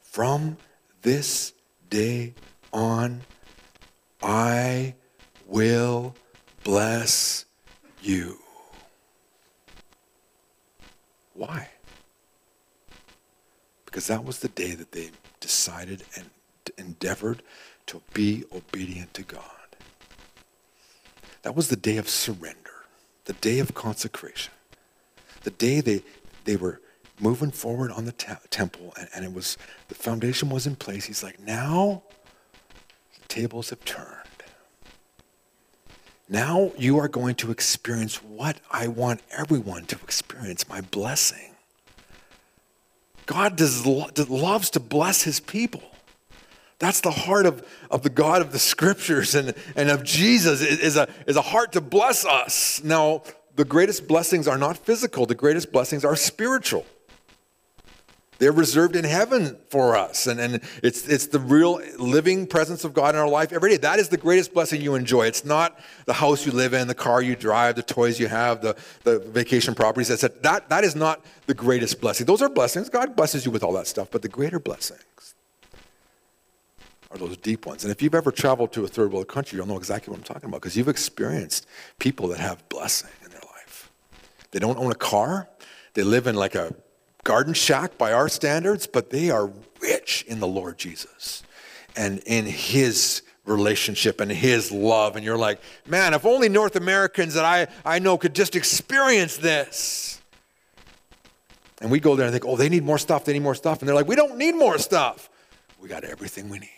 from 0.00 0.58
this 1.02 1.52
day 1.90 2.34
on, 2.72 3.22
I 4.22 4.94
will 5.46 6.14
bless 6.62 7.44
you. 8.00 8.38
Why? 11.34 11.68
Because 13.92 14.06
that 14.06 14.24
was 14.24 14.38
the 14.38 14.48
day 14.48 14.74
that 14.74 14.92
they 14.92 15.10
decided 15.38 16.02
and 16.16 16.30
endeavored 16.78 17.42
to 17.84 18.00
be 18.14 18.42
obedient 18.50 19.12
to 19.12 19.22
God. 19.22 19.42
That 21.42 21.54
was 21.54 21.68
the 21.68 21.76
day 21.76 21.98
of 21.98 22.08
surrender, 22.08 22.86
the 23.26 23.34
day 23.34 23.58
of 23.58 23.74
consecration, 23.74 24.54
the 25.42 25.50
day 25.50 25.82
they, 25.82 26.02
they 26.46 26.56
were 26.56 26.80
moving 27.20 27.50
forward 27.50 27.90
on 27.90 28.06
the 28.06 28.12
te- 28.12 28.32
temple 28.48 28.94
and, 28.98 29.10
and 29.14 29.26
it 29.26 29.34
was 29.34 29.58
the 29.88 29.94
foundation 29.94 30.48
was 30.48 30.66
in 30.66 30.74
place. 30.74 31.04
He's 31.04 31.22
like, 31.22 31.38
now 31.38 32.02
the 33.20 33.28
tables 33.28 33.68
have 33.68 33.84
turned. 33.84 34.08
Now 36.30 36.72
you 36.78 36.98
are 36.98 37.08
going 37.08 37.34
to 37.34 37.50
experience 37.50 38.22
what 38.22 38.56
I 38.70 38.86
want 38.88 39.20
everyone 39.30 39.84
to 39.86 39.96
experience 39.96 40.66
my 40.66 40.80
blessing. 40.80 41.51
God 43.26 43.56
does, 43.56 43.86
loves 43.86 44.70
to 44.70 44.80
bless 44.80 45.22
his 45.22 45.40
people. 45.40 45.82
That's 46.78 47.00
the 47.00 47.12
heart 47.12 47.46
of, 47.46 47.64
of 47.90 48.02
the 48.02 48.10
God 48.10 48.42
of 48.42 48.50
the 48.50 48.58
scriptures 48.58 49.36
and, 49.36 49.54
and 49.76 49.88
of 49.88 50.02
Jesus 50.02 50.60
is 50.60 50.96
a, 50.96 51.08
is 51.28 51.36
a 51.36 51.42
heart 51.42 51.72
to 51.72 51.80
bless 51.80 52.24
us. 52.24 52.82
Now, 52.82 53.22
the 53.54 53.64
greatest 53.64 54.08
blessings 54.08 54.48
are 54.48 54.58
not 54.58 54.78
physical, 54.78 55.26
the 55.26 55.34
greatest 55.34 55.70
blessings 55.70 56.04
are 56.04 56.16
spiritual. 56.16 56.84
They're 58.38 58.50
reserved 58.50 58.96
in 58.96 59.04
heaven 59.04 59.56
for 59.68 59.94
us. 59.96 60.26
And, 60.26 60.40
and 60.40 60.60
it's, 60.82 61.06
it's 61.06 61.26
the 61.26 61.38
real 61.38 61.80
living 61.98 62.46
presence 62.46 62.82
of 62.82 62.92
God 62.92 63.14
in 63.14 63.20
our 63.20 63.28
life 63.28 63.52
every 63.52 63.70
day. 63.70 63.76
That 63.76 64.00
is 64.00 64.08
the 64.08 64.16
greatest 64.16 64.52
blessing 64.52 64.80
you 64.80 64.96
enjoy. 64.96 65.26
It's 65.26 65.44
not 65.44 65.78
the 66.06 66.14
house 66.14 66.44
you 66.44 66.50
live 66.50 66.74
in, 66.74 66.88
the 66.88 66.94
car 66.94 67.22
you 67.22 67.36
drive, 67.36 67.76
the 67.76 67.84
toys 67.84 68.18
you 68.18 68.26
have, 68.26 68.60
the, 68.60 68.76
the 69.04 69.20
vacation 69.20 69.74
properties. 69.74 70.08
That, 70.08 70.42
that, 70.42 70.68
that 70.70 70.82
is 70.82 70.96
not 70.96 71.24
the 71.46 71.54
greatest 71.54 72.00
blessing. 72.00 72.26
Those 72.26 72.42
are 72.42 72.48
blessings. 72.48 72.88
God 72.88 73.14
blesses 73.14 73.46
you 73.46 73.52
with 73.52 73.62
all 73.62 73.74
that 73.74 73.86
stuff. 73.86 74.08
But 74.10 74.22
the 74.22 74.28
greater 74.28 74.58
blessings 74.58 75.34
are 77.12 77.18
those 77.18 77.36
deep 77.36 77.66
ones. 77.66 77.84
And 77.84 77.92
if 77.92 78.02
you've 78.02 78.14
ever 78.14 78.32
traveled 78.32 78.72
to 78.72 78.84
a 78.84 78.88
third 78.88 79.12
world 79.12 79.28
country, 79.28 79.56
you'll 79.56 79.68
know 79.68 79.76
exactly 79.76 80.10
what 80.10 80.18
I'm 80.18 80.24
talking 80.24 80.48
about 80.48 80.62
because 80.62 80.76
you've 80.76 80.88
experienced 80.88 81.66
people 81.98 82.28
that 82.28 82.40
have 82.40 82.68
blessing 82.68 83.10
in 83.24 83.30
their 83.30 83.40
life. 83.40 83.90
They 84.50 84.58
don't 84.58 84.78
own 84.78 84.90
a 84.90 84.96
car. 84.96 85.48
They 85.94 86.02
live 86.02 86.26
in 86.26 86.34
like 86.34 86.54
a 86.54 86.74
garden 87.24 87.54
shack 87.54 87.96
by 87.98 88.12
our 88.12 88.28
standards, 88.28 88.86
but 88.86 89.10
they 89.10 89.30
are 89.30 89.50
rich 89.80 90.24
in 90.26 90.40
the 90.40 90.46
Lord 90.46 90.78
Jesus 90.78 91.42
and 91.96 92.20
in 92.26 92.46
his 92.46 93.22
relationship 93.44 94.20
and 94.20 94.30
his 94.30 94.72
love. 94.72 95.16
And 95.16 95.24
you're 95.24 95.38
like, 95.38 95.60
man, 95.86 96.14
if 96.14 96.24
only 96.24 96.48
North 96.48 96.76
Americans 96.76 97.34
that 97.34 97.44
I, 97.44 97.66
I 97.84 97.98
know 97.98 98.16
could 98.16 98.34
just 98.34 98.56
experience 98.56 99.36
this. 99.36 100.20
And 101.80 101.90
we 101.90 101.98
go 101.98 102.14
there 102.14 102.26
and 102.26 102.32
think, 102.32 102.46
oh, 102.46 102.56
they 102.56 102.68
need 102.68 102.84
more 102.84 102.98
stuff, 102.98 103.24
they 103.24 103.32
need 103.32 103.42
more 103.42 103.56
stuff. 103.56 103.80
And 103.80 103.88
they're 103.88 103.94
like, 103.94 104.06
we 104.06 104.16
don't 104.16 104.36
need 104.36 104.54
more 104.54 104.78
stuff. 104.78 105.28
We 105.80 105.88
got 105.88 106.04
everything 106.04 106.48
we 106.48 106.60
need. 106.60 106.70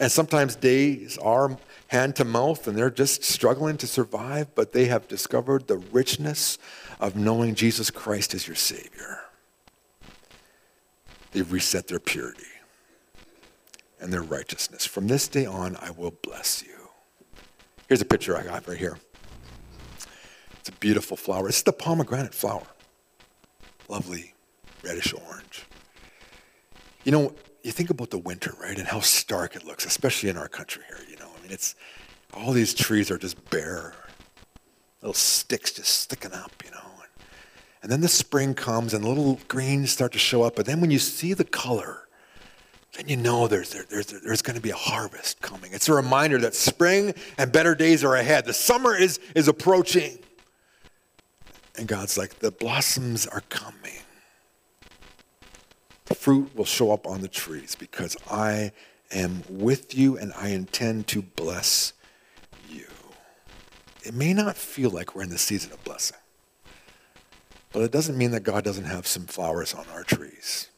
And 0.00 0.10
sometimes 0.10 0.56
days 0.56 1.18
are 1.18 1.58
hand 1.88 2.16
to 2.16 2.24
mouth 2.24 2.66
and 2.66 2.76
they're 2.76 2.90
just 2.90 3.22
struggling 3.22 3.76
to 3.76 3.86
survive, 3.86 4.54
but 4.54 4.72
they 4.72 4.86
have 4.86 5.06
discovered 5.08 5.68
the 5.68 5.76
richness 5.76 6.56
of 7.00 7.16
knowing 7.16 7.54
Jesus 7.56 7.90
Christ 7.90 8.34
as 8.34 8.46
your 8.46 8.54
Savior. 8.54 9.18
They've 11.32 11.50
reset 11.50 11.88
their 11.88 11.98
purity 11.98 12.44
and 14.00 14.12
their 14.12 14.22
righteousness. 14.22 14.86
From 14.86 15.08
this 15.08 15.26
day 15.26 15.46
on, 15.46 15.76
I 15.76 15.90
will 15.90 16.12
bless 16.22 16.62
you. 16.62 16.76
Here's 17.88 18.00
a 18.00 18.06
picture 18.06 18.36
I 18.36 18.42
got 18.42 18.68
right 18.68 18.78
here. 18.78 18.98
It's 20.58 20.68
a 20.68 20.72
beautiful 20.72 21.16
flower. 21.16 21.48
It's 21.48 21.62
the 21.62 21.72
pomegranate 21.72 22.34
flower. 22.34 22.66
Lovely 23.88 24.34
reddish 24.84 25.12
orange. 25.12 25.66
You 27.04 27.12
know, 27.12 27.34
you 27.62 27.72
think 27.72 27.90
about 27.90 28.10
the 28.10 28.18
winter, 28.18 28.54
right, 28.60 28.78
and 28.78 28.86
how 28.86 29.00
stark 29.00 29.56
it 29.56 29.64
looks, 29.64 29.84
especially 29.86 30.28
in 30.28 30.36
our 30.36 30.48
country 30.48 30.82
here, 30.86 31.00
you 31.08 31.16
know. 31.16 31.30
I 31.38 31.42
mean, 31.42 31.50
it's 31.50 31.74
all 32.34 32.52
these 32.52 32.74
trees 32.74 33.10
are 33.10 33.18
just 33.18 33.50
bare, 33.50 33.94
little 35.02 35.14
sticks 35.14 35.72
just 35.72 35.98
sticking 35.98 36.32
up, 36.32 36.52
you 36.64 36.70
know. 36.70 36.89
And 37.82 37.90
then 37.90 38.00
the 38.00 38.08
spring 38.08 38.54
comes 38.54 38.92
and 38.92 39.04
little 39.04 39.40
greens 39.48 39.90
start 39.90 40.12
to 40.12 40.18
show 40.18 40.42
up. 40.42 40.56
But 40.56 40.66
then 40.66 40.80
when 40.80 40.90
you 40.90 40.98
see 40.98 41.32
the 41.32 41.44
color, 41.44 42.08
then 42.96 43.08
you 43.08 43.16
know 43.16 43.46
there's, 43.46 43.70
there, 43.72 43.84
there's, 43.88 44.06
there's 44.06 44.42
going 44.42 44.56
to 44.56 44.62
be 44.62 44.70
a 44.70 44.76
harvest 44.76 45.40
coming. 45.40 45.72
It's 45.72 45.88
a 45.88 45.94
reminder 45.94 46.38
that 46.38 46.54
spring 46.54 47.14
and 47.38 47.50
better 47.50 47.74
days 47.74 48.04
are 48.04 48.16
ahead. 48.16 48.44
The 48.44 48.52
summer 48.52 48.94
is, 48.94 49.18
is 49.34 49.48
approaching. 49.48 50.18
And 51.76 51.88
God's 51.88 52.18
like, 52.18 52.40
the 52.40 52.50
blossoms 52.50 53.26
are 53.26 53.42
coming. 53.48 53.92
The 56.06 56.14
fruit 56.14 56.54
will 56.56 56.64
show 56.64 56.92
up 56.92 57.06
on 57.06 57.20
the 57.22 57.28
trees 57.28 57.76
because 57.76 58.16
I 58.30 58.72
am 59.12 59.44
with 59.48 59.96
you 59.96 60.18
and 60.18 60.32
I 60.36 60.48
intend 60.48 61.06
to 61.08 61.22
bless 61.22 61.92
you. 62.68 62.86
It 64.02 64.12
may 64.12 64.34
not 64.34 64.56
feel 64.56 64.90
like 64.90 65.14
we're 65.14 65.22
in 65.22 65.30
the 65.30 65.38
season 65.38 65.72
of 65.72 65.82
blessing. 65.84 66.18
But 67.72 67.82
it 67.82 67.92
doesn't 67.92 68.18
mean 68.18 68.32
that 68.32 68.40
God 68.40 68.64
doesn't 68.64 68.84
have 68.84 69.06
some 69.06 69.26
flowers 69.26 69.74
on 69.74 69.86
our 69.92 70.02
trees 70.02 70.68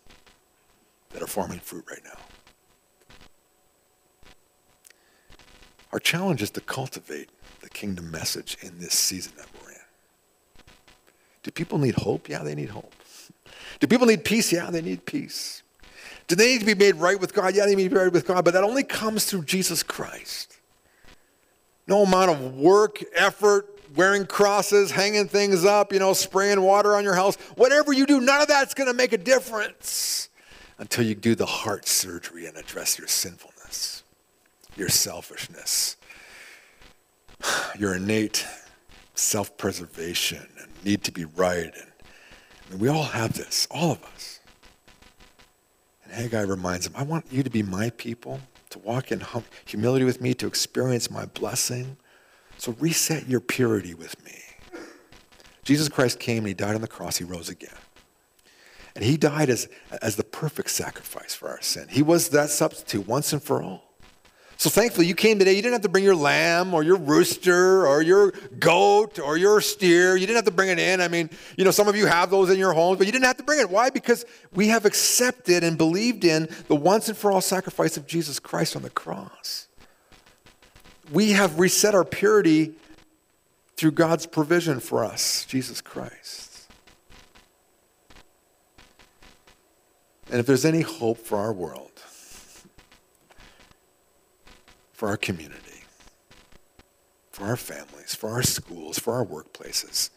that 1.11 1.22
are 1.22 1.26
forming 1.26 1.59
fruit 1.59 1.85
right 1.88 2.02
now. 2.05 2.18
Our 5.92 5.98
challenge 5.98 6.42
is 6.42 6.50
to 6.50 6.61
cultivate 6.61 7.28
the 7.61 7.68
kingdom 7.68 8.11
message 8.11 8.57
in 8.62 8.78
this 8.78 8.94
season 8.94 9.33
that 9.37 9.46
we're 9.61 9.70
in. 9.70 9.76
Do 11.42 11.50
people 11.50 11.78
need 11.78 11.94
hope? 11.96 12.28
Yeah, 12.28 12.42
they 12.42 12.55
need 12.55 12.70
hope. 12.70 12.94
Do 13.81 13.87
people 13.87 14.06
need 14.06 14.25
peace? 14.25 14.52
Yeah, 14.52 14.71
they 14.71 14.81
need 14.81 15.04
peace. 15.04 15.62
Do 16.29 16.37
they 16.37 16.52
need 16.52 16.60
to 16.60 16.67
be 16.67 16.75
made 16.75 16.96
right 16.96 17.21
with 17.21 17.35
God? 17.35 17.54
Yeah, 17.54 17.67
they 17.67 17.75
need 17.75 17.85
to 17.85 17.90
be 17.90 17.96
right 17.96 18.12
with 18.12 18.27
God, 18.27 18.44
but 18.44 18.54
that 18.54 18.64
only 18.64 18.85
comes 18.85 19.27
through 19.27 19.44
Jesus 19.44 19.83
Christ. 19.83 20.58
No 21.87 22.04
amount 22.04 22.31
of 22.31 22.54
work, 22.54 23.02
effort, 23.14 23.71
wearing 23.95 24.27
crosses, 24.27 24.90
hanging 24.90 25.29
things 25.29 25.65
up, 25.65 25.93
you 25.93 25.99
know, 25.99 26.13
spraying 26.13 26.61
water 26.61 26.95
on 26.97 27.05
your 27.05 27.15
house, 27.15 27.37
whatever 27.57 27.93
you 27.93 28.07
do, 28.07 28.21
none 28.21 28.43
of 28.43 28.49
that's 28.49 28.75
going 28.75 28.88
to 28.88 28.95
make 28.95 29.13
a 29.13 29.19
difference 29.19 30.29
until 30.79 31.05
you 31.05 31.15
do 31.15 31.35
the 31.35 31.47
heart 31.47 31.87
surgery 31.87 32.47
and 32.47 32.57
address 32.57 32.99
your 32.99 33.09
sinfulness, 33.09 34.03
your 34.77 34.88
selfishness, 34.88 35.97
your 37.79 37.95
innate 37.95 38.47
self 39.15 39.57
preservation 39.57 40.47
and 40.61 40.69
need 40.85 41.05
to 41.05 41.13
be 41.13 41.25
right. 41.25 41.73
And 41.75 41.93
I 42.67 42.71
mean, 42.71 42.79
we 42.81 42.88
all 42.88 43.05
have 43.05 43.35
this, 43.35 43.67
all 43.71 43.93
of 43.93 44.03
us. 44.05 44.40
And 46.05 46.13
Haggai 46.13 46.43
reminds 46.43 46.87
him, 46.87 46.95
I 46.97 47.03
want 47.03 47.27
you 47.31 47.43
to 47.43 47.51
be 47.51 47.63
my 47.63 47.90
people, 47.90 48.40
to 48.71 48.79
walk 48.79 49.13
in 49.13 49.21
hum- 49.21 49.45
humility 49.65 50.05
with 50.05 50.21
me, 50.21 50.35
to 50.35 50.47
experience 50.47 51.11
my 51.11 51.27
blessing. 51.27 51.97
So 52.59 52.77
reset 52.79 53.29
your 53.29 53.40
purity 53.40 53.94
with 53.94 54.23
me. 54.25 54.38
Jesus 55.65 55.88
Christ 55.88 56.19
came 56.19 56.38
and 56.38 56.48
he 56.48 56.55
died 56.55 56.75
on 56.75 56.81
the 56.81 56.88
cross, 56.88 57.17
he 57.17 57.25
rose 57.25 57.48
again. 57.48 57.71
And 58.94 59.05
he 59.05 59.17
died 59.17 59.48
as, 59.48 59.69
as 60.03 60.17
the 60.17 60.25
perfect 60.25 60.71
sacrifice 60.71 61.35
for 61.35 61.48
our 61.48 61.63
sin. 61.63 61.87
He 61.88 62.03
was 62.03 62.29
that 62.31 62.50
substitute 62.50 63.07
once 63.07 63.33
and 63.33 63.42
for 63.42 63.63
all. 63.63 63.92
So 64.59 64.71
thankfully, 64.71 65.07
you 65.07 65.15
came 65.15 65.40
today. 65.40 65.55
You 65.55 65.63
didn't 65.63 65.73
have 65.73 65.83
to 65.83 65.88
bring 65.88 66.05
your 66.05 66.15
lamb 66.15 66.73
or 66.73 66.85
your 66.85 66.96
rooster 66.96 67.85
or 67.85 68.00
your 68.00 68.33
goat 68.61 69.19
or 69.19 69.37
your 69.37 69.61
steer. 69.61 70.15
You 70.15 70.25
didn't 70.25 70.37
have 70.37 70.44
to 70.44 70.53
bring 70.53 70.69
it 70.69 70.79
in. 70.79 71.00
I 71.00 71.09
mean, 71.09 71.31
you 71.57 71.65
know, 71.65 71.73
some 71.73 71.88
of 71.88 71.96
you 71.96 72.07
have 72.07 72.31
those 72.31 72.48
in 72.48 72.59
your 72.59 72.73
homes, 72.73 72.98
but 72.98 73.07
you 73.07 73.13
didn't 73.13 73.25
have 73.25 73.38
to 73.38 73.42
bring 73.42 73.59
it. 73.59 73.69
Why? 73.69 73.90
Because 73.90 74.25
we 74.53 74.69
have 74.69 74.85
accepted 74.85 75.65
and 75.65 75.77
believed 75.77 76.25
in 76.25 76.48
the 76.69 76.77
once 76.77 77.09
and 77.09 77.17
for 77.17 77.33
all 77.33 77.40
sacrifice 77.40 77.96
of 77.96 78.07
Jesus 78.07 78.38
Christ 78.38 78.77
on 78.77 78.83
the 78.83 78.90
cross 78.90 79.67
we 81.13 81.33
have 81.33 81.58
reset 81.58 81.94
our 81.94 82.04
purity 82.04 82.73
through 83.77 83.92
God's 83.92 84.27
provision 84.27 84.81
for 84.81 85.04
us, 85.04 85.44
Jesus 85.44 85.81
Christ. 85.81 86.69
And 90.31 90.40
if 90.40 90.46
there's 90.46 90.65
any 90.65 90.81
hope 90.81 91.19
for 91.19 91.37
our 91.37 91.52
world, 91.52 91.90
for 94.94 95.08
our 95.08 95.19
community, 95.19 95.85
for 97.31 97.44
our 97.44 97.56
families, 97.56 98.15
for 98.15 98.31
our 98.31 98.42
schools, 98.42 98.98
for 98.98 99.13
our 99.15 99.27
workplaces, 99.27 100.08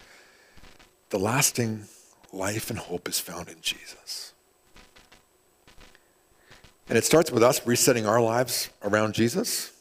the 1.10 1.20
lasting 1.20 1.86
life 2.32 2.70
and 2.70 2.80
hope 2.80 3.10
is 3.10 3.20
found 3.20 3.50
in 3.50 3.60
Jesus. 3.62 4.34
And 6.88 6.98
it 6.98 7.04
starts 7.04 7.32
with 7.32 7.44
us 7.44 7.66
resetting 7.68 8.06
our 8.06 8.22
lives 8.22 8.70
around 8.84 9.14
Jesus. 9.14 9.75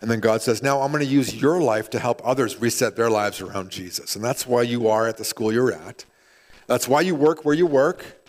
And 0.00 0.10
then 0.10 0.20
God 0.20 0.42
says, 0.42 0.62
Now 0.62 0.82
I'm 0.82 0.92
going 0.92 1.04
to 1.04 1.10
use 1.10 1.34
your 1.34 1.60
life 1.60 1.90
to 1.90 1.98
help 1.98 2.20
others 2.24 2.60
reset 2.60 2.96
their 2.96 3.10
lives 3.10 3.40
around 3.40 3.70
Jesus. 3.70 4.14
And 4.14 4.24
that's 4.24 4.46
why 4.46 4.62
you 4.62 4.88
are 4.88 5.06
at 5.06 5.16
the 5.16 5.24
school 5.24 5.52
you're 5.52 5.72
at. 5.72 6.04
That's 6.66 6.86
why 6.86 7.00
you 7.00 7.14
work 7.14 7.44
where 7.44 7.54
you 7.54 7.66
work. 7.66 8.22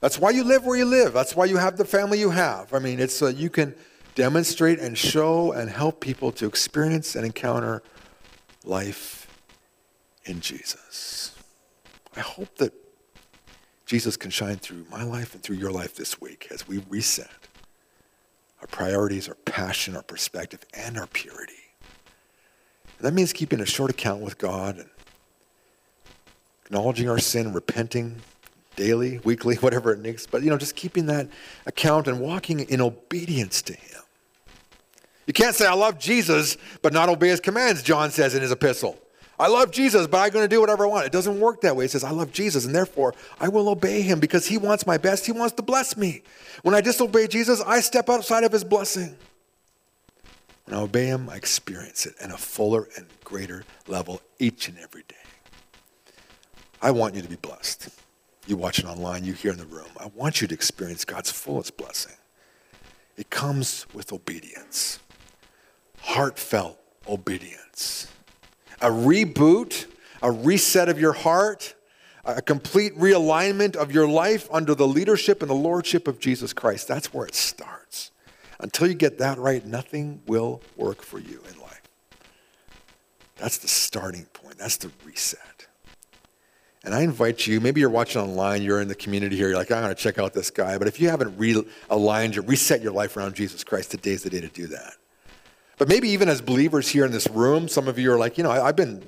That's 0.00 0.18
why 0.18 0.30
you 0.30 0.42
live 0.42 0.64
where 0.64 0.76
you 0.76 0.84
live. 0.84 1.12
That's 1.12 1.36
why 1.36 1.44
you 1.44 1.58
have 1.58 1.76
the 1.76 1.84
family 1.84 2.18
you 2.18 2.30
have. 2.30 2.74
I 2.74 2.80
mean, 2.80 2.98
it's 2.98 3.14
so 3.14 3.28
you 3.28 3.50
can 3.50 3.74
demonstrate 4.14 4.80
and 4.80 4.98
show 4.98 5.52
and 5.52 5.70
help 5.70 6.00
people 6.00 6.32
to 6.32 6.46
experience 6.46 7.14
and 7.14 7.24
encounter 7.24 7.82
life 8.64 9.28
in 10.24 10.40
Jesus. 10.40 11.36
I 12.16 12.20
hope 12.20 12.56
that 12.56 12.72
Jesus 13.86 14.16
can 14.16 14.30
shine 14.30 14.56
through 14.56 14.86
my 14.90 15.04
life 15.04 15.34
and 15.34 15.42
through 15.42 15.56
your 15.56 15.70
life 15.70 15.94
this 15.94 16.20
week 16.20 16.48
as 16.50 16.66
we 16.66 16.82
reset 16.88 17.30
our 18.62 18.68
priorities, 18.68 19.28
our 19.28 19.34
passion, 19.34 19.96
our 19.96 20.02
perspective, 20.02 20.60
and 20.72 20.96
our 20.96 21.08
purity. 21.08 21.52
And 22.98 23.06
that 23.06 23.12
means 23.12 23.32
keeping 23.32 23.60
a 23.60 23.66
short 23.66 23.90
account 23.90 24.22
with 24.22 24.38
God 24.38 24.78
and 24.78 24.88
acknowledging 26.64 27.08
our 27.08 27.18
sin, 27.18 27.52
repenting 27.52 28.22
daily, 28.76 29.18
weekly, 29.24 29.56
whatever 29.60 29.92
it 29.92 29.98
needs. 29.98 30.26
But, 30.28 30.42
you 30.42 30.50
know, 30.50 30.56
just 30.56 30.76
keeping 30.76 31.06
that 31.06 31.28
account 31.66 32.06
and 32.06 32.20
walking 32.20 32.60
in 32.60 32.80
obedience 32.80 33.62
to 33.62 33.74
Him. 33.74 34.00
You 35.26 35.32
can't 35.32 35.56
say, 35.56 35.66
I 35.66 35.74
love 35.74 35.98
Jesus, 35.98 36.56
but 36.82 36.92
not 36.92 37.08
obey 37.08 37.28
His 37.28 37.40
commands, 37.40 37.82
John 37.82 38.12
says 38.12 38.34
in 38.34 38.42
his 38.42 38.52
epistle. 38.52 38.96
I 39.38 39.48
love 39.48 39.70
Jesus, 39.72 40.06
but 40.06 40.18
I'm 40.18 40.30
going 40.30 40.44
to 40.44 40.54
do 40.54 40.60
whatever 40.60 40.84
I 40.84 40.88
want. 40.88 41.06
It 41.06 41.12
doesn't 41.12 41.40
work 41.40 41.62
that 41.62 41.74
way. 41.74 41.86
It 41.86 41.90
says, 41.90 42.04
I 42.04 42.10
love 42.10 42.32
Jesus, 42.32 42.64
and 42.64 42.74
therefore 42.74 43.14
I 43.40 43.48
will 43.48 43.68
obey 43.68 44.02
him 44.02 44.20
because 44.20 44.46
he 44.46 44.58
wants 44.58 44.86
my 44.86 44.98
best. 44.98 45.26
He 45.26 45.32
wants 45.32 45.54
to 45.56 45.62
bless 45.62 45.96
me. 45.96 46.22
When 46.62 46.74
I 46.74 46.80
disobey 46.80 47.26
Jesus, 47.26 47.60
I 47.62 47.80
step 47.80 48.08
outside 48.08 48.44
of 48.44 48.52
his 48.52 48.62
blessing. 48.62 49.16
When 50.66 50.78
I 50.78 50.82
obey 50.82 51.06
him, 51.06 51.28
I 51.28 51.36
experience 51.36 52.06
it 52.06 52.14
in 52.22 52.30
a 52.30 52.36
fuller 52.36 52.88
and 52.96 53.06
greater 53.24 53.64
level 53.88 54.20
each 54.38 54.68
and 54.68 54.78
every 54.78 55.02
day. 55.08 55.16
I 56.80 56.90
want 56.90 57.14
you 57.14 57.22
to 57.22 57.28
be 57.28 57.36
blessed. 57.36 57.88
You 58.46 58.56
watch 58.56 58.78
it 58.78 58.84
online, 58.84 59.24
you 59.24 59.32
hear 59.32 59.52
in 59.52 59.58
the 59.58 59.66
room. 59.66 59.90
I 59.98 60.06
want 60.14 60.40
you 60.40 60.48
to 60.48 60.54
experience 60.54 61.04
God's 61.04 61.30
fullest 61.30 61.76
blessing. 61.76 62.16
It 63.16 63.30
comes 63.30 63.86
with 63.92 64.12
obedience, 64.12 64.98
heartfelt 66.00 66.78
obedience 67.08 68.08
a 68.82 68.90
reboot, 68.90 69.86
a 70.22 70.30
reset 70.30 70.88
of 70.88 71.00
your 71.00 71.12
heart, 71.12 71.74
a 72.24 72.42
complete 72.42 72.96
realignment 72.96 73.74
of 73.76 73.92
your 73.92 74.06
life 74.06 74.48
under 74.52 74.74
the 74.74 74.86
leadership 74.86 75.40
and 75.40 75.50
the 75.50 75.54
lordship 75.54 76.06
of 76.06 76.20
Jesus 76.20 76.52
Christ. 76.52 76.88
That's 76.88 77.12
where 77.12 77.26
it 77.26 77.34
starts. 77.34 78.10
Until 78.60 78.86
you 78.86 78.94
get 78.94 79.18
that 79.18 79.38
right, 79.38 79.64
nothing 79.64 80.22
will 80.26 80.60
work 80.76 81.02
for 81.02 81.18
you 81.18 81.42
in 81.50 81.60
life. 81.60 81.82
That's 83.36 83.58
the 83.58 83.68
starting 83.68 84.26
point. 84.26 84.58
That's 84.58 84.76
the 84.76 84.90
reset. 85.04 85.66
And 86.84 86.94
I 86.94 87.02
invite 87.02 87.46
you, 87.46 87.60
maybe 87.60 87.80
you're 87.80 87.90
watching 87.90 88.20
online, 88.20 88.62
you're 88.62 88.80
in 88.80 88.88
the 88.88 88.94
community 88.94 89.36
here, 89.36 89.48
you're 89.48 89.56
like, 89.56 89.70
I'm 89.70 89.82
going 89.82 89.94
to 89.94 90.00
check 90.00 90.18
out 90.18 90.32
this 90.32 90.50
guy. 90.50 90.78
But 90.78 90.88
if 90.88 91.00
you 91.00 91.08
haven't 91.08 91.38
realigned 91.38 92.36
or 92.36 92.42
reset 92.42 92.82
your 92.82 92.92
life 92.92 93.16
around 93.16 93.34
Jesus 93.34 93.62
Christ, 93.62 93.92
today's 93.92 94.22
the 94.22 94.30
day 94.30 94.40
to 94.40 94.48
do 94.48 94.66
that. 94.68 94.94
But 95.82 95.88
maybe 95.88 96.10
even 96.10 96.28
as 96.28 96.40
believers 96.40 96.88
here 96.88 97.04
in 97.04 97.10
this 97.10 97.26
room, 97.26 97.66
some 97.66 97.88
of 97.88 97.98
you 97.98 98.12
are 98.12 98.16
like, 98.16 98.38
you 98.38 98.44
know, 98.44 98.52
I, 98.52 98.66
have 98.66 98.76
been 98.76 99.02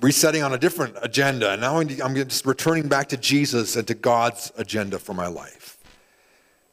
resetting 0.00 0.40
on 0.44 0.52
a 0.52 0.56
different 0.56 0.96
agenda, 1.02 1.50
and 1.50 1.60
now 1.60 1.80
I'm 1.80 2.14
just 2.14 2.46
returning 2.46 2.86
back 2.86 3.08
to 3.08 3.16
Jesus 3.16 3.74
and 3.74 3.88
to 3.88 3.94
God's 3.94 4.52
agenda 4.56 5.00
for 5.00 5.14
my 5.14 5.26
life. 5.26 5.78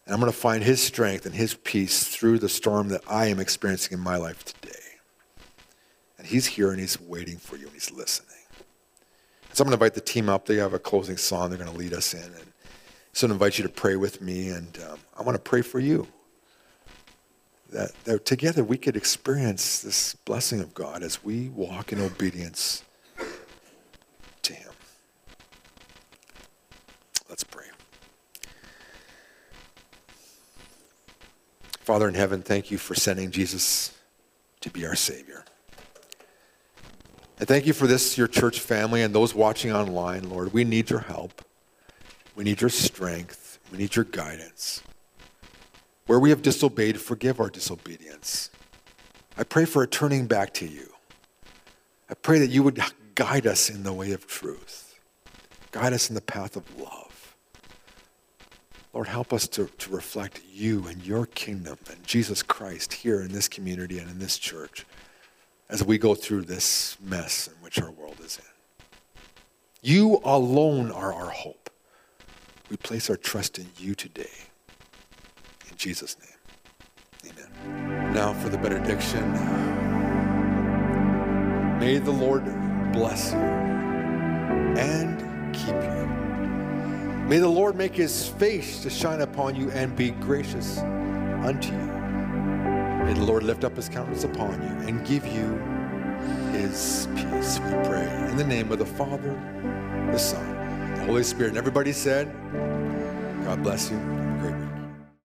And 0.06 0.14
I'm 0.14 0.20
going 0.20 0.32
to 0.32 0.38
find 0.38 0.64
His 0.64 0.84
strength 0.84 1.26
and 1.26 1.34
His 1.34 1.56
peace 1.56 2.04
through 2.04 2.38
the 2.38 2.48
storm 2.48 2.90
that 2.90 3.02
I 3.10 3.26
am 3.26 3.40
experiencing 3.40 3.98
in 3.98 4.04
my 4.04 4.18
life 4.18 4.46
today. 4.46 4.86
And 6.20 6.28
He's 6.28 6.46
here 6.46 6.70
and 6.70 6.80
He's 6.80 7.02
waiting 7.02 7.38
for 7.38 7.56
you 7.56 7.66
and 7.66 7.74
He's 7.74 7.90
listening. 7.90 8.38
So 9.52 9.64
I'm 9.64 9.70
going 9.70 9.80
to 9.80 9.84
invite 9.84 9.96
the 9.96 10.02
team 10.02 10.30
up. 10.30 10.46
They 10.46 10.58
have 10.58 10.76
a 10.76 10.80
closing 10.80 11.18
song 11.18 11.50
they're 11.50 11.58
going 11.58 11.72
to 11.72 11.76
lead 11.76 11.94
us 11.94 12.14
in. 12.14 12.22
And 12.22 12.54
so 13.14 13.28
I 13.28 13.32
invite 13.32 13.58
you 13.58 13.64
to 13.64 13.70
pray 13.72 13.96
with 13.96 14.22
me, 14.22 14.50
and 14.50 14.78
um, 14.88 15.00
I 15.18 15.24
want 15.24 15.36
to 15.38 15.42
pray 15.42 15.64
for 15.64 15.80
you 15.80 16.08
that, 17.72 17.92
that 18.06 18.26
together 18.26 18.64
we 18.64 18.78
could 18.78 18.96
experience 18.96 19.82
this 19.82 20.14
blessing 20.14 20.60
of 20.60 20.74
God 20.74 21.04
as 21.04 21.24
we 21.24 21.50
walk 21.50 21.92
in 21.92 22.00
obedience 22.00 22.84
to 24.44 24.54
Him. 24.54 24.72
Let's 27.30 27.44
pray. 27.44 27.66
Father 31.80 32.08
in 32.08 32.16
heaven, 32.16 32.42
thank 32.42 32.72
you 32.72 32.78
for 32.78 32.96
sending 32.96 33.32
Jesus 33.32 33.98
to 34.62 34.70
be 34.70 34.86
our 34.86 34.96
Savior. 34.96 35.44
And 37.40 37.48
thank 37.48 37.68
you 37.68 37.74
for 37.74 37.86
this, 37.86 38.18
your 38.18 38.28
church 38.28 38.60
family, 38.60 39.04
and 39.04 39.14
those 39.14 39.36
watching 39.36 39.72
online, 39.72 40.30
Lord. 40.30 40.54
We 40.54 40.64
need 40.64 40.90
your 40.90 41.02
help. 41.02 41.46
We 42.36 42.44
need 42.44 42.62
your 42.62 42.70
strength. 42.70 43.60
We 43.72 43.78
need 43.78 43.96
your 43.96 44.06
guidance. 44.06 44.82
Where 46.08 46.20
we 46.20 46.30
have 46.30 46.42
disobeyed, 46.42 47.00
forgive 47.00 47.40
our 47.40 47.50
disobedience. 47.50 48.50
I 49.38 49.44
pray 49.44 49.66
for 49.66 49.84
a 49.84 49.88
turning 49.88 50.26
back 50.26 50.54
to 50.56 50.66
you. 50.66 50.94
I 52.10 52.14
pray 52.16 52.40
that 52.40 52.50
you 52.50 52.64
would 52.64 52.82
guide 53.16 53.46
us 53.46 53.70
in 53.70 53.84
the 53.84 53.94
way 53.94 54.14
of 54.14 54.26
truth, 54.26 55.00
guide 55.72 55.94
us 55.94 56.10
in 56.10 56.16
the 56.16 56.22
path 56.22 56.56
of 56.56 56.80
love. 56.80 57.36
Lord, 58.94 59.08
help 59.08 59.34
us 59.34 59.48
to, 59.50 59.68
to 59.68 59.92
reflect 59.92 60.42
you 60.50 60.88
and 60.88 61.06
your 61.06 61.26
kingdom 61.28 61.78
and 61.92 62.04
Jesus 62.04 62.42
Christ 62.42 62.94
here 62.94 63.22
in 63.22 63.32
this 63.32 63.48
community 63.48 64.00
and 64.00 64.10
in 64.10 64.18
this 64.18 64.40
church 64.40 64.86
as 65.70 65.84
we 65.84 65.98
go 65.98 66.16
through 66.16 66.44
this 66.44 66.98
mess 67.02 67.48
in 67.48 67.54
which 67.62 67.80
our 67.82 67.92
world 67.92 68.18
is 68.24 68.40
in. 68.40 68.46
You 69.82 70.22
alone 70.24 70.90
are 70.92 71.14
our 71.14 71.30
hope. 71.30 71.70
We 72.70 72.78
place 72.78 73.10
our 73.10 73.18
trust 73.18 73.60
in 73.60 73.68
you 73.78 73.94
today. 73.94 74.32
Jesus' 75.78 76.18
name, 76.20 77.32
amen. 77.32 78.14
Now 78.14 78.34
for 78.34 78.50
the 78.50 78.58
benediction. 78.58 79.32
May 81.80 82.00
the 82.00 82.12
Lord 82.12 82.44
bless 82.92 83.32
you 83.32 83.40
and 84.78 85.56
keep 85.56 85.76
you. 85.76 86.08
May 87.28 87.38
the 87.38 87.48
Lord 87.48 87.76
make 87.76 87.94
his 87.94 88.28
face 88.28 88.82
to 88.84 88.90
shine 88.90 89.22
upon 89.22 89.56
you 89.56 89.70
and 89.72 89.96
be 89.96 90.12
gracious 90.12 90.80
unto 90.80 91.72
you. 91.72 91.88
May 93.06 93.14
the 93.14 93.24
Lord 93.24 93.44
lift 93.44 93.64
up 93.64 93.76
his 93.76 93.88
countenance 93.88 94.24
upon 94.24 94.62
you 94.62 94.88
and 94.88 95.06
give 95.06 95.28
you 95.28 95.60
his 96.52 97.08
peace, 97.16 97.60
we 97.60 97.72
pray. 97.88 98.08
In 98.30 98.38
the 98.38 98.44
name 98.44 98.72
of 98.72 98.80
the 98.80 98.86
Father, 98.86 99.34
the 100.12 100.18
Son, 100.18 100.96
the 100.96 101.06
Holy 101.06 101.24
Spirit. 101.24 101.50
And 101.50 101.58
everybody 101.58 101.92
said, 101.92 102.34
God 103.46 103.62
bless 103.62 103.92
you. 103.92 104.27